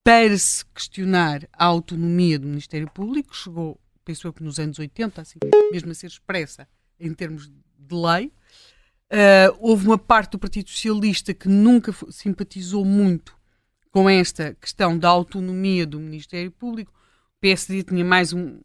[0.03, 5.21] para se questionar a autonomia do Ministério Público, chegou, penso eu que nos anos 80,
[5.21, 5.39] assim,
[5.71, 6.67] mesmo a ser expressa
[6.99, 8.33] em termos de lei.
[9.13, 13.37] Uh, houve uma parte do Partido Socialista que nunca simpatizou muito
[13.91, 16.93] com esta questão da autonomia do Ministério Público.
[17.43, 18.61] O PSD tinha mais um,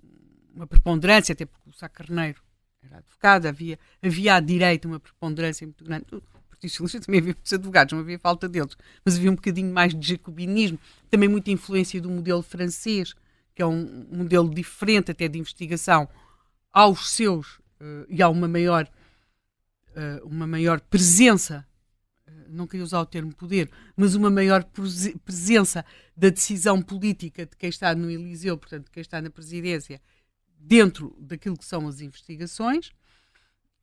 [0.54, 2.40] uma preponderância, até porque o Sá Carneiro
[2.84, 6.06] era advogado, havia, havia à direita uma preponderância muito grande.
[6.48, 9.96] Partido Socialista também havia muitos advogados, não havia falta deles, mas havia um bocadinho mais
[9.96, 13.16] de jacobinismo, também muita influência do modelo francês,
[13.56, 16.08] que é um modelo diferente até de investigação
[16.72, 18.88] aos seus uh, e há uma maior,
[19.90, 21.66] uh, uma maior presença,
[22.50, 24.64] não queria usar o termo poder, mas uma maior
[25.24, 25.86] presença
[26.16, 30.02] da decisão política de quem está no Eliseu, portanto, de quem está na presidência,
[30.60, 32.92] dentro daquilo que são as investigações.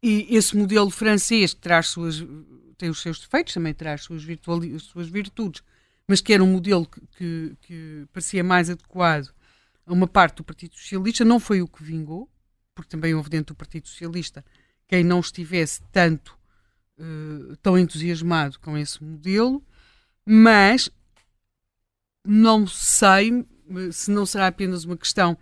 [0.02, 2.22] E esse modelo francês que traz suas,
[2.76, 4.22] tem os seus defeitos, também traz suas,
[4.74, 5.62] as suas virtudes,
[6.06, 9.32] mas que era um modelo que, que, que, parecia mais adequado
[9.86, 12.28] a uma parte do Partido Socialista, não foi o que vingou,
[12.74, 14.44] porque também houve dentro do Partido Socialista
[14.86, 16.38] quem não estivesse tanto
[16.98, 19.62] uh, tão entusiasmado com esse modelo,
[20.24, 20.90] mas
[22.26, 25.36] não sei eh, se não será apenas uma questão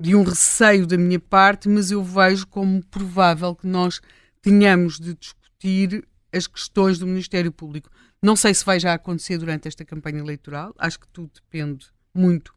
[0.00, 4.00] de um receio da minha parte, mas eu vejo como provável que nós
[4.40, 7.90] tenhamos de discutir as questões do Ministério Público.
[8.22, 12.54] Não sei se vai já acontecer durante esta campanha eleitoral, acho que tudo depende muito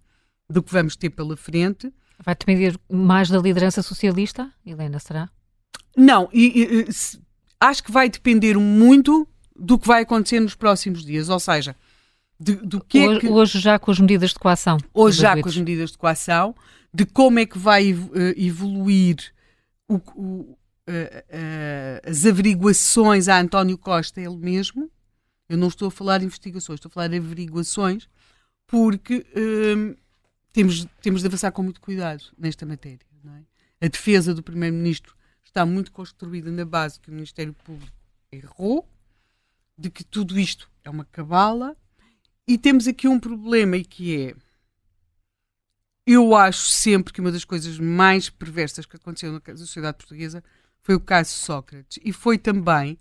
[0.50, 1.92] do que vamos ter pela frente.
[2.24, 5.30] Vai depender mais da liderança socialista, Helena, será?
[5.96, 7.20] Não, e, e, se,
[7.62, 11.76] acho que vai depender muito do que vai acontecer nos próximos dias, ou seja,
[12.40, 13.28] de, do que hoje, é que...
[13.28, 14.78] hoje já com as medidas de coação.
[14.92, 16.56] Hoje já com as medidas de coação,
[16.92, 19.32] de como é que vai uh, evoluir
[19.88, 20.58] o, o, uh,
[20.88, 24.90] uh, as averiguações a António Costa ele mesmo.
[25.48, 28.08] Eu não estou a falar de investigações, estou a falar de averiguações,
[28.66, 29.94] porque hum,
[30.54, 33.06] temos, temos de avançar com muito cuidado nesta matéria.
[33.80, 33.86] É?
[33.86, 35.14] A defesa do Primeiro-Ministro
[35.52, 37.92] está muito construída na base que o Ministério Público
[38.32, 38.88] errou,
[39.78, 41.76] de que tudo isto é uma cabala,
[42.48, 44.36] e temos aqui um problema e que é
[46.06, 50.44] eu acho sempre que uma das coisas mais perversas que aconteceu na sociedade portuguesa
[50.82, 52.00] foi o caso Sócrates.
[52.04, 52.98] E foi também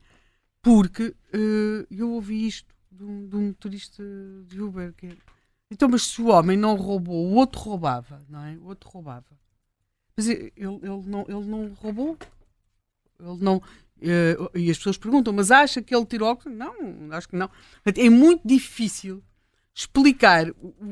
[0.63, 4.03] porque uh, eu ouvi isto de um, de um turista
[4.47, 4.93] de Uber.
[4.93, 5.17] Que...
[5.71, 8.57] Então, mas se o homem não roubou, o outro roubava, não é?
[8.59, 9.39] O outro roubava.
[10.15, 12.19] Mas ele, ele, não, ele não roubou.
[13.23, 13.57] Ele não.
[13.57, 16.39] Uh, e as pessoas perguntam, mas acha que ele tirou?
[16.47, 16.75] Não,
[17.13, 17.51] acho que não.
[17.85, 19.23] É muito difícil
[19.75, 20.47] explicar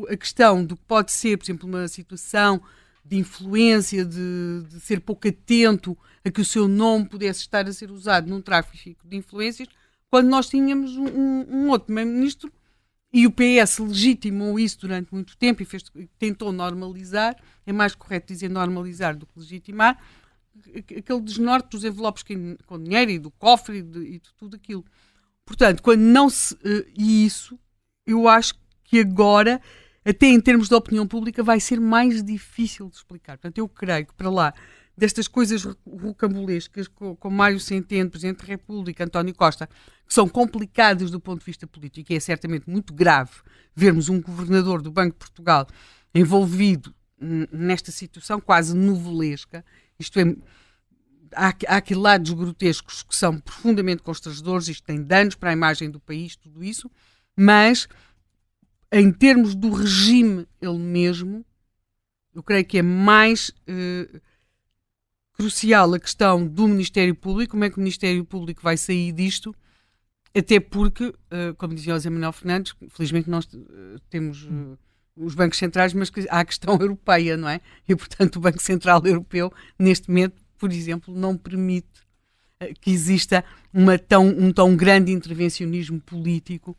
[0.08, 2.60] a questão do que pode ser, por exemplo, uma situação
[3.04, 7.72] de influência, de, de, ser pouco atento a que o seu nome pudesse estar a
[7.72, 9.68] ser usado num tráfico de influências,
[10.10, 12.52] quando nós tínhamos um, um outro primeiro-ministro
[13.12, 15.84] e o PS legitimou isso durante muito tempo e fez,
[16.18, 17.34] tentou normalizar,
[17.66, 19.98] é mais correto dizer normalizar do que legitimar,
[20.74, 22.24] aquele desnorte dos envelopes
[22.66, 24.84] com dinheiro e do cofre e de, e de tudo aquilo.
[25.44, 26.54] Portanto, quando não se.
[26.54, 27.58] Uh, e isso,
[28.06, 28.54] eu acho
[28.84, 29.60] que agora,
[30.04, 33.38] até em termos de opinião pública, vai ser mais difícil de explicar.
[33.38, 34.54] Portanto, eu creio que para lá
[34.96, 39.68] destas coisas rocambolescas, como Mário Centeno, Presidente da República, António Costa,
[40.06, 43.30] que são complicadas do ponto de vista político, e é certamente muito grave
[43.74, 45.68] vermos um governador do Banco de Portugal
[46.12, 49.64] envolvido nesta situação quase novelesca,
[49.98, 50.36] isto é,
[51.34, 55.90] há, há aqui lados grotescos que são profundamente constrangedores, isto tem danos para a imagem
[55.90, 56.90] do país, tudo isso,
[57.36, 57.88] mas
[58.92, 61.44] em termos do regime ele mesmo,
[62.34, 64.20] eu creio que é mais uh,
[65.32, 69.54] crucial a questão do Ministério Público, como é que o Ministério Público vai sair disto,
[70.36, 74.48] até porque, uh, como dizia o José Manuel Fernandes, felizmente nós uh, temos
[75.18, 77.60] os bancos centrais, mas há a questão europeia, não é?
[77.88, 81.86] E, portanto, o Banco Central Europeu, neste momento, por exemplo, não permite
[82.80, 86.76] que exista uma tão, um tão grande intervencionismo político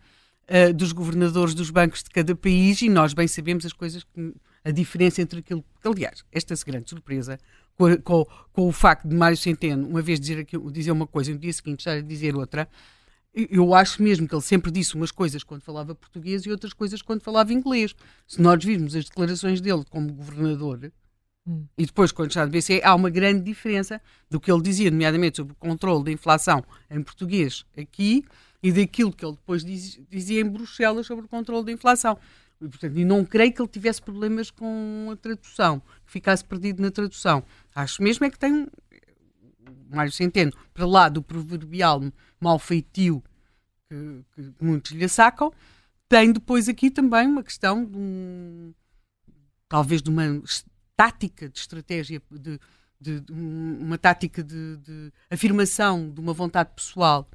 [0.50, 4.34] uh, dos governadores dos bancos de cada país e nós bem sabemos as coisas, que,
[4.64, 5.64] a diferença entre aquilo.
[5.84, 7.40] Aliás, esta grande surpresa
[7.76, 11.34] com, com, com, o facto de Mário Centeno, uma vez dizer, dizer uma coisa e
[11.34, 12.68] no dia seguinte estar a dizer outra,
[13.34, 17.02] eu acho mesmo que ele sempre disse umas coisas quando falava português e outras coisas
[17.02, 17.96] quando falava inglês.
[18.28, 20.92] Se nós virmos as declarações dele como governador
[21.48, 21.66] hum.
[21.78, 25.38] e depois quando está no BCE, há uma grande diferença do que ele dizia, nomeadamente
[25.38, 28.26] sobre o controle da inflação em português aqui
[28.64, 32.18] e daquilo que ele depois diz, dizia em Bruxelas sobre o controle da inflação.
[32.60, 36.82] E, portanto, e não creio que ele tivesse problemas com a tradução, que ficasse perdido
[36.82, 37.42] na tradução.
[37.74, 38.68] Acho mesmo é que tem
[39.90, 42.02] Mário Centeno, para lá do proverbial
[42.40, 43.24] mal feitio
[43.90, 45.52] que, que, muitos lhe sacam,
[46.08, 48.74] tem depois aqui também uma questão de um,
[49.68, 50.42] talvez de uma
[50.96, 52.60] tática de estratégia, de,
[53.00, 57.28] de, de uma tática de, de afirmação de uma vontade pessoal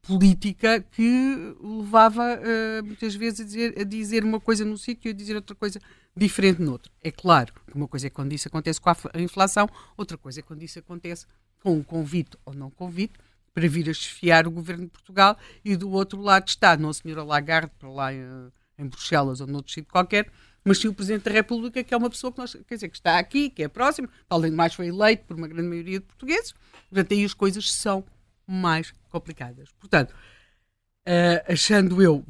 [0.00, 5.12] política que levava uh, muitas vezes a dizer, a dizer uma coisa num sítio e
[5.12, 5.78] a dizer outra coisa
[6.16, 6.90] diferente no outro.
[7.00, 10.42] É claro que uma coisa é quando isso acontece com a inflação, outra coisa é
[10.42, 11.26] quando isso acontece
[11.62, 13.14] com um convite ou não convite
[13.54, 16.94] para vir a chefiar o governo de Portugal e do outro lado está não a
[16.94, 18.24] senhora Lagarde, para lá em,
[18.78, 20.30] em Bruxelas ou noutro sítio qualquer,
[20.64, 22.96] mas sim o Presidente da República, que é uma pessoa que, nós, quer dizer, que
[22.96, 26.06] está aqui, que é próximo, além de mais foi eleito por uma grande maioria de
[26.06, 26.54] portugueses,
[26.88, 28.04] portanto aí as coisas são
[28.46, 29.70] mais complicadas.
[29.78, 32.24] Portanto, uh, achando eu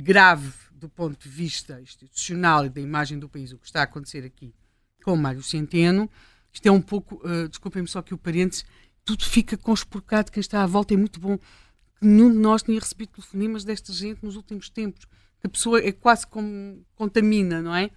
[0.00, 3.84] grave, do ponto de vista institucional e da imagem do país o que está a
[3.84, 4.54] acontecer aqui
[5.02, 6.10] com Mário Centeno,
[6.52, 8.64] isto é um pouco, uh, desculpem-me só que o parênteses,
[9.04, 11.38] tudo fica conspurcado, quem está à volta é muito bom.
[12.00, 15.04] Nenhum de nós tinha recebido telefonemas desta gente nos últimos tempos.
[15.40, 17.90] Que a pessoa é quase como contamina, não é?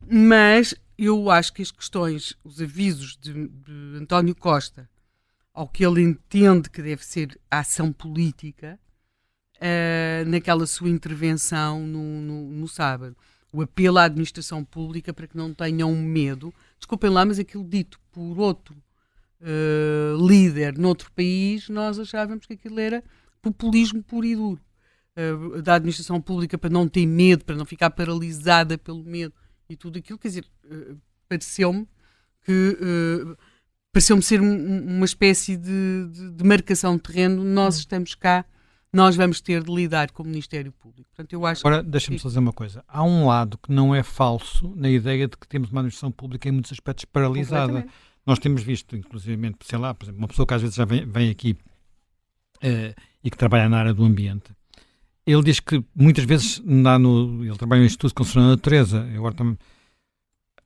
[0.00, 4.88] Mas eu acho que as questões, os avisos de, de António Costa,
[5.54, 8.78] ao que ele entende que deve ser a ação política,
[9.56, 13.16] uh, naquela sua intervenção no, no, no sábado,
[13.52, 16.52] o apelo à administração pública para que não tenham medo.
[16.78, 18.76] Desculpem lá, mas aquilo dito por outro
[19.40, 23.02] uh, líder noutro país, nós achávamos que aquilo era
[23.40, 24.60] populismo puro e duro.
[25.16, 29.34] Uh, da administração pública para não ter medo, para não ficar paralisada pelo medo
[29.68, 30.18] e tudo aquilo.
[30.18, 30.96] Quer dizer, uh,
[31.28, 31.86] pareceu-me
[32.44, 32.76] que.
[33.90, 37.42] Pareceu-me ser um, uma espécie de, de, de, marcação de terreno.
[37.42, 37.78] Nós hum.
[37.80, 38.44] estamos cá
[38.92, 41.08] nós vamos ter de lidar com o Ministério Público.
[41.10, 42.22] Portanto, eu acho Agora, deixa-me que...
[42.22, 42.82] fazer uma coisa.
[42.88, 46.48] Há um lado que não é falso na ideia de que temos uma administração pública
[46.48, 47.86] em muitos aspectos paralisada.
[48.28, 51.06] Nós temos visto, inclusive, sei lá, por exemplo, uma pessoa que às vezes já vem,
[51.06, 51.56] vem aqui
[52.58, 54.52] uh, e que trabalha na área do ambiente.
[55.26, 59.08] Ele diz que muitas vezes dá no, ele trabalha no Instituto de Conservação da Natureza.
[59.14, 59.56] Eu agora também,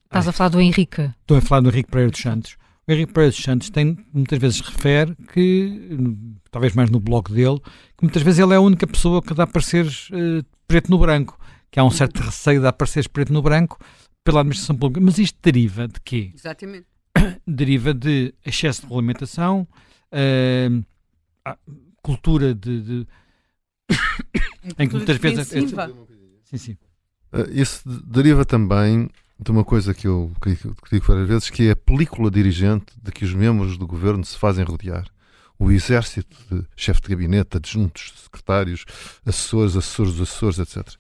[0.07, 1.11] Estás a falar do Henrique?
[1.21, 2.57] Estou a falar do Henrique Pereira dos Santos.
[2.87, 5.89] O Henrique Pereira dos Santos tem, muitas vezes refere que,
[6.51, 7.61] talvez mais no blog dele,
[7.97, 11.39] que muitas vezes ele é a única pessoa que dá pareceres uh, preto no branco,
[11.71, 13.79] que há um certo receio de dar pareceres preto no branco
[14.25, 15.01] pela administração pública.
[15.01, 16.33] Mas isto deriva de quê?
[16.35, 16.92] Exatamente.
[17.47, 19.67] deriva de excesso de regulamentação,
[20.13, 21.57] uh,
[22.03, 22.83] cultura de.
[22.83, 23.07] de
[24.79, 25.49] em que muitas vezes.
[25.49, 26.79] Sim, sim.
[27.33, 29.09] Uh, isso deriva também
[29.43, 30.33] de uma coisa que eu
[30.91, 34.37] digo várias vezes, que é a película dirigente de que os membros do governo se
[34.37, 35.07] fazem rodear.
[35.59, 38.85] O exército de chefe de gabinete, adjuntos, secretários,
[39.25, 40.97] assessores, assessores dos assessores, etc.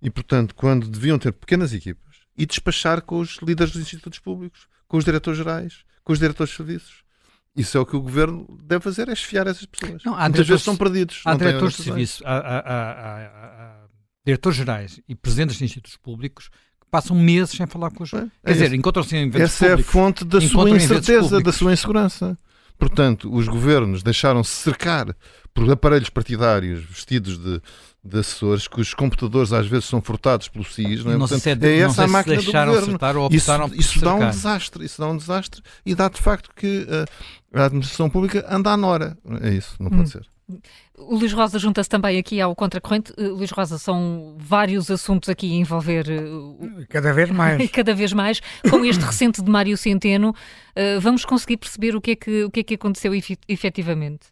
[0.00, 4.68] E, portanto, quando deviam ter pequenas equipas e despachar com os líderes dos institutos públicos,
[4.88, 7.04] com os diretores-gerais, com os diretores de serviços.
[7.54, 10.02] Isso é o que o governo deve fazer, é esfiar essas pessoas.
[10.04, 11.22] Não, Muitas vezes são perdidos.
[11.24, 13.88] Há diretores de serviço, há, há, há,
[14.24, 16.50] diretores-gerais e presidentes de institutos públicos
[16.90, 18.12] passam meses sem falar com os.
[18.12, 21.52] É, Quer dizer, encontram-se em eventos Essa públicos, é a fonte da sua incerteza, da
[21.52, 22.38] sua insegurança.
[22.78, 25.14] Portanto, os governos deixaram-se cercar
[25.52, 27.60] por aparelhos partidários vestidos de,
[28.04, 31.14] de assessores cujos computadores às vezes são furtados pelo CIS, não é?
[31.14, 33.20] Não Portanto, se é, é essa a máquina do governo.
[33.20, 36.86] Ou isso, isso dá um desastre, isso dá um desastre e dá de facto que
[36.88, 39.16] uh, a administração pública anda à nora.
[39.42, 40.06] É isso, não pode hum.
[40.06, 40.26] ser.
[40.96, 43.12] O Luís Rosa junta-se também aqui ao contracorrente.
[43.12, 46.06] Uh, Luís Rosa, são vários assuntos aqui a envolver.
[46.08, 47.68] Uh, cada vez mais.
[47.70, 48.40] cada vez mais.
[48.70, 52.50] Com este recente de Mário Centeno, uh, vamos conseguir perceber o que é que, o
[52.50, 53.12] que, é que aconteceu
[53.46, 54.28] efetivamente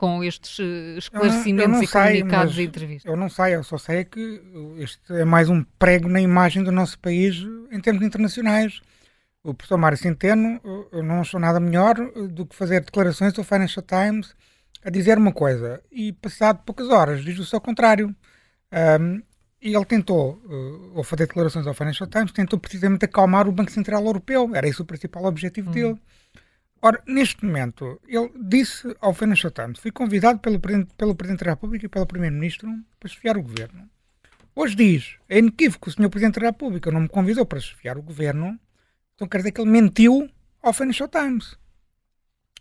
[0.00, 0.58] com estes
[0.96, 3.04] esclarecimentos e sei, comunicados e entrevistas?
[3.04, 4.40] Eu não sei, eu só sei que
[4.78, 8.80] este é mais um prego na imagem do nosso país em termos internacionais.
[9.44, 10.58] O professor Mário Centeno,
[10.90, 11.96] eu não sou nada melhor
[12.30, 14.34] do que fazer declarações ao Financial Times
[14.82, 18.16] a dizer uma coisa e passado poucas horas diz o seu contrário.
[18.72, 19.22] Um,
[19.60, 23.70] e ele tentou, uh, ao fazer declarações ao Financial Times, tentou precisamente acalmar o Banco
[23.70, 24.50] Central Europeu.
[24.54, 25.74] Era esse o principal objetivo uhum.
[25.74, 26.00] dele.
[26.82, 31.84] Ora, neste momento, ele disse ao Financial Times, fui convidado pelo, pelo Presidente da República
[31.84, 33.88] e pelo Primeiro-Ministro para chefiar o Governo.
[34.54, 36.08] Hoje diz, é inequívoco, o Sr.
[36.08, 38.58] Presidente da República não me convidou para chefiar o Governo,
[39.14, 40.28] então quer dizer que ele mentiu
[40.62, 41.56] ao Financial Times.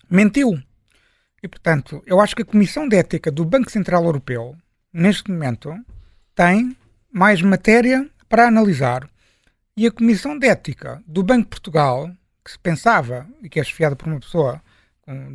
[0.10, 0.62] Mentiu.
[1.42, 4.54] E, portanto, eu acho que a Comissão de Ética do Banco Central Europeu,
[4.92, 5.74] neste momento,
[6.36, 6.76] tem
[7.10, 9.10] mais matéria para analisar.
[9.78, 12.12] E a Comissão de Ética do Banco de Portugal,
[12.50, 14.60] que se pensava e que é chefiada por uma pessoa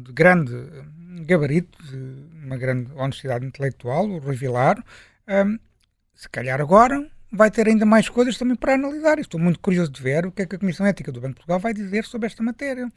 [0.02, 0.52] de grande
[1.24, 4.82] gabarito, de uma grande honestidade intelectual, o Rui Vilar,
[5.28, 5.58] um,
[6.12, 9.18] se calhar agora vai ter ainda mais coisas também para analisar.
[9.18, 11.36] Estou muito curioso de ver o que é que a Comissão Ética do Banco de
[11.36, 12.88] Portugal vai dizer sobre esta matéria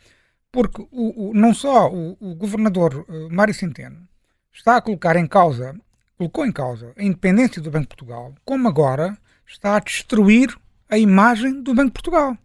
[0.51, 4.07] porque o, o, não só o, o governador uh, Mário Centeno
[4.51, 5.75] está a colocar em causa,
[6.17, 10.55] colocou em causa a independência do Banco de Portugal, como agora está a destruir
[10.89, 12.37] a imagem do Banco de Portugal.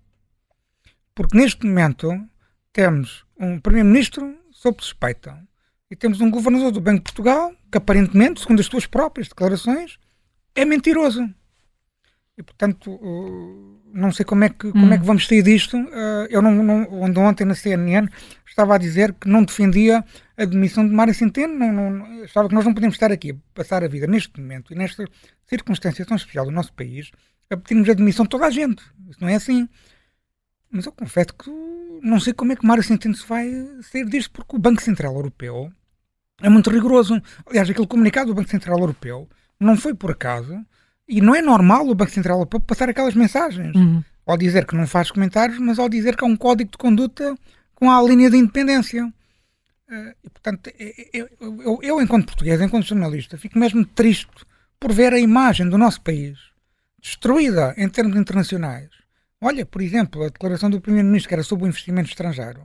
[1.14, 2.10] Porque neste momento
[2.72, 5.38] temos um primeiro-ministro sob suspeita
[5.90, 9.98] e temos um governador do Banco de Portugal que aparentemente, segundo as suas próprias declarações,
[10.54, 11.28] é mentiroso.
[12.36, 14.72] E portanto, uh, não sei como é que, hum.
[14.72, 15.06] como é que hum.
[15.06, 15.76] vamos sair disto.
[15.76, 16.88] Uh, eu não, não,
[17.24, 18.08] ontem na CNN
[18.46, 20.04] estava a dizer que não defendia
[20.36, 23.34] a demissão de Mário Centeno, não, não, estava que nós não podemos estar aqui a
[23.54, 25.04] passar a vida neste momento e nesta
[25.46, 27.10] circunstância tão especial do nosso país
[27.50, 28.82] a pedirmos a demissão de toda a gente.
[29.10, 29.68] Isso não é assim.
[30.72, 31.50] Mas eu confesso que
[32.02, 33.48] não sei como é que Mário Centeno vai
[33.82, 35.70] sair disto, porque o Banco Central Europeu
[36.40, 37.22] é muito rigoroso.
[37.46, 39.28] Aliás, aquele comunicado do Banco Central Europeu
[39.60, 40.64] não foi por acaso
[41.06, 43.76] e não é normal o Banco Central Europeu passar aquelas mensagens.
[43.76, 44.02] Uhum.
[44.26, 47.36] Ao dizer que não faz comentários, mas ao dizer que há um código de conduta
[47.74, 49.06] com a linha de independência.
[49.88, 50.70] Uh, e, portanto,
[51.12, 54.30] eu, eu, eu, enquanto português, enquanto jornalista, fico mesmo triste
[54.80, 56.38] por ver a imagem do nosso país
[57.00, 59.01] destruída em termos internacionais.
[59.44, 62.64] Olha, por exemplo, a declaração do Primeiro-Ministro que era sobre o investimento estrangeiro.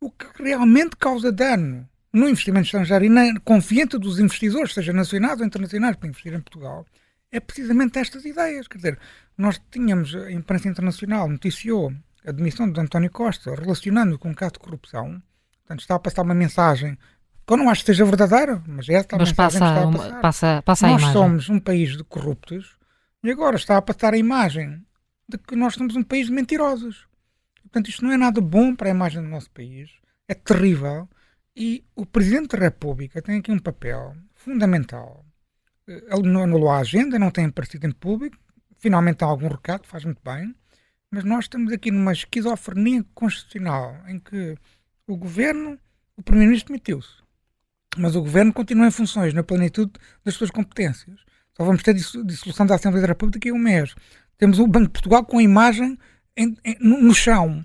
[0.00, 5.38] O que realmente causa dano no investimento estrangeiro e na confiança dos investidores, seja nacionais
[5.38, 6.84] ou internacionais, para investir em Portugal,
[7.30, 8.66] é precisamente estas ideias.
[8.66, 8.98] Quer dizer,
[9.38, 11.92] nós tínhamos, a imprensa internacional noticiou
[12.26, 15.22] a demissão de António Costa relacionando com um caso de corrupção.
[15.60, 16.98] Portanto, está a passar uma mensagem
[17.46, 19.80] que eu não acho que seja verdadeira, mas é esta a mas mensagem passa, que
[19.80, 20.20] está a passar.
[20.20, 21.20] Passa, passa nós imagem.
[21.20, 22.76] somos um país de corruptos
[23.22, 24.84] e agora está a passar a imagem
[25.28, 27.06] de que nós somos um país de mentirosos.
[27.62, 29.90] Portanto, isto não é nada bom para a imagem do nosso país.
[30.28, 31.08] É terrível.
[31.56, 35.24] E o Presidente da República tem aqui um papel fundamental.
[35.86, 38.36] Ele não anulou a agenda, não tem aparecido em público.
[38.78, 40.54] Finalmente há algum recado, faz muito bem.
[41.10, 44.56] Mas nós estamos aqui numa esquizofrenia constitucional em que
[45.06, 45.78] o Governo,
[46.16, 47.22] o Primeiro-Ministro demitiu-se.
[47.96, 49.92] Mas o Governo continua em funções, na plenitude
[50.24, 51.20] das suas competências.
[51.54, 53.94] Só vamos ter dissolução da Assembleia da República daqui a um mês.
[54.42, 55.96] Temos o Banco de Portugal com a imagem
[56.36, 57.64] em, em, no chão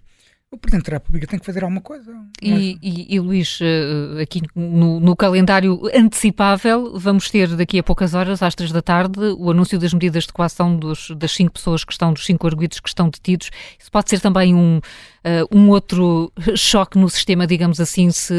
[0.51, 2.15] o Presidente da República tem que fazer alguma coisa.
[2.39, 8.13] E, e, e Luís, eh, aqui no, no, calendário antecipável, vamos ter daqui a poucas
[8.13, 11.83] horas, às três da tarde, o anúncio das medidas de coação dos, das cinco pessoas
[11.83, 13.49] que estão, dos cinco arguidos que estão detidos.
[13.77, 18.33] Isso pode ser também um, uh, um outro choque no sistema, digamos assim, se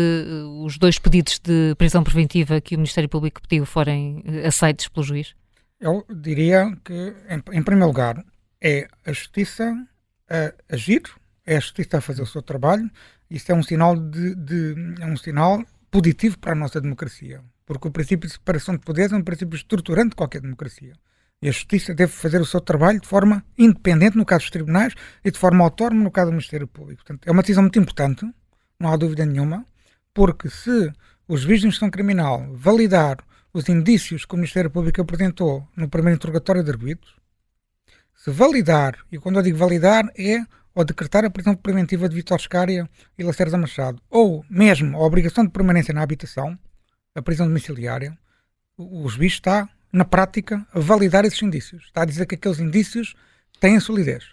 [0.62, 5.34] os dois pedidos de prisão preventiva que o Ministério Público pediu forem aceitos pelo juiz?
[5.80, 8.24] Eu diria que, em, em primeiro lugar,
[8.60, 9.74] é a justiça
[10.28, 11.02] a agir
[11.48, 12.90] é a justiça a fazer o seu trabalho.
[13.30, 17.88] Isso é um sinal de, de, é um sinal positivo para a nossa democracia, porque
[17.88, 20.92] o princípio de separação de poderes é um princípio estruturante de qualquer democracia.
[21.40, 24.94] E a justiça deve fazer o seu trabalho de forma independente no caso dos tribunais
[25.24, 27.02] e de forma autónoma no caso do Ministério Público.
[27.02, 28.26] Portanto, é uma decisão muito importante,
[28.78, 29.64] não há dúvida nenhuma,
[30.12, 30.92] porque se
[31.26, 33.18] o juiz de instrução criminal validar
[33.52, 37.16] os indícios que o Ministério Público apresentou no primeiro interrogatório de arguidos,
[38.14, 40.44] se validar, e quando eu digo validar é
[40.74, 45.44] ou decretar a prisão preventiva de Vitor Scária e Lacerda Machado, ou mesmo a obrigação
[45.44, 46.58] de permanência na habitação,
[47.14, 48.16] a prisão domiciliária,
[48.76, 51.84] o, juiz está, na prática, a validar esses indícios.
[51.84, 53.14] Está a dizer que aqueles indícios
[53.58, 54.24] têm solidez.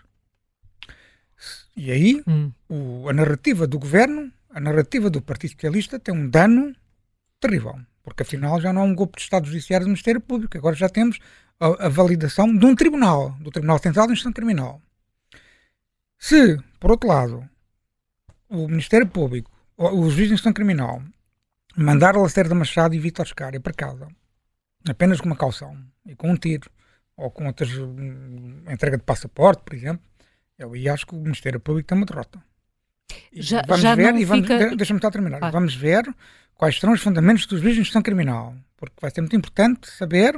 [1.75, 2.51] E aí, hum.
[2.69, 6.75] o, a narrativa do governo, a narrativa do Partido Socialista tem um dano
[7.39, 7.79] terrível.
[8.05, 10.55] Porque afinal já não há um golpe de Estado Judiciário do Ministério Público.
[10.57, 11.19] Agora já temos
[11.59, 14.79] a, a validação de um tribunal, do Tribunal Central de Instrução Criminal.
[16.17, 17.49] Se, por outro lado,
[18.47, 21.01] o Ministério Público, o juiz de instrução criminal,
[21.75, 24.07] mandar Lacerda Machado e Vítor Scária para casa,
[24.87, 25.75] apenas com uma calção
[26.05, 26.69] e com um tiro,
[27.17, 30.05] ou com outras hum, entrega de passaporte, por exemplo,
[30.59, 32.41] eu aí acho que o Ministério Público tem uma derrota.
[33.33, 34.75] Já, vamos já ver, e vamos, fica...
[34.75, 35.51] deixa-me estar a terminar, ah.
[35.51, 36.05] vamos ver
[36.57, 40.35] quais serão os fundamentos do juiz de instrução criminal, porque vai ser muito importante saber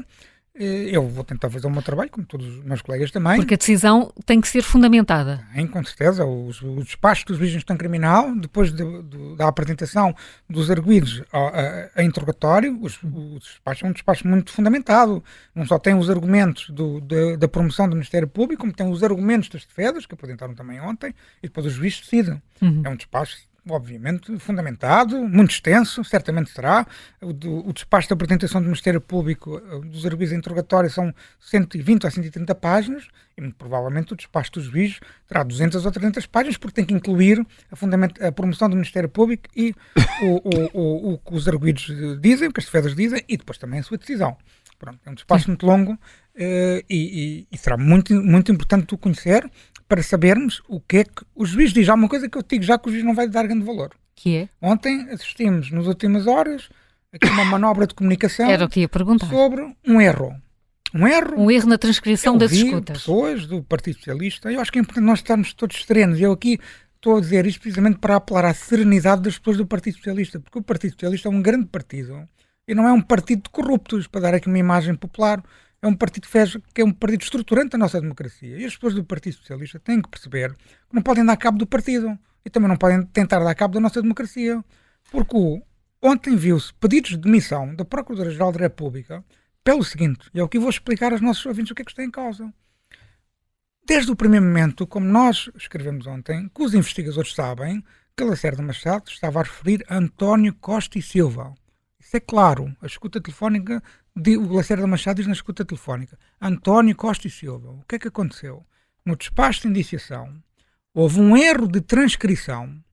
[0.59, 3.37] eh, eu vou tentar fazer o meu trabalho, como todos os meus colegas também.
[3.37, 5.45] Porque a decisão tem que ser fundamentada.
[5.53, 6.25] Tem, com certeza.
[6.25, 10.15] Os, os despachos dos juízes de gestão criminal, depois de, de, da apresentação
[10.49, 15.23] dos arguídos a, a, a interrogatório, os, os despachos são um despacho muito fundamentado.
[15.53, 19.03] Não só tem os argumentos do, de, da promoção do Ministério Público, como tem os
[19.03, 22.41] argumentos das defesas, que apresentaram também ontem, e depois os juízes decidem.
[22.61, 22.81] Uhum.
[22.83, 23.37] É um despacho
[23.69, 26.85] obviamente, fundamentado, muito extenso, certamente será.
[27.21, 32.07] O, do, o despacho da apresentação do Ministério Público eh, dos arguidos interrogatórios são 120
[32.07, 33.07] a 130 páginas
[33.37, 36.93] e muito provavelmente o despacho dos juízes terá 200 ou 300 páginas porque tem que
[36.93, 39.73] incluir a, a promoção do Ministério Público e
[40.21, 40.41] o,
[40.73, 43.83] o, o, que os arguidos dizem, o que as defesas dizem e depois também a
[43.83, 44.37] sua decisão.
[44.79, 45.97] Pronto, é um despacho muito longo uh,
[46.37, 49.49] e, e, e, será muito, muito importante tu conhecer
[49.87, 51.87] para sabermos o que é que o juiz diz.
[51.89, 53.91] Há uma coisa que eu digo já que o juiz não vai dar grande valor.
[54.15, 54.49] Que é?
[54.61, 56.69] Ontem assistimos, nas últimas horas,
[57.13, 59.27] aqui uma manobra de comunicação Era o que ia perguntar.
[59.27, 60.35] sobre um erro.
[60.93, 61.35] Um erro.
[61.37, 62.97] Um erro na transcrição eu das vi escutas.
[62.99, 64.51] pessoas do Partido Socialista.
[64.51, 66.19] Eu acho que é importante nós estarmos todos serenos.
[66.19, 66.57] Eu aqui
[66.95, 70.57] estou a dizer isto precisamente para apelar à serenidade das pessoas do Partido Socialista, porque
[70.57, 72.27] o Partido Socialista é um grande partido
[72.67, 75.41] e não é um partido de corruptos, para dar aqui uma imagem popular
[75.81, 78.57] é um partido que, fez, que é um partido estruturante da nossa democracia.
[78.57, 81.67] E as pessoas do Partido Socialista têm que perceber que não podem dar cabo do
[81.67, 84.63] partido e também não podem tentar dar cabo da nossa democracia.
[85.11, 85.61] Porque
[86.01, 89.23] ontem viu-se pedidos de demissão da Procuradora-Geral da República
[89.63, 91.85] pelo seguinte, e é o que eu vou explicar aos nossos ouvintes o que é
[91.85, 92.53] que está em causa.
[93.85, 97.83] desde o primeiro momento, como nós escrevemos ontem, que os investigadores sabem
[98.15, 101.53] que Lacerda Machado estava a referir a António Costa e Silva.
[101.99, 102.75] Isso é claro.
[102.81, 103.81] A escuta telefónica,
[104.17, 106.17] de, o Lacerda Machado diz na escuta telefónica.
[106.41, 107.71] António Costa e Silva.
[107.71, 108.65] O que é que aconteceu?
[109.05, 110.41] No despacho de indiciação,
[110.93, 112.83] houve um erro de transcrição.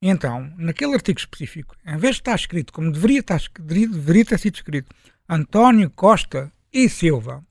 [0.00, 4.56] Então, naquele artigo específico, em vez de estar escrito como deveria, estar, deveria ter sido
[4.56, 4.94] escrito
[5.28, 7.42] António Costa e Silva,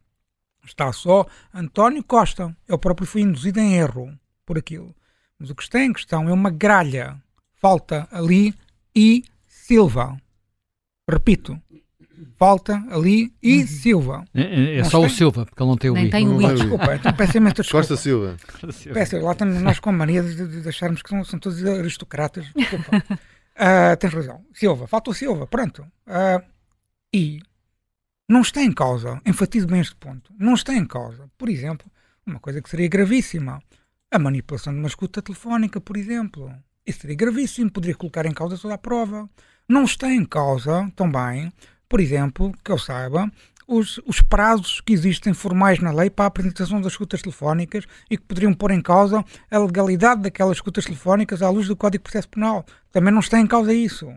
[0.66, 2.56] Está só António Costa.
[2.68, 4.96] Eu próprio fui induzido em erro por aquilo.
[5.38, 7.22] Mas o que está em questão é uma gralha.
[7.56, 8.54] Falta ali
[8.96, 10.18] e Silva.
[11.10, 11.62] Repito.
[12.38, 13.68] Falta ali e uhum.
[13.68, 14.26] Silva.
[14.34, 15.08] É, é, é só tem?
[15.08, 16.10] o Silva, porque ele não tem o Nem I.
[16.10, 16.56] Tem o I.
[16.56, 17.88] Desculpa, então peço imensa desculpa.
[17.88, 18.38] Costa Silva.
[18.94, 22.46] Peço, lá estamos nós com a mania de, de acharmos que são, são todos aristocratas.
[22.56, 23.04] Desculpa.
[23.54, 24.46] Uh, tens razão.
[24.54, 25.82] Silva, falta o Silva, pronto.
[26.08, 26.44] Uh,
[27.14, 27.42] e
[28.28, 31.86] não está em causa, enfatizo bem este ponto, não está em causa, por exemplo,
[32.26, 33.62] uma coisa que seria gravíssima,
[34.10, 36.52] a manipulação de uma escuta telefónica, por exemplo.
[36.86, 39.30] Isso seria gravíssimo, poderia colocar em causa toda a prova.
[39.68, 41.52] Não está em causa também,
[41.94, 43.32] por exemplo, que eu saiba,
[43.68, 48.18] os, os, prazos que existem formais na lei para a apresentação das escutas telefónicas e
[48.18, 52.10] que poderiam pôr em causa a legalidade daquelas escutas telefónicas à luz do Código de
[52.10, 52.66] Processo Penal.
[52.92, 54.12] Também não está em causa isso.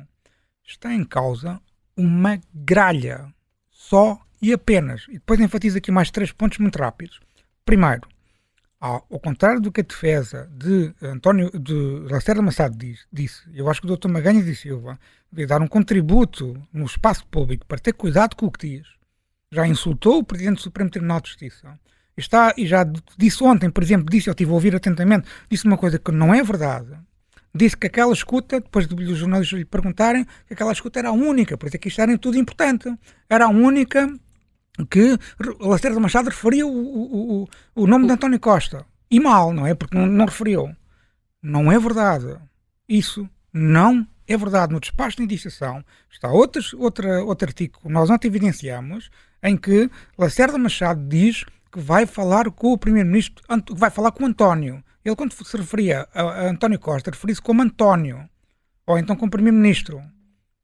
[0.66, 1.60] Está em causa
[1.94, 3.26] uma gralha
[3.70, 5.04] só e apenas.
[5.10, 7.20] E depois enfatizo aqui mais três pontos muito rápidos.
[7.62, 8.08] Primeiro,
[8.80, 13.82] ao, contrário do que a defesa de António de Lacerda Massado diz, disse, eu acho
[13.82, 14.08] que o Dr.
[14.08, 14.98] Maganha de Silva
[15.36, 18.86] devia dar um contributo no espaço público para ter cuidado com o que diz.
[19.52, 21.78] Já insultou o Presidente do Supremo Tribunal de Justiça.
[22.16, 22.82] Está, e já
[23.18, 26.34] disse ontem, por exemplo, disse, eu estive a ouvir atentamente, disse uma coisa que não
[26.34, 26.98] é verdade
[27.56, 31.12] disse que aquela escuta, depois de os jornalistas lhe perguntarem, que aquela escuta era a
[31.12, 32.94] única, por isso é que isto era tudo importante.
[33.30, 34.14] Era a única
[34.90, 35.18] que
[35.58, 38.84] Lacerda Machado referia o, o, o, o nome de António Costa.
[39.10, 39.74] E mal, não é?
[39.74, 40.76] Porque não, não referiu.
[41.42, 42.36] Não é verdade.
[42.86, 44.72] Isso não é verdade.
[44.72, 49.10] No despacho de indiciação está outros, outra, outro artigo que nós ontem evidenciamos,
[49.42, 54.82] em que Lacerda Machado diz que vai falar com o Primeiro-Ministro, vai falar com António.
[55.04, 58.28] Ele, quando se referia a, a António Costa, referia-se como António,
[58.86, 60.02] ou então como Primeiro-Ministro.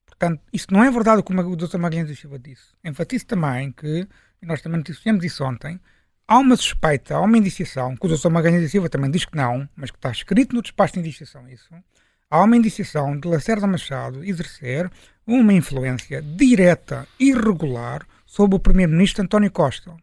[0.06, 1.78] Portanto, isso não é verdade como o Dr.
[1.78, 2.74] Magalhães da Silva disse.
[2.84, 4.06] Enfatizo também que,
[4.40, 5.80] e nós também dissemos isso ontem,
[6.26, 8.30] há uma suspeita, há uma indiciação, que o Dr.
[8.30, 11.48] Magalhães da Silva também diz que não, mas que está escrito no despacho de indiciação
[11.48, 11.68] isso,
[12.32, 14.90] há uma indiciação de Lacerda Machado exercer
[15.26, 19.94] uma influência direta e regular sobre o Primeiro-Ministro António Costa.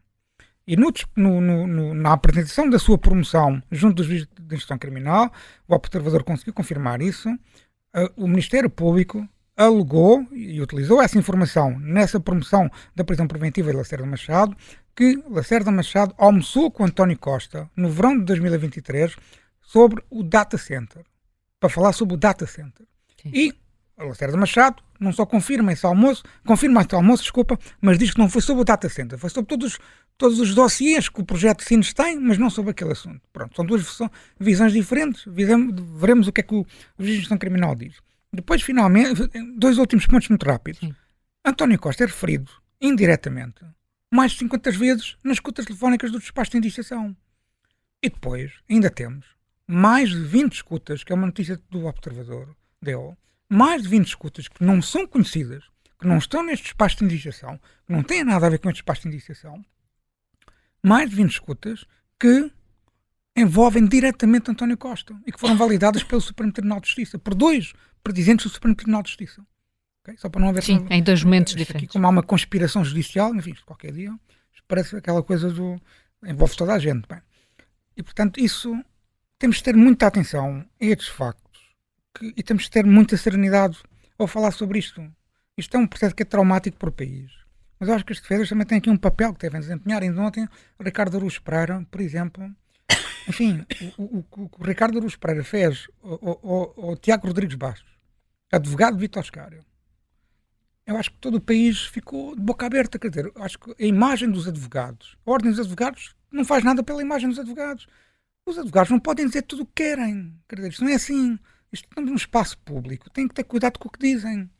[0.64, 5.32] E no, no, no, na apresentação da sua promoção junto dos juízes de instrução criminal,
[5.66, 7.28] o observador conseguiu confirmar isso.
[7.28, 13.76] Uh, o Ministério Público alegou e utilizou essa informação nessa promoção da prisão preventiva de
[13.76, 14.56] Lacerda Machado,
[14.94, 19.16] que Lacerda Machado almoçou com António Costa no verão de 2023
[19.60, 21.04] sobre o data center,
[21.60, 22.86] para falar sobre o data center.
[23.22, 23.30] Sim.
[23.32, 23.54] E
[23.96, 28.18] a Lacerda Machado não só confirma esse almoço, confirma esse almoço, desculpa, mas diz que
[28.18, 29.78] não foi sobre o data center, foi sobre todos,
[30.16, 33.20] todos os dossiês que o projeto Sines tem, mas não sobre aquele assunto.
[33.32, 33.82] Pronto, são duas
[34.38, 36.66] visões diferentes, veremos o que é que o,
[36.98, 37.96] o Juiz Criminal diz.
[38.32, 40.80] Depois, finalmente, dois últimos pontos muito rápidos.
[40.80, 40.94] Sim.
[41.44, 42.50] António Costa é referido,
[42.80, 43.64] indiretamente,
[44.10, 47.16] mais de 50 vezes nas escutas telefónicas do despacho de indiciação.
[48.02, 49.26] E depois, ainda temos
[49.70, 53.16] mais de 20 escutas, que é uma notícia do Observador, deu,
[53.48, 55.64] mais de 20 escutas que não são conhecidas,
[55.98, 58.80] que não estão neste espaço de indiciação, que não têm nada a ver com este
[58.80, 59.64] espaço de indiciação,
[60.82, 61.84] mais de 20 escutas
[62.18, 62.50] que
[63.36, 67.72] envolvem diretamente António Costa e que foram validadas pelo Supremo Tribunal de Justiça, por dois
[68.02, 69.46] presidentes do Supremo Tribunal de Justiça.
[70.02, 70.16] Okay?
[70.16, 70.64] Só para não haver...
[70.64, 71.84] Sim, em dois momentos diferentes.
[71.84, 74.12] Aqui, como há uma conspiração judicial, enfim, qualquer dia,
[74.66, 75.80] parece aquela coisa do...
[76.24, 77.06] envolve toda a gente.
[77.06, 77.20] Bem.
[77.96, 78.76] E, portanto, isso...
[79.40, 81.62] Temos de ter muita atenção a estes factos
[82.14, 83.78] que, e temos de ter muita serenidade
[84.18, 85.02] ao falar sobre isto.
[85.56, 87.32] Isto é um processo que é traumático para o país.
[87.78, 90.02] Mas eu acho que as defesas também têm aqui um papel que devem desempenhar.
[90.02, 90.46] Ainda ontem,
[90.78, 92.54] Ricardo Aruz Pereira, por exemplo,
[93.26, 93.64] enfim,
[93.96, 97.90] o, o, o, o Ricardo Aruz Pereira fez o, Tiago Rodrigues Bastos,
[98.52, 99.64] advogado de Vitor Oscário.
[100.86, 102.98] Eu acho que todo o país ficou de boca aberta.
[102.98, 106.82] Quer dizer, acho que a imagem dos advogados, a ordem dos advogados, não faz nada
[106.82, 107.88] pela imagem dos advogados.
[108.50, 110.34] Os advogados não podem dizer tudo o que querem.
[110.48, 111.38] Quer dizer, isto não é assim.
[111.72, 114.50] Estamos num espaço público, têm que ter cuidado com o que dizem.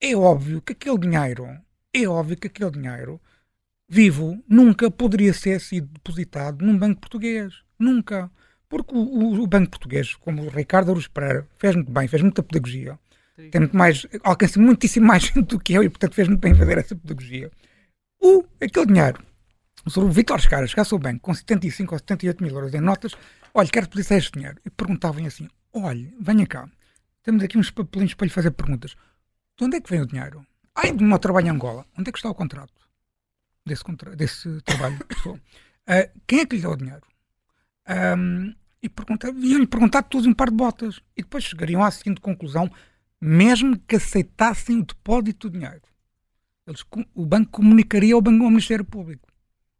[0.00, 1.46] É óbvio que aquele dinheiro,
[1.92, 3.20] é óbvio que aquele dinheiro
[3.86, 7.52] vivo nunca poderia ser sido depositado num banco português.
[7.78, 8.30] Nunca.
[8.66, 12.22] Porque o, o, o banco português, como o Ricardo Aruz Pereira, fez muito bem, fez
[12.22, 12.98] muita pedagogia.
[13.36, 13.50] Sim.
[13.50, 16.54] Tem muito mais, alcança muitíssimo mais gente do que eu e, portanto, fez muito bem
[16.54, 17.50] fazer essa pedagogia.
[18.18, 19.22] O, aquele dinheiro
[19.86, 23.12] o Vitor Escara chegasse ao banco com 75 ou 78 mil euros em notas,
[23.54, 24.58] olha, quero pedir este dinheiro.
[24.64, 26.68] E perguntavam assim, olha, venha cá,
[27.22, 28.96] temos aqui uns papelinhos para lhe fazer perguntas.
[29.56, 30.46] De onde é que vem o dinheiro?
[30.74, 31.84] Ai, do meu trabalho em Angola.
[31.98, 32.72] Onde é que está o contrato
[33.66, 34.98] desse, contra desse trabalho?
[35.26, 35.38] uh,
[36.26, 37.02] quem é que lhe deu o dinheiro?
[37.88, 38.90] Um, e
[39.48, 41.00] iam-lhe perguntar todos um par de botas.
[41.16, 42.70] E depois chegariam à seguinte conclusão:
[43.20, 45.82] mesmo que aceitassem o depósito do dinheiro,
[46.66, 46.84] eles,
[47.14, 49.27] o banco comunicaria ao, banco, ao Ministério Público.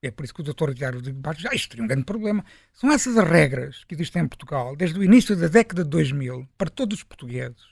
[0.00, 2.44] É por isso que o doutor Diário de Baixo já isto teria um grande problema.
[2.72, 6.48] São essas as regras que existem em Portugal, desde o início da década de 2000,
[6.56, 7.62] para todos os portugueses.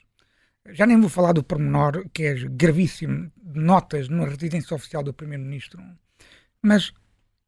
[0.71, 5.15] Já nem vou falar do pormenor, que é gravíssimo, de notas na residência oficial do
[5.15, 5.81] Primeiro-Ministro.
[6.61, 6.93] Mas,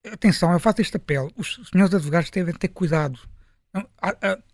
[0.06, 1.32] atenção, eu faço este apelo.
[1.36, 3.18] Os senhores advogados devem ter cuidado.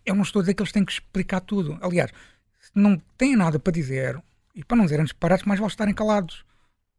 [0.03, 1.77] Eu não estou a dizer que eles têm que explicar tudo.
[1.81, 2.11] Aliás,
[2.59, 4.19] se não têm nada para dizer,
[4.55, 6.43] e para não dizerem disparados, mais vale estarem calados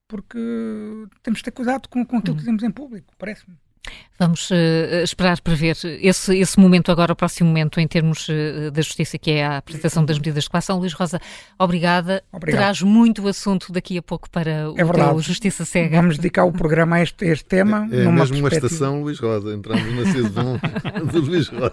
[0.08, 0.38] porque
[1.22, 2.56] temos de ter cuidado com, com aquilo que uhum.
[2.56, 3.56] dizemos em público, parece-me.
[4.18, 8.70] Vamos uh, esperar para ver esse, esse momento agora, o próximo momento, em termos uh,
[8.72, 10.78] da justiça, que é a apresentação das medidas de coação.
[10.78, 11.20] Luís Rosa,
[11.58, 12.22] obrigada.
[12.32, 12.60] Obrigado.
[12.60, 15.20] Traz muito assunto daqui a pouco para o é verdade.
[15.20, 15.96] Justiça Cega.
[15.96, 17.86] Vamos dedicar o programa a este, este tema.
[17.92, 19.54] É, é mesmo uma estação Luís Rosa.
[19.54, 20.58] Entramos na saison
[21.12, 21.72] do Luís Rosa.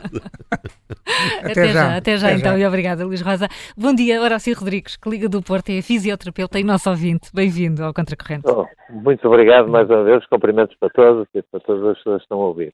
[1.40, 2.60] Até, até já, já, até já até então, já.
[2.60, 3.48] e obrigada, Luís Rosa.
[3.77, 7.30] Bom dia, Horácio Rodrigues, que liga do Porto, é fisioterapeuta e nosso ouvinte.
[7.34, 8.44] Bem-vindo ao Contracorrente.
[8.48, 12.41] Oh, muito obrigado mais uma vez, cumprimentos para todos e para todas as pessoas estão
[12.41, 12.73] a ouvir.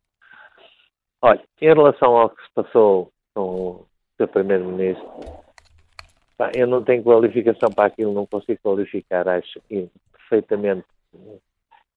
[1.22, 3.88] Olha, em relação ao que se passou com o
[4.18, 5.08] seu Primeiro-Ministro,
[6.56, 9.62] eu não tenho qualificação para aquilo, não consigo qualificar, acho
[10.14, 10.86] perfeitamente.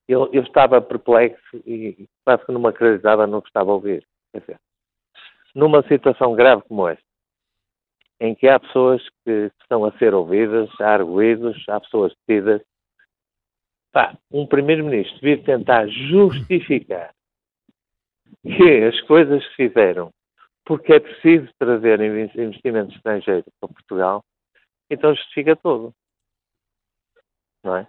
[0.09, 4.04] Eu, eu estava perplexo e quase que não me acreditava no que estava a ouvir.
[4.32, 4.60] Quer dizer,
[5.54, 7.04] numa situação grave como esta,
[8.20, 12.62] em que há pessoas que estão a ser ouvidas, há arguídos, há pessoas detidas,
[13.92, 17.14] pá, um primeiro-ministro vir tentar justificar
[18.42, 20.10] que as coisas se fizeram
[20.64, 24.24] porque é preciso trazer investimento estrangeiro para Portugal,
[24.90, 25.92] então justifica tudo.
[27.64, 27.88] Não é?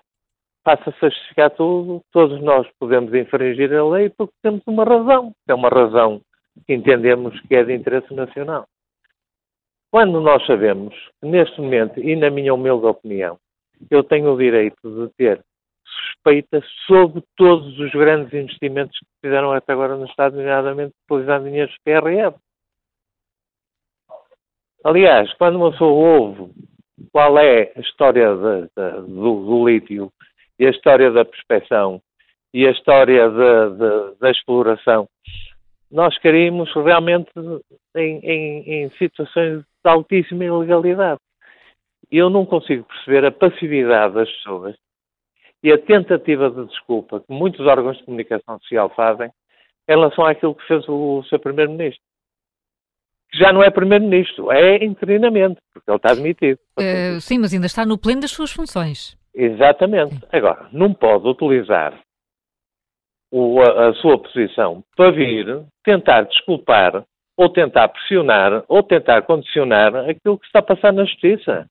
[0.64, 5.52] Passa-se a justificar tudo, todos nós podemos infringir a lei porque temos uma razão, que
[5.52, 6.22] é uma razão
[6.66, 8.68] que entendemos que é de interesse nacional.
[9.92, 13.38] Quando nós sabemos que neste momento, e na minha humilde opinião,
[13.92, 15.44] eu tenho o direito de ter
[15.94, 21.76] suspeitas sobre todos os grandes investimentos que fizeram até agora no Estado, nomeadamente utilizando dinheiros
[21.84, 22.34] PRR.
[24.84, 26.52] Aliás, quando uma pessoa ouve
[27.12, 30.12] qual é a história de, de, do, do, lítio
[30.60, 32.02] e a história da prospecção
[32.54, 35.08] e a história de, da exploração
[35.94, 37.30] nós queríamos realmente
[37.96, 41.20] em, em, em situações de altíssima ilegalidade.
[42.12, 44.76] Eu não consigo perceber a passividade das pessoas
[45.64, 49.30] e a tentativa de desculpa que muitos órgãos de comunicação social fazem
[49.88, 52.02] em relação àquilo que fez o seu Primeiro-Ministro.
[53.32, 56.60] Que já não é Primeiro-Ministro, é interinamente, porque ele está demitido.
[56.78, 59.18] Uh, sim, mas ainda está no pleno das suas funções.
[59.34, 60.20] Exatamente.
[60.32, 62.00] Agora, não pode utilizar
[63.32, 67.04] o, a, a sua posição para vir tentar desculpar
[67.36, 71.68] ou tentar pressionar ou tentar condicionar aquilo que está a passar na justiça.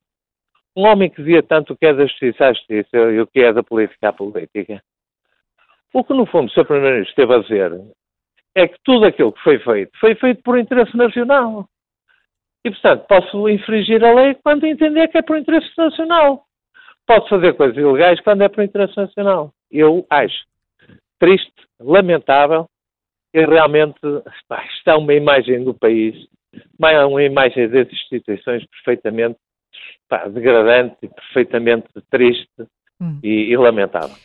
[0.76, 3.40] Um homem que dizia tanto o que é da justiça à justiça e o que
[3.40, 4.82] é da política à política.
[5.92, 6.64] O que, no fundo, o Sr.
[6.64, 7.80] Primeiro-Ministro esteve a dizer
[8.54, 11.66] é que tudo aquilo que foi feito foi feito por interesse nacional.
[12.64, 16.44] E, portanto, posso infringir a lei quando entender que é por interesse nacional.
[17.06, 19.52] Posso fazer coisas ilegais quando é por interesse nacional.
[19.70, 20.44] Eu acho
[21.18, 22.66] triste, lamentável,
[23.34, 23.98] e realmente
[24.76, 26.28] está uma imagem do país,
[26.78, 29.38] uma imagem das instituições perfeitamente
[30.08, 32.66] pá, degradante e perfeitamente triste
[33.00, 33.18] hum.
[33.22, 34.16] e, e, lamentável.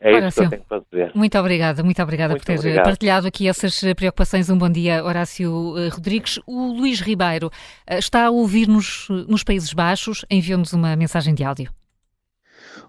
[0.00, 1.12] É Horácio, isso que eu tenho para dizer.
[1.14, 2.84] Muito obrigada, muito obrigada muito por ter obrigado.
[2.84, 4.48] partilhado aqui essas preocupações.
[4.48, 6.38] Um bom dia, Horácio eh, Rodrigues.
[6.46, 7.50] O Luís Ribeiro
[7.84, 11.72] eh, está a ouvir-nos nos Países Baixos, enviou-nos uma mensagem de áudio.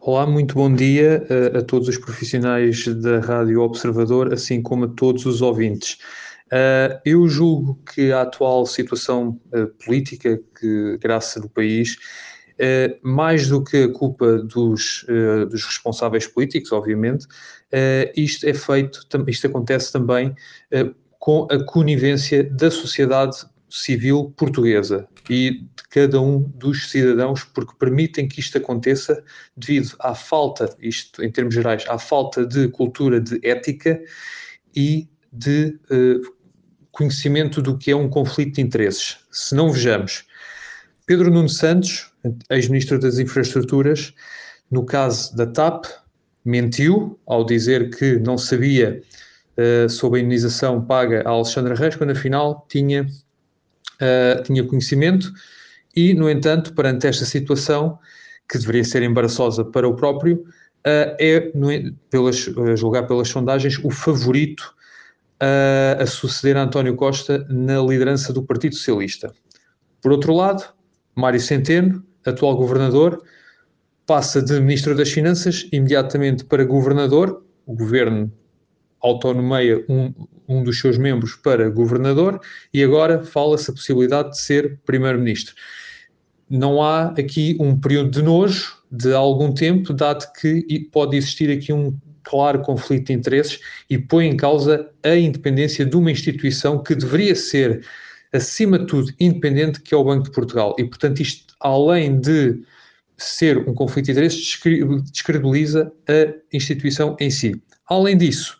[0.01, 1.25] Olá, muito bom dia
[1.55, 5.97] a, a todos os profissionais da Rádio Observador, assim como a todos os ouvintes.
[6.51, 11.95] Uh, eu julgo que a atual situação uh, política que graça do país,
[12.55, 15.05] uh, mais do que a culpa dos,
[15.49, 17.27] dos responsáveis políticos, obviamente,
[18.15, 20.33] isto é feito, isto acontece também
[21.19, 23.37] com a conivência da sociedade
[23.69, 29.23] civil portuguesa e de cada um dos cidadãos, porque permitem que isto aconteça
[29.55, 34.01] devido à falta, isto em termos gerais, à falta de cultura de ética
[34.75, 36.38] e de uh,
[36.91, 39.17] conhecimento do que é um conflito de interesses.
[39.31, 40.25] Se não vejamos,
[41.05, 42.11] Pedro Nuno Santos,
[42.49, 44.13] ex-ministro das Infraestruturas,
[44.69, 45.85] no caso da TAP,
[46.45, 49.01] mentiu ao dizer que não sabia
[49.57, 55.31] uh, sobre a indenização paga a Alexandra Reis, quando afinal tinha, uh, tinha conhecimento
[55.95, 57.97] e, no entanto, perante esta situação,
[58.47, 61.69] que deveria ser embaraçosa para o próprio, uh, é, no,
[62.09, 62.37] pelas,
[62.75, 64.73] julgar pelas sondagens, o favorito
[65.41, 69.31] a suceder a António Costa na liderança do Partido Socialista.
[70.01, 70.63] Por outro lado,
[71.15, 73.23] Mário Centeno, atual governador,
[74.05, 78.31] passa de Ministro das Finanças imediatamente para governador, o governo
[79.01, 80.13] autonomeia um,
[80.47, 82.41] um dos seus membros para governador
[82.73, 85.55] e agora fala-se a possibilidade de ser primeiro-ministro.
[86.49, 91.71] Não há aqui um período de nojo de algum tempo, dado que pode existir aqui
[91.71, 91.95] um
[92.29, 97.35] claro conflito de interesses e põe em causa a independência de uma instituição que deveria
[97.35, 97.83] ser,
[98.31, 100.75] acima de tudo, independente, que é o Banco de Portugal.
[100.77, 102.61] E, portanto, isto, além de
[103.17, 104.59] ser um conflito de interesses,
[105.11, 107.59] descredibiliza a instituição em si.
[107.87, 108.59] Além disso,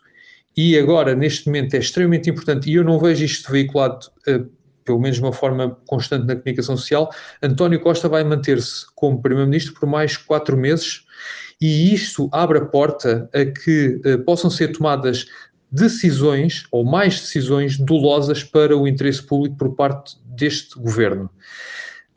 [0.56, 4.50] e agora neste momento é extremamente importante, e eu não vejo isto veiculado, uh,
[4.84, 7.08] pelo menos de uma forma constante na comunicação social,
[7.40, 11.04] António Costa vai manter-se como Primeiro-Ministro por mais quatro meses,
[11.60, 15.26] e isto abre a porta a que uh, possam ser tomadas
[15.70, 21.30] decisões, ou mais decisões, dolosas para o interesse público por parte deste governo.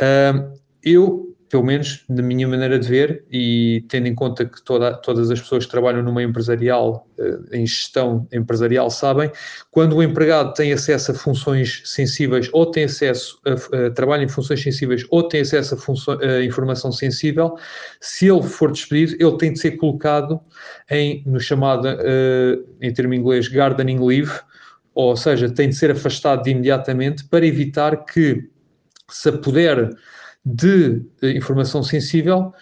[0.02, 4.92] Uh, eu pelo menos na minha maneira de ver, e tendo em conta que toda,
[4.96, 9.30] todas as pessoas que trabalham meio empresarial, eh, em gestão empresarial, sabem,
[9.70, 14.28] quando o empregado tem acesso a funções sensíveis ou tem acesso a, a trabalho em
[14.28, 17.56] funções sensíveis ou tem acesso a, a, informação sensível,
[18.02, 20.42] se ele for despedido, ele tem de ser colocado
[20.90, 24.40] em, no chamado, uh, em termo inglês, gardening leave,
[24.96, 28.50] ou seja, tem de ser afastado de imediatamente para evitar que,
[29.08, 29.92] se puder
[30.46, 32.54] de eh, informação sensível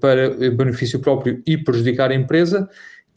[0.00, 2.68] para benefício próprio e prejudicar a empresa,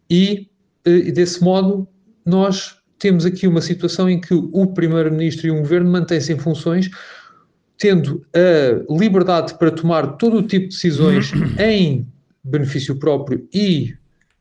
[0.10, 0.49] e,
[0.85, 1.88] eh, e desse modo
[2.26, 6.90] nós temos aqui uma situação em que o Primeiro-Ministro e o Governo mantêm-se em funções,
[7.77, 12.07] tendo a liberdade para tomar todo o tipo de decisões em
[12.44, 13.94] benefício próprio e,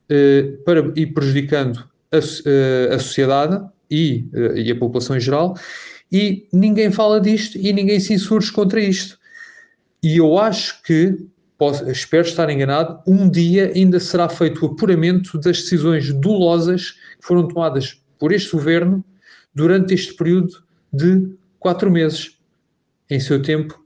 [0.08, 5.54] eh, para, e prejudicando a, a sociedade e, e a população em geral,
[6.12, 9.18] e ninguém fala disto e ninguém se insurge contra isto.
[10.02, 11.16] E eu acho que,
[11.56, 17.26] posso, espero estar enganado, um dia ainda será feito o apuramento das decisões dolosas que
[17.26, 19.02] foram tomadas por este governo
[19.54, 20.62] durante este período
[20.92, 22.36] de quatro meses.
[23.08, 23.82] Em seu tempo,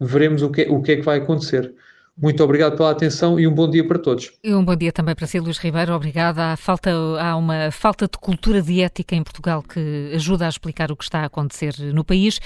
[0.00, 1.72] veremos o que, o que é que vai acontecer.
[2.16, 4.30] Muito obrigado pela atenção e um bom dia para todos.
[4.44, 5.94] E um bom dia também para si, Luís Ribeiro.
[5.94, 6.52] Obrigada.
[6.52, 10.92] Há, falta, há uma falta de cultura de ética em Portugal que ajuda a explicar
[10.92, 12.38] o que está a acontecer no país.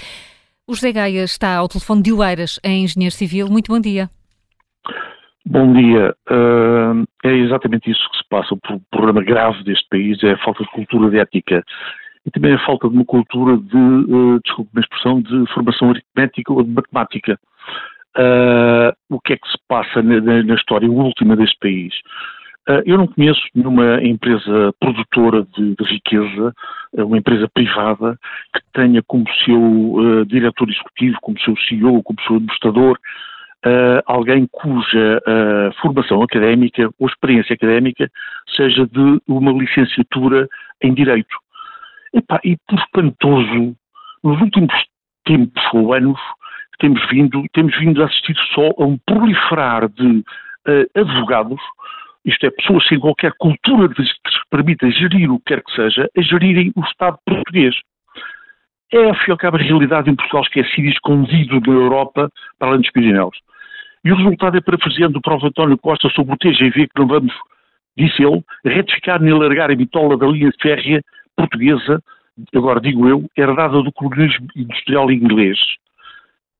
[0.65, 3.47] O José Gaia está ao telefone de Oeiras, em Engenheiro Civil.
[3.49, 4.09] Muito bom dia.
[5.45, 6.15] Bom dia.
[6.29, 8.53] Uh, é exatamente isso que se passa.
[8.53, 11.63] O problema grave deste país é a falta de cultura de ética
[12.25, 16.51] e também a falta de uma cultura de, uh, desculpe a expressão, de formação aritmética
[16.51, 17.39] ou de matemática.
[18.17, 21.93] Uh, o que é que se passa na, na, história última deste país?
[22.67, 26.51] Uh, eu não conheço nenhuma empresa produtora de, de, riqueza,
[26.93, 28.17] uh, uma empresa privada,
[28.55, 32.97] que tenha como seu diretor executivo, como seu CEO, como seu administrador,
[34.05, 35.21] alguém cuja
[35.81, 38.09] formação académica ou experiência académica
[38.55, 40.47] seja de uma licenciatura
[40.81, 41.35] em Direito.
[42.13, 43.75] Epá, e por espantoso,
[44.23, 44.73] nos últimos
[45.25, 46.19] tempos ou anos,
[46.79, 50.23] temos vindo, temos vindo a assistir só a um proliferar de
[50.67, 51.59] uh, advogados,
[52.25, 54.11] isto é, pessoas sem qualquer cultura que se
[54.49, 57.75] permita gerir o que quer que seja, a gerirem o Estado português.
[58.91, 62.29] É, afinal, a realidade em Portugal esquecido e escondido na Europa,
[62.59, 63.37] para além dos Pirineus.
[64.03, 67.33] E o resultado é, parafraseando o próprio António Costa sobre o TGV, que não vamos,
[67.97, 71.01] disse ele, retificar nem largar a bitola da linha férrea
[71.35, 72.01] portuguesa,
[72.55, 75.57] agora digo eu, herdada do colonialismo industrial inglês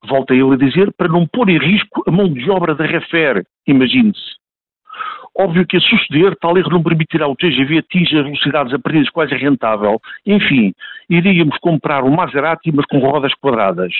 [0.07, 3.43] volta ele a dizer, para não pôr em risco a mão de obra da Refer,
[3.67, 4.37] imagine-se.
[5.39, 8.99] Óbvio que a suceder, tal erro não permitirá ao TGV atingir as velocidades a partir
[8.99, 10.01] das quais é rentável.
[10.25, 10.73] Enfim,
[11.07, 13.93] iríamos comprar um Maserati, mas com rodas quadradas.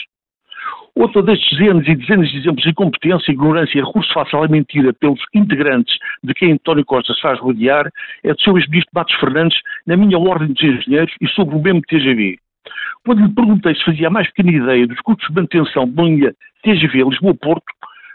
[0.96, 4.92] Outra das dezenas e dezenas de exemplos de incompetência, ignorância e recurso fácil à mentira
[4.94, 7.88] pelos integrantes de quem António Costa se faz rodear
[8.24, 11.82] é do seu ex-ministro Matos Fernandes na minha ordem dos engenheiros e sobre o mesmo
[11.82, 12.40] TGV.
[13.06, 16.04] Quando lhe perguntei se fazia a mais pequena ideia dos custos de manutenção de uma
[16.04, 16.34] linha
[16.64, 17.66] TGV Lisboa-Porto,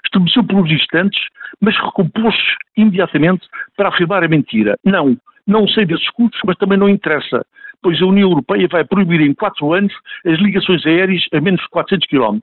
[0.05, 1.20] estremeceu uns instantes,
[1.61, 3.47] mas recompôs-se imediatamente
[3.77, 4.77] para afirmar a mentira.
[4.85, 5.16] Não,
[5.47, 7.44] não sei desses custos, mas também não interessa,
[7.82, 9.93] pois a União Europeia vai proibir em quatro anos
[10.27, 12.39] as ligações aéreas a menos de 400 km.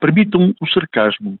[0.00, 1.38] Permitam o sarcasmo.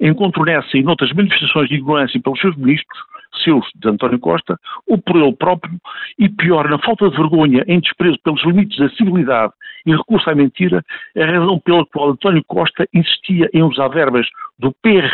[0.00, 2.98] Encontro nessa e noutras manifestações de ignorância pelos seus ministros
[3.42, 5.78] seus de António Costa, ou por ele próprio,
[6.18, 9.52] e pior, na falta de vergonha, em desprezo pelos limites da civilidade
[9.86, 10.84] e recurso à mentira,
[11.16, 14.26] a razão pela qual António Costa insistia em usar verbas
[14.58, 15.10] do PR,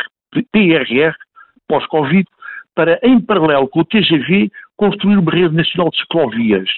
[0.53, 1.15] PRR,
[1.69, 2.27] pós-Covid,
[2.75, 6.69] para, em paralelo com o TGV, construir uma rede nacional de ciclovias.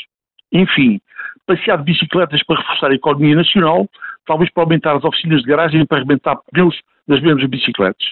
[0.50, 1.00] Enfim,
[1.46, 3.88] passear de bicicletas para reforçar a economia nacional,
[4.26, 8.06] talvez para aumentar as oficinas de garagem para arrebentar pneus das mesmas bicicletas.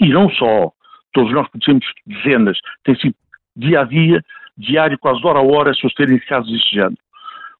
[0.00, 0.72] E não só.
[1.12, 2.58] Todos nós conhecemos dezenas.
[2.84, 3.14] Tem sido
[3.56, 4.22] dia a dia,
[4.56, 6.98] diário, quase hora a hora, se terem casos deste género.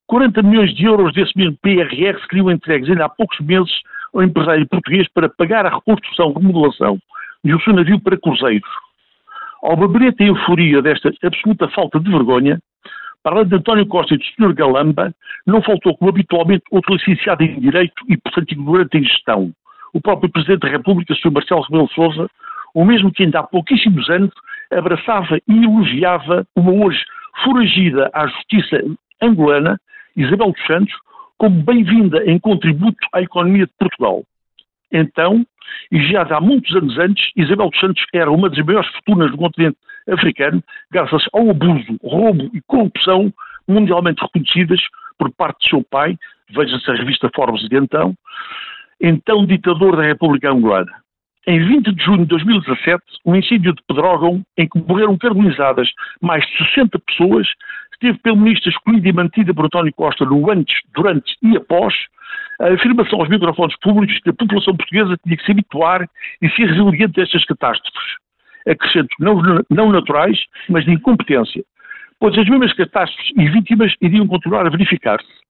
[0.07, 3.71] 40 milhões de euros desse mesmo PRR seriam entregues ainda há poucos meses
[4.13, 6.99] ao empresário português para pagar a reconstrução, remodelação
[7.43, 8.69] de um seu navio para cruzeiros.
[9.63, 12.59] Ao babreta e euforia desta absoluta falta de vergonha,
[13.23, 14.53] para além de António Costa e do Sr.
[14.53, 15.13] Galamba,
[15.45, 19.51] não faltou, como habitualmente, outro licenciado em Direito e, portanto, ignorante em Gestão.
[19.93, 21.31] O próprio Presidente da República, Sr.
[21.31, 22.29] Marcelo Rebelo Sousa,
[22.73, 24.31] o mesmo que ainda há pouquíssimos anos
[24.71, 27.03] abraçava e elogiava uma hoje
[27.43, 28.81] foragida à justiça
[29.21, 29.79] angolana,
[30.15, 30.93] Isabel dos Santos,
[31.37, 34.23] como bem-vinda em contributo à economia de Portugal.
[34.91, 35.45] Então,
[35.91, 39.37] e já há muitos anos antes, Isabel dos Santos era uma das maiores fortunas do
[39.37, 39.77] continente
[40.09, 43.33] africano, graças ao abuso, roubo e corrupção
[43.67, 44.79] mundialmente reconhecidas
[45.17, 46.17] por parte de seu pai,
[46.49, 48.13] veja-se a revista Forbes de então,
[49.01, 50.91] então ditador da República Angolana.
[51.47, 55.89] Em 20 de junho de 2017, um incêndio de Pedrógão, em que morreram carbonizadas
[56.21, 57.47] mais de 60 pessoas,
[57.93, 61.95] esteve pelo ministro escolhida e mantida por António Costa no antes, durante e após,
[62.59, 66.07] a afirmação aos microfones públicos que a população portuguesa tinha que se habituar
[66.41, 68.15] e ser resiliente a estas catástrofes.
[68.67, 70.37] Acrescento, não, não naturais,
[70.69, 71.63] mas de incompetência,
[72.19, 75.41] pois as mesmas catástrofes e vítimas iriam continuar a verificar-se.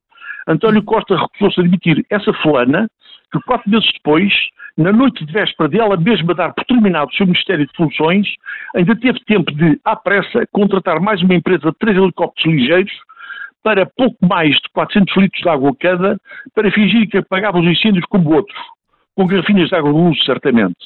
[0.47, 2.89] António Costa recusou-se a admitir essa fulana,
[3.31, 4.33] que quatro meses depois,
[4.77, 8.27] na noite de véspera de ela mesma dar por terminado o seu Ministério de Funções,
[8.75, 12.91] ainda teve tempo de, à pressa, contratar mais uma empresa de três helicópteros ligeiros
[13.63, 16.17] para pouco mais de 400 litros de água cada,
[16.53, 18.57] para fingir que apagava os incêndios como outros,
[19.15, 20.77] com garrafinhas de água luz, certamente.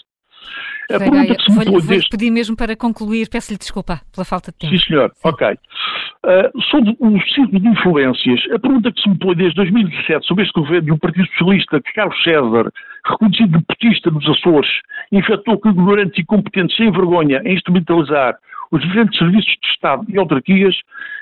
[0.92, 2.10] A pergunta que se me vou, deste...
[2.10, 4.78] pedir mesmo para concluir, peço-lhe desculpa pela falta de tempo.
[4.78, 5.30] Sim, senhor, Sim.
[5.30, 5.48] ok.
[5.48, 10.44] Uh, sobre o ciclo de influências, a pergunta que se me põe desde 2017 sobre
[10.44, 12.72] este governo do Partido Socialista, que Carlos César,
[13.06, 14.70] reconhecido deputista nos Açores,
[15.12, 18.36] infectou com ignorantes e competentes sem vergonha em instrumentalizar
[18.72, 20.76] os diferentes serviços de Estado e autarquias,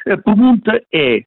[0.09, 1.23] a pergunta é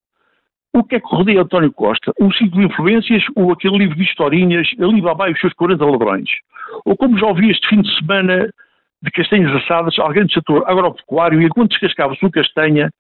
[0.74, 2.12] o que é que rodeia António Costa?
[2.20, 6.28] Um ciclo de influências ou aquele livro de historinhas, Alibaba e os seus 40 ladrões?
[6.84, 8.50] Ou como já ouvi este fim de semana
[9.02, 12.90] de castanhas assadas, alguém do setor agropecuário, e enquanto descascava sua castanha,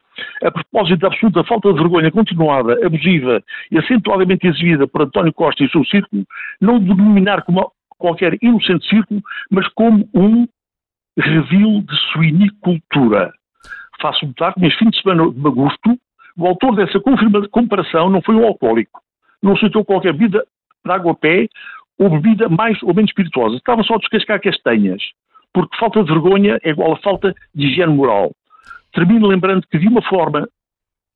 [0.42, 5.64] a propósito da absoluta falta de vergonha continuada, abusiva e acentuadamente exibida por António Costa
[5.64, 6.24] e seu círculo,
[6.60, 9.20] não denominar como qualquer inocente círculo,
[9.50, 10.46] mas como um
[11.18, 13.32] revil de suinicultura.
[14.00, 15.98] Faço notar que neste fim de semana de agosto,
[16.36, 17.00] o autor dessa
[17.50, 19.00] comparação não foi um alcoólico.
[19.42, 20.44] Não citou qualquer bebida
[20.84, 21.48] de água a pé
[21.98, 23.56] ou bebida mais ou menos espirituosa.
[23.56, 25.02] Estava só a descascar castanhas.
[25.52, 28.32] Porque falta de vergonha é igual a falta de higiene moral.
[28.92, 30.46] Termino lembrando que de uma forma,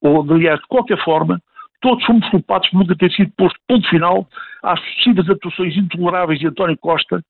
[0.01, 1.40] ou aliás de qualquer forma,
[1.80, 4.26] todos fomos culpados por nunca ter sido posto ponto final
[4.62, 7.22] às sucessivas atuações intoleráveis de António Costa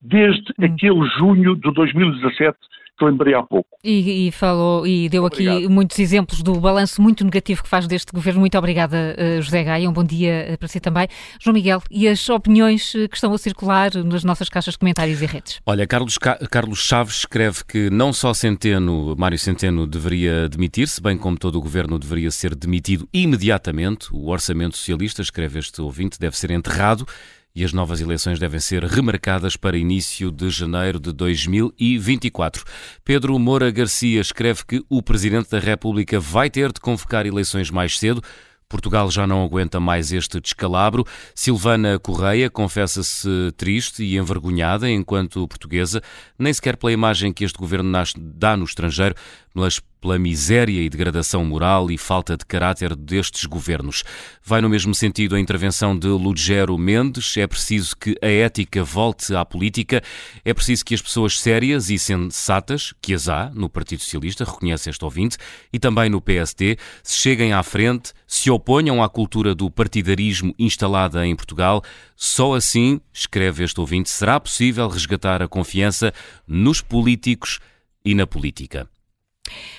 [0.00, 0.64] desde hum.
[0.64, 2.58] aquele junho de 2017
[3.00, 3.66] que lembrei há pouco.
[3.82, 5.56] E, e falou e deu Obrigado.
[5.56, 8.40] aqui muitos exemplos do balanço muito negativo que faz deste governo.
[8.40, 9.88] Muito obrigada, eh, José Gaia.
[9.88, 11.08] Um bom dia eh, para si também.
[11.40, 15.22] João Miguel, e as opiniões eh, que estão a circular nas nossas caixas de comentários
[15.22, 15.60] e redes?
[15.64, 21.38] Olha, Carlos, Carlos Chaves escreve que não só Centeno, Mário Centeno deveria demitir-se, bem como
[21.38, 24.08] todo o governo deveria ser demitido imediatamente.
[24.12, 27.06] O orçamento socialista, escreve este ouvinte, deve ser enterrado
[27.54, 32.64] e as novas eleições devem ser remarcadas para início de janeiro de 2024.
[33.04, 37.98] Pedro Moura Garcia escreve que o Presidente da República vai ter de convocar eleições mais
[37.98, 38.22] cedo.
[38.70, 41.04] Portugal já não aguenta mais este descalabro.
[41.34, 46.00] Silvana Correia confessa-se triste e envergonhada enquanto portuguesa,
[46.38, 49.16] nem sequer pela imagem que este governo dá no estrangeiro,
[49.54, 54.02] mas pela miséria e degradação moral e falta de caráter destes governos.
[54.42, 57.36] Vai no mesmo sentido a intervenção de Lugero Mendes.
[57.36, 60.02] É preciso que a ética volte à política.
[60.44, 64.88] É preciso que as pessoas sérias e sensatas, que as há no Partido Socialista, reconhece
[64.88, 65.36] este ouvinte,
[65.72, 71.26] e também no PSD, se cheguem à frente, se oponham à cultura do partidarismo instalada
[71.26, 71.82] em Portugal.
[72.16, 76.12] Só assim, escreve este ouvinte, será possível resgatar a confiança
[76.46, 77.60] nos políticos
[78.04, 78.88] e na política.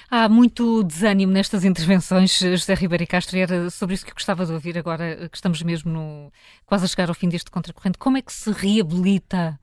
[0.09, 4.15] Há muito desânimo nestas intervenções, José Ribeiro e Castro, e era sobre isso que eu
[4.15, 6.31] gostava de ouvir agora, que estamos mesmo no,
[6.65, 7.97] quase a chegar ao fim deste contracorrente.
[7.97, 9.59] Como é que se reabilita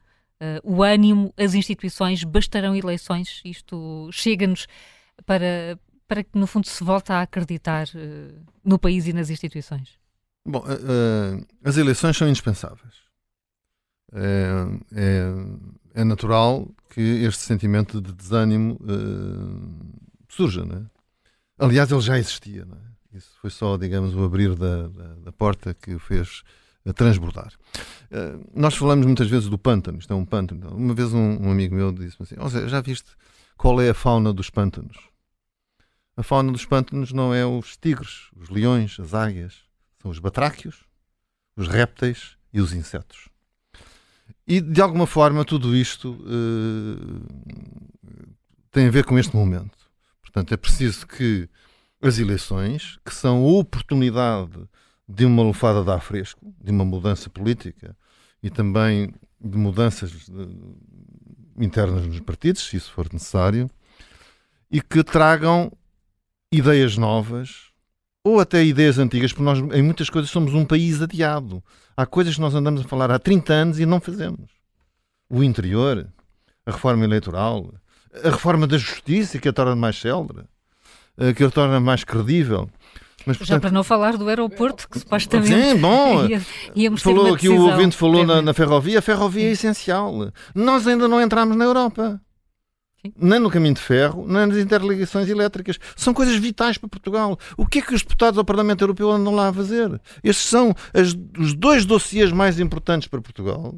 [0.62, 3.42] o ânimo, as instituições, bastarão eleições?
[3.44, 4.66] Isto chega-nos
[5.26, 7.86] para, para que, no fundo, se volte a acreditar
[8.64, 9.98] no país e nas instituições?
[10.46, 10.64] Bom,
[11.62, 13.08] as eleições são indispensáveis.
[14.12, 14.48] É,
[14.94, 15.34] é,
[16.00, 18.78] é, natural que este sentimento de desânimo
[20.28, 20.82] surja, não é?
[21.58, 23.16] Aliás, ele já existia, não é?
[23.16, 26.42] Isso foi só, digamos, o abrir da, da, da porta que o fez
[26.86, 27.52] a transbordar.
[28.10, 30.74] Uh, nós falamos muitas vezes do pântano, isto é um pântano.
[30.74, 33.10] Uma vez um, um amigo meu disse-me assim: Zé, já viste
[33.56, 34.96] qual é a fauna dos pântanos?
[36.16, 39.64] A fauna dos pântanos não é os tigres, os leões, as águias,
[40.00, 40.84] são os batráquios,
[41.56, 43.28] os répteis e os insetos.
[44.48, 47.20] E de alguma forma tudo isto uh,
[48.70, 49.76] tem a ver com este momento.
[50.22, 51.46] Portanto, é preciso que
[52.00, 54.58] as eleições, que são a oportunidade
[55.06, 57.94] de uma lufada de ar fresco, de uma mudança política
[58.42, 60.30] e também de mudanças
[61.58, 63.70] internas nos partidos, se isso for necessário,
[64.70, 65.70] e que tragam
[66.50, 67.67] ideias novas
[68.24, 71.62] ou até ideias antigas, porque nós em muitas coisas somos um país adiado.
[71.96, 74.50] Há coisas que nós andamos a falar há 30 anos e não fazemos.
[75.30, 76.06] O interior,
[76.64, 77.74] a reforma eleitoral,
[78.24, 80.44] a reforma da justiça, que a torna mais célere,
[81.16, 82.68] eh, que a torna mais credível.
[83.26, 86.26] Mas, portanto, Já para não falar do aeroporto, que supostamente sim, bom,
[86.74, 90.32] íamos falou aqui o ouvinte falou na, na, ferrovia, a ferrovia é essencial.
[90.54, 92.20] Nós ainda não entramos na Europa.
[93.00, 93.12] Sim.
[93.16, 95.78] Nem no caminho de ferro, nem nas interligações elétricas.
[95.96, 97.38] São coisas vitais para Portugal.
[97.56, 100.00] O que é que os deputados ao Parlamento Europeu andam lá a fazer?
[100.22, 103.74] Estes são as, os dois dossiês mais importantes para Portugal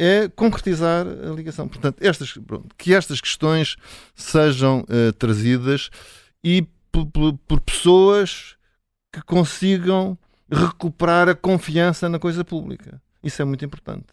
[0.00, 1.68] é concretizar a ligação.
[1.68, 3.76] Portanto, estas, pronto, que estas questões
[4.14, 5.90] sejam uh, trazidas
[6.42, 8.56] e por, pessoas
[9.12, 10.18] que consigam
[10.50, 13.00] recuperar a confiança na coisa pública.
[13.22, 14.06] Isso é muito importante.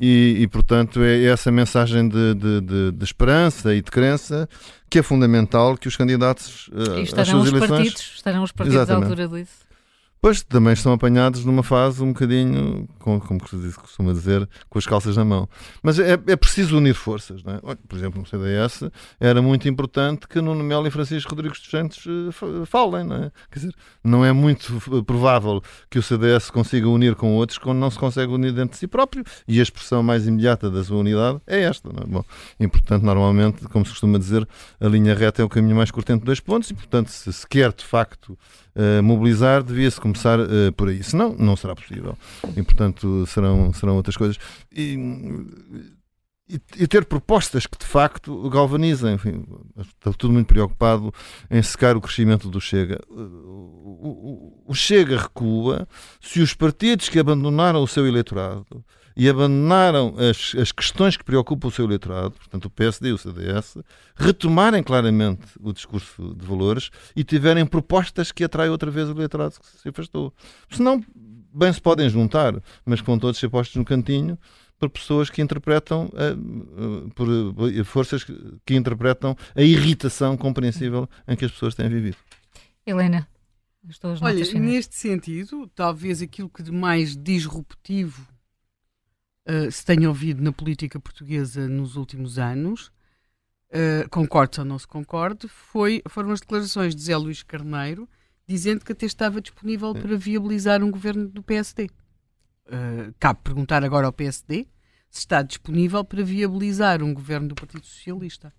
[0.00, 4.48] E, e, portanto, é essa mensagem de, de, de, de, esperança e de crença
[4.88, 7.70] que é fundamental que os candidatos uh, e estarão às suas os eleições...
[7.70, 9.04] Partidos, estarão os partidos Exatamente.
[9.04, 9.67] à altura disso.
[10.28, 14.84] Pois também estão apanhados numa fase um bocadinho, como, como se costuma dizer, com as
[14.84, 15.48] calças na mão.
[15.82, 17.42] Mas é, é preciso unir forças.
[17.42, 17.60] Não é?
[17.88, 22.04] Por exemplo, no CDS era muito importante que Nuno Melo e Francisco Rodrigues dos Santos
[22.06, 23.04] eh, falem.
[23.04, 23.32] Não é?
[23.50, 23.74] Quer dizer,
[24.04, 24.70] não é muito
[25.06, 28.76] provável que o CDS consiga unir com outros quando não se consegue unir dentro de
[28.76, 31.88] si próprio e a expressão mais imediata da sua unidade é esta.
[31.90, 32.06] Não é?
[32.06, 32.24] Bom,
[32.60, 34.46] e portanto, normalmente, como se costuma dizer,
[34.78, 37.46] a linha reta é o caminho mais curto entre dois pontos e, portanto, se se
[37.48, 38.38] quer de facto
[38.78, 41.02] uh, mobilizar, devia-se começar uh, por aí.
[41.02, 42.16] Senão, não será possível.
[42.56, 44.38] E, portanto, serão, serão outras coisas.
[44.72, 44.94] E,
[46.48, 49.14] e, e, ter propostas que de facto galvanizem.
[49.14, 49.44] Enfim,
[49.78, 51.12] estou tudo muito preocupado
[51.50, 53.00] em secar o crescimento do Chega.
[53.10, 55.86] O, o, o Chega recua
[56.20, 58.84] se os partidos que abandonaram o seu eleitorado
[59.18, 63.18] e abandonaram as, as questões que preocupam o seu eleitorado, portanto o PSD e o
[63.18, 63.76] CDS,
[64.14, 69.56] retomarem claramente o discurso de valores e tiverem propostas que atraem outra vez o eleitorado
[69.58, 70.32] que se afastou.
[70.70, 71.04] Senão,
[71.52, 74.38] bem se podem juntar, mas vão todos ser postos no cantinho
[74.78, 81.44] por pessoas que interpretam, uh, por uh, forças que, interpretam a irritação compreensível em que
[81.44, 82.16] as pessoas têm vivido.
[82.86, 83.26] Helena,
[84.20, 88.37] Olha, neste sentido, talvez aquilo que de mais disruptivo
[89.48, 92.92] uh, se tem ouvido na política portuguesa nos últimos anos,
[93.70, 98.08] uh, concorde ou não se concorde, foi, foram as declarações de Zé Luís Carneiro
[98.46, 101.84] dizendo que até estava disponível para viabilizar um governo do PSD.
[101.84, 101.88] Uh,
[102.70, 104.66] eh, cabe perguntar agora ao PSD
[105.10, 108.52] se está disponível para viabilizar um governo do Partido Socialista.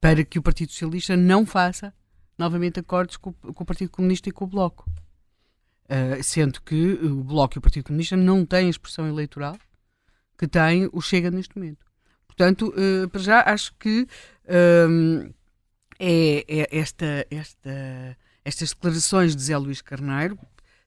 [0.00, 1.94] Para que o Partido Socialista não faça
[2.36, 4.90] novamente acordos com, com o Partido Comunista e com o Bloco.
[5.84, 9.56] Uh, sendo que o Bloco e o Partido Comunista não têm expressão eleitoral
[10.36, 11.86] que tem o Chega neste momento.
[12.26, 14.06] Portanto, uh, para já acho que
[14.88, 15.30] um,
[15.98, 20.38] é, é, esta, esta, estas declarações de Zé Luís Carneiro.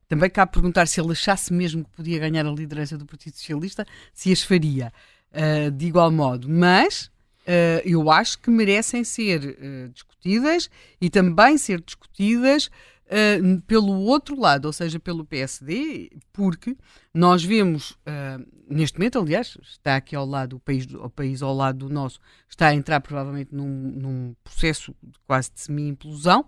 [0.07, 3.85] Também cabe perguntar se ele achasse mesmo que podia ganhar a liderança do Partido Socialista,
[4.13, 4.91] se as faria
[5.33, 6.47] uh, de igual modo.
[6.47, 7.05] Mas
[7.45, 9.57] uh, eu acho que merecem ser
[9.91, 10.69] discutidas
[11.01, 12.69] e também ser discutidas
[13.09, 16.77] uh, pelo outro lado, ou seja, pelo PSD, porque
[17.13, 21.53] nós vemos, uh, neste momento, aliás, está aqui ao lado, o país, o país ao
[21.53, 24.95] lado do nosso, está a entrar provavelmente num, num processo
[25.27, 26.45] quase de semi-implosão,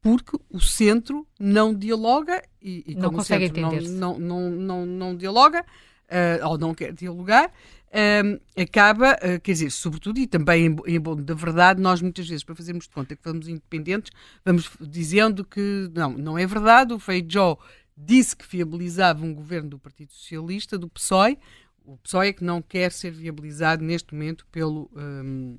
[0.00, 4.50] porque o centro não dialoga e, e não como consegue o centro não, não, não,
[4.50, 7.50] não, não dialoga, uh, ou não quer dialogar,
[7.94, 12.28] um, acaba, uh, quer dizer, sobretudo, e também em, em bom da verdade, nós muitas
[12.28, 14.10] vezes, para fazermos de conta que somos independentes,
[14.44, 17.56] vamos dizendo que não, não é verdade, o Feijó
[17.96, 21.38] disse que viabilizava um governo do Partido Socialista, do PSOE,
[21.84, 24.90] O PSOE é que não quer ser viabilizado neste momento pelo.
[24.96, 25.58] Um,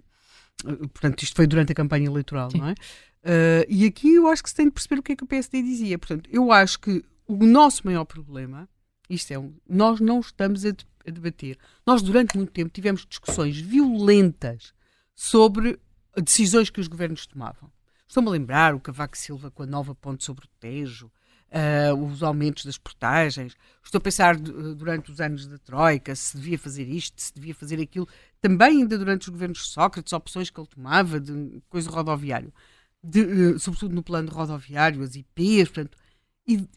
[0.91, 2.57] portanto, isto foi durante a campanha eleitoral, Sim.
[2.57, 2.73] não é?
[3.23, 5.27] Uh, e aqui eu acho que se tem de perceber o que é que o
[5.27, 5.97] PSD dizia.
[5.97, 8.67] Portanto, eu acho que o nosso maior problema,
[9.09, 10.73] isto é, um, nós não estamos a,
[11.07, 11.57] a debater.
[11.85, 14.73] Nós, durante muito tempo, tivemos discussões violentas
[15.13, 15.79] sobre
[16.23, 17.71] decisões que os governos tomavam.
[18.07, 22.21] Estou-me a lembrar o Cavaco Silva com a nova ponte sobre o Tejo, uh, os
[22.21, 23.55] aumentos das portagens.
[23.83, 27.81] Estou a pensar durante os anos da Troika se devia fazer isto, se devia fazer
[27.81, 28.07] aquilo.
[28.41, 32.53] Também ainda durante os governos de Sócrates, opções que ele tomava de coisa rodoviário
[33.05, 35.97] de, uh, sobretudo no plano rodoviário, as IPs, portanto,
[36.47, 36.67] e,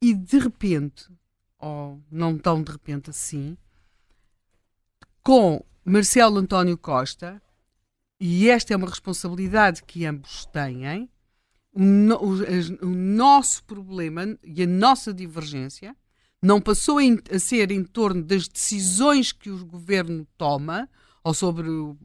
[0.00, 1.10] e de repente,
[1.58, 3.56] ou não tão de repente assim,
[5.30, 7.40] com Marcelo António Costa,
[8.18, 11.08] e esta é uma responsabilidade que ambos têm,
[11.72, 15.94] o, o, o nosso problema e a nossa divergência
[16.42, 17.02] não passou a,
[17.32, 20.88] a, ser em torno das decisões que o governo toma,
[21.22, 21.96] ou sobre o,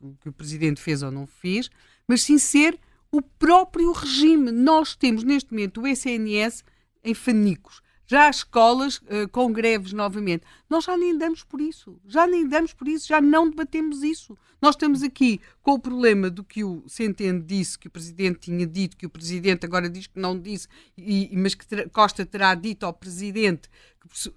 [0.00, 1.70] o que o presidente fez ou não fez,
[2.08, 2.76] mas sim ser
[3.12, 4.50] o próprio regime.
[4.50, 6.64] Nós temos neste momento o SNS
[7.04, 7.80] em fanicos.
[8.06, 10.44] Já as escolas uh, com greves novamente.
[10.68, 12.00] Nós já nem damos por isso.
[12.06, 14.36] Já nem damos por isso, já não debatemos isso.
[14.60, 18.66] Nós estamos aqui com o problema do que o Centeno disse, que o Presidente tinha
[18.66, 22.84] dito, que o Presidente agora diz que não disse, e, mas que Costa terá dito
[22.84, 23.68] ao Presidente.
[24.00, 24.32] Que,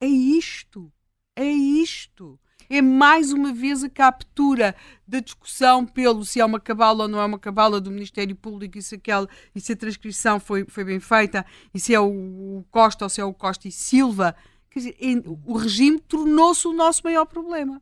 [0.00, 0.92] é isto.
[1.36, 2.38] É isto
[2.68, 4.74] é mais uma vez a captura
[5.06, 8.78] da discussão pelo se é uma cabala ou não é uma cabala do Ministério Público
[8.78, 12.64] e se, aquela, e se a transcrição foi, foi bem feita e se é o
[12.70, 14.34] Costa ou se é o Costa e Silva.
[14.70, 14.96] Quer dizer,
[15.44, 17.80] o regime tornou-se o nosso maior problema.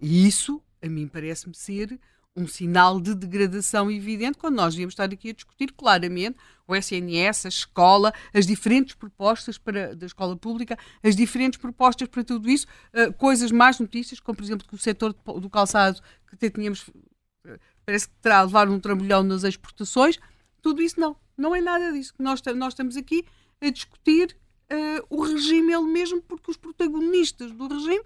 [0.00, 1.98] E isso, a mim, parece-me ser
[2.34, 7.46] um sinal de degradação evidente quando nós devíamos estar aqui a discutir claramente o SNS,
[7.46, 12.66] a escola, as diferentes propostas para, da escola pública, as diferentes propostas para tudo isso,
[12.94, 16.88] uh, coisas mais notícias, como por exemplo que o setor do calçado que até tínhamos,
[16.88, 20.18] uh, parece que terá a levar um trambolhão nas exportações,
[20.62, 22.14] tudo isso não, não é nada disso.
[22.18, 23.26] Nós, nós estamos aqui
[23.60, 24.36] a discutir
[24.72, 28.02] uh, o regime ele mesmo, porque os protagonistas do regime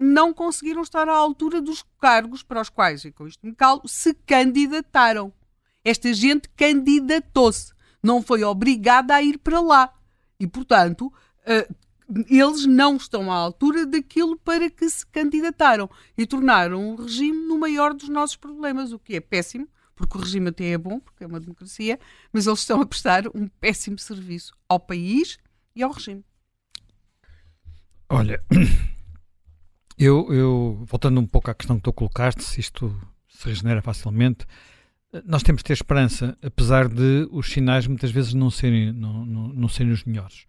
[0.00, 3.82] não conseguiram estar à altura dos cargos para os quais, e com isto me calo,
[3.86, 5.30] se candidataram.
[5.84, 7.72] Esta gente candidatou-se,
[8.02, 9.92] não foi obrigada a ir para lá.
[10.38, 11.74] E, portanto, uh,
[12.28, 17.58] eles não estão à altura daquilo para que se candidataram e tornaram o regime no
[17.58, 21.24] maior dos nossos problemas, o que é péssimo, porque o regime até é bom, porque
[21.24, 22.00] é uma democracia,
[22.32, 25.38] mas eles estão a prestar um péssimo serviço ao país
[25.76, 26.24] e ao regime.
[28.08, 28.42] Olha,
[30.04, 32.98] eu, eu, voltando um pouco à questão que tu colocaste, se isto
[33.28, 34.46] se regenera facilmente,
[35.24, 39.48] nós temos de ter esperança, apesar de os sinais muitas vezes não serem, não, não,
[39.48, 40.46] não serem os melhores.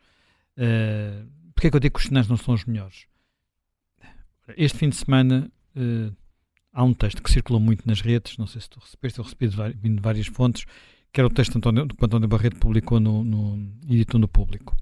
[0.58, 3.06] Uh, Porquê é que eu digo que os sinais não são os melhores?
[4.58, 6.16] Este fim de semana uh,
[6.74, 9.48] há um texto que circulou muito nas redes, não sei se tu recebeste, eu recebi
[9.48, 10.66] de, de várias fontes,
[11.14, 14.76] que era o texto que António, António Barreto publicou no, no editor no Público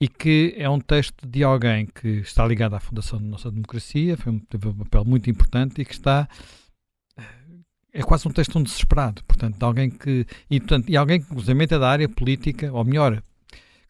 [0.00, 4.16] e que é um texto de alguém que está ligado à fundação da nossa democracia,
[4.16, 6.28] foi um, teve um papel muito importante e que está
[7.96, 11.26] é quase um texto um desesperado, portanto, de alguém que e, portanto, e alguém que
[11.30, 13.22] inclusive é da área política, ou melhor,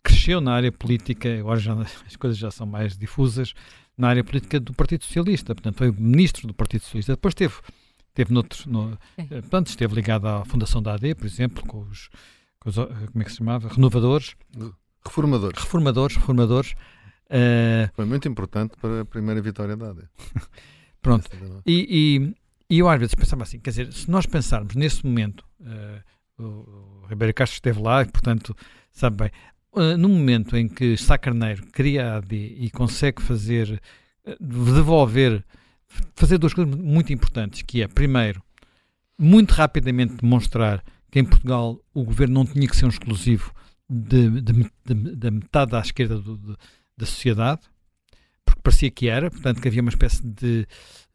[0.03, 1.75] cresceu na área política, agora já
[2.07, 3.53] as coisas já são mais difusas,
[3.99, 7.55] na área política do Partido Socialista, portanto, foi ministro do Partido Socialista, depois teve
[8.15, 8.99] teve noutro, no,
[9.43, 12.09] portanto, esteve ligado à fundação da AD, por exemplo, com os,
[12.61, 13.69] com os como é que se chamava?
[13.69, 14.35] Renovadores.
[15.07, 15.63] Reformadores.
[15.63, 16.75] Reformadores, reformadores.
[17.27, 17.91] Uh...
[17.95, 20.03] Foi muito importante para a primeira vitória da AD.
[21.03, 21.31] Pronto.
[21.65, 22.33] E,
[22.69, 26.43] e, e, eu às vezes pensava assim, quer dizer, se nós pensarmos nesse momento, uh,
[26.43, 28.57] o, o Ribeiro Castro esteve lá e, portanto,
[28.91, 29.31] sabe bem,
[29.73, 33.81] uh, no momento em que Sá Carneiro cria a AD e consegue fazer,
[34.41, 35.45] devolver,
[36.15, 38.43] fazer duas coisas muito importantes, que é, primeiro,
[39.19, 43.53] muito rapidamente demonstrar que em Portugal o governo não tinha que ser um exclusivo
[43.89, 46.57] da metade à esquerda do, de,
[46.97, 47.61] da sociedade,
[48.45, 50.67] porque parecia que era, portanto que havia uma espécie de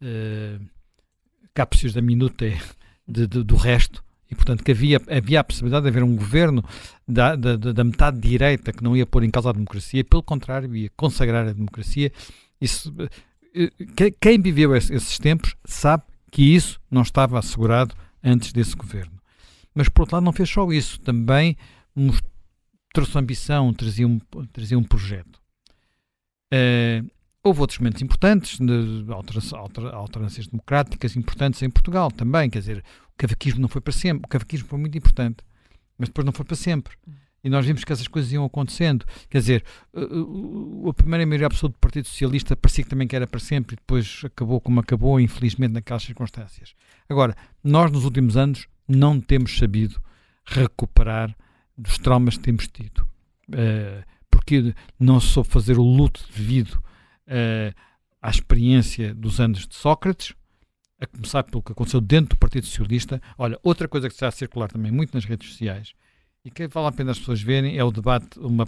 [0.01, 2.45] uh, da minuta
[3.07, 6.63] de, de, do resto, e portanto que havia, havia a possibilidade de haver um governo
[7.05, 10.73] da, da, da metade direita que não ia pôr em causa a democracia, pelo contrário,
[10.75, 12.11] ia consagrar a democracia.
[12.59, 17.93] Isso, uh, quem viveu esses tempos sabe que isso não estava assegurado
[18.23, 19.19] antes desse governo.
[19.75, 21.57] Mas, por outro lado, não fez só isso, também
[22.93, 24.19] trouxe ambição, trazia um,
[24.51, 25.39] trazia um projeto.
[26.53, 27.09] Uh,
[27.43, 28.59] houve outros momentos importantes,
[29.93, 34.27] alternâncias democráticas importantes em Portugal também, quer dizer, o cavaquismo não foi para sempre, o
[34.27, 35.37] cavaquismo foi muito importante,
[35.97, 36.95] mas depois não foi para sempre.
[37.43, 39.03] e nós vimos que essas coisas iam acontecendo.
[39.29, 39.65] Quer dizer,
[39.95, 43.77] a primeira maioria absoluta do Partido Socialista parecia que também que era para sempre e
[43.77, 46.75] depois acabou como acabou, infelizmente, naquelas circunstâncias.
[47.09, 49.99] Agora, nós nos últimos anos não temos sabido
[50.45, 51.35] recuperar
[51.77, 52.99] dos traumas que temos tido.
[53.49, 56.73] Uh, porque não soube fazer o luto devido
[57.27, 57.75] uh,
[58.21, 60.33] à experiência dos anos de Sócrates,
[60.99, 63.21] a começar pelo que aconteceu dentro do Partido Socialista.
[63.37, 65.93] Olha, outra coisa que está a circular também muito nas redes sociais
[66.45, 68.65] e que vale a pena as pessoas verem é o debate, uma,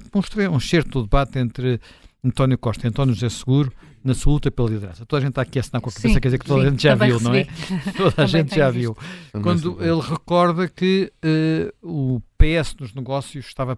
[0.52, 1.80] um certo do debate entre
[2.24, 3.74] António Costa e António José Seguro
[4.04, 5.06] na sua luta pela liderança.
[5.06, 6.62] Toda a gente está aqui a assinar com a cabeça, sim, quer dizer que toda
[6.62, 7.24] sim, a gente já viu, recebi.
[7.24, 7.48] não é?
[7.98, 8.98] Toda a gente já viu.
[9.42, 13.78] Quando ele recorda que uh, o PS nos negócios estava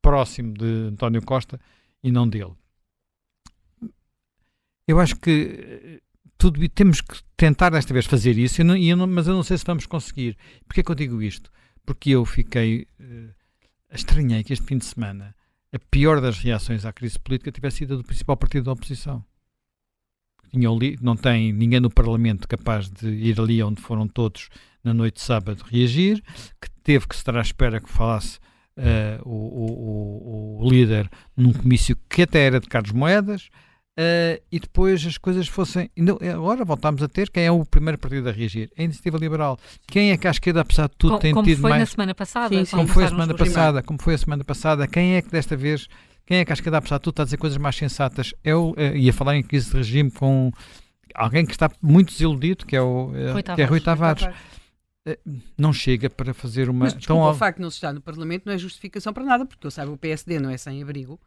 [0.00, 1.60] próximo de António Costa
[2.02, 2.52] e não dele.
[4.88, 6.00] Eu acho que eh,
[6.36, 9.56] tudo temos que tentar desta vez fazer isso, não, eu não, mas eu não sei
[9.56, 10.36] se vamos conseguir.
[10.66, 11.50] Porquê que eu digo isto?
[11.84, 12.88] Porque eu fiquei.
[12.98, 13.30] Uh,
[13.92, 15.34] estranhei que este fim de semana
[15.72, 19.24] a pior das reações à crise política tivesse sido a do principal partido da oposição.
[21.00, 24.48] não tem ninguém no Parlamento capaz de ir ali onde foram todos
[24.82, 26.22] na noite de sábado reagir,
[26.60, 28.38] que teve que estar à espera que falasse
[28.76, 33.48] uh, o, o, o, líder num comício que até era de Carlos Moedas,
[34.00, 35.90] uh, e depois as coisas fossem.
[36.32, 38.70] Agora voltámos a ter quem é o primeiro partido a reagir?
[38.76, 39.58] A Iniciativa Liberal.
[39.86, 41.80] Quem é que à esquerda, apesar de tudo, como, tem como tido foi mais.
[41.80, 42.76] Na semana passada, sim, sim.
[42.76, 43.82] Como foi a semana passada?
[43.82, 44.88] Como foi a semana passada?
[44.88, 45.86] Quem é que desta vez.
[46.26, 48.32] Quem é que à esquerda, apesar de tudo, está a dizer coisas mais sensatas?
[48.44, 50.52] Eu uh, ia falar em crise de regime com
[51.12, 54.22] alguém que está muito desiludido, que é o Rui que é Rui Tavares.
[54.22, 54.50] Rui Tavares.
[55.06, 55.18] Eh,
[55.58, 56.84] não chega para fazer uma.
[56.84, 57.30] Mas desculpa, tão...
[57.32, 59.72] o facto de não se estar no Parlamento não é justificação para nada, porque eu
[59.72, 61.18] saiba o PSD não é sem abrigo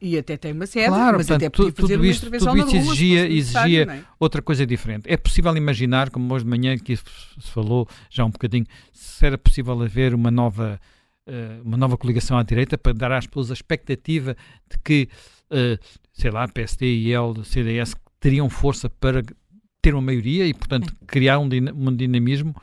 [0.00, 2.50] e até tem uma sede, claro, mas portanto, até podia fazer tudo isto, tudo isso
[2.50, 4.04] rua, exigia, exigia é?
[4.18, 5.04] outra coisa diferente.
[5.06, 7.04] É possível imaginar, como hoje de manhã que se
[7.52, 10.80] falou já um bocadinho, se era possível haver uma nova,
[11.26, 14.36] uh, uma nova coligação à direita para dar às pessoas a expectativa
[14.70, 15.08] de que,
[15.50, 15.78] uh,
[16.12, 19.22] sei lá, PSD e el CDS teriam força para
[19.80, 22.54] ter uma maioria e, portanto, criar um, um dinamismo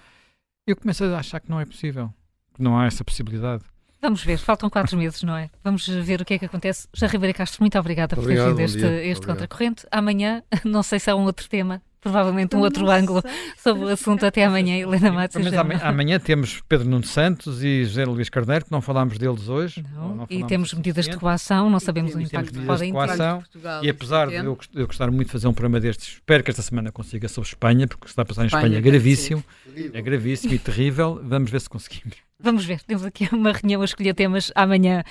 [0.69, 2.13] eu começo a achar que não é possível,
[2.53, 3.63] que não há essa possibilidade.
[4.01, 5.49] Vamos ver, faltam quatro meses, não é?
[5.63, 6.87] Vamos ver o que é que acontece.
[6.93, 9.85] Já Ribeira Castro, muito obrigada por ter vindo este, este contracorrente.
[9.91, 13.21] Amanhã, não sei se há um outro tema, provavelmente um outro ângulo
[13.57, 14.25] sobre o assunto.
[14.25, 15.43] Até amanhã, Helena Matos.
[15.43, 19.49] Mas amanhã, amanhã, temos Pedro Nuno Santos e José Luís Carneiro, que não falámos deles
[19.49, 19.83] hoje.
[19.93, 23.83] Não, não e temos medidas de coação, não sabemos o impacto que podem ter.
[23.83, 26.61] E apesar de eu, eu gostar muito de fazer um programa destes, espero que esta
[26.61, 29.43] semana consiga sobre Espanha, porque o que está a passar em Espanha, Espanha é gravíssimo.
[29.93, 31.19] É gravíssimo e terrível.
[31.23, 32.28] Vamos ver se conseguimos.
[32.39, 34.51] Vamos ver, temos aqui uma reunião a escolher temas.
[34.55, 35.03] Amanhã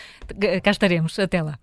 [0.63, 1.19] cá estaremos.
[1.19, 1.59] Até lá.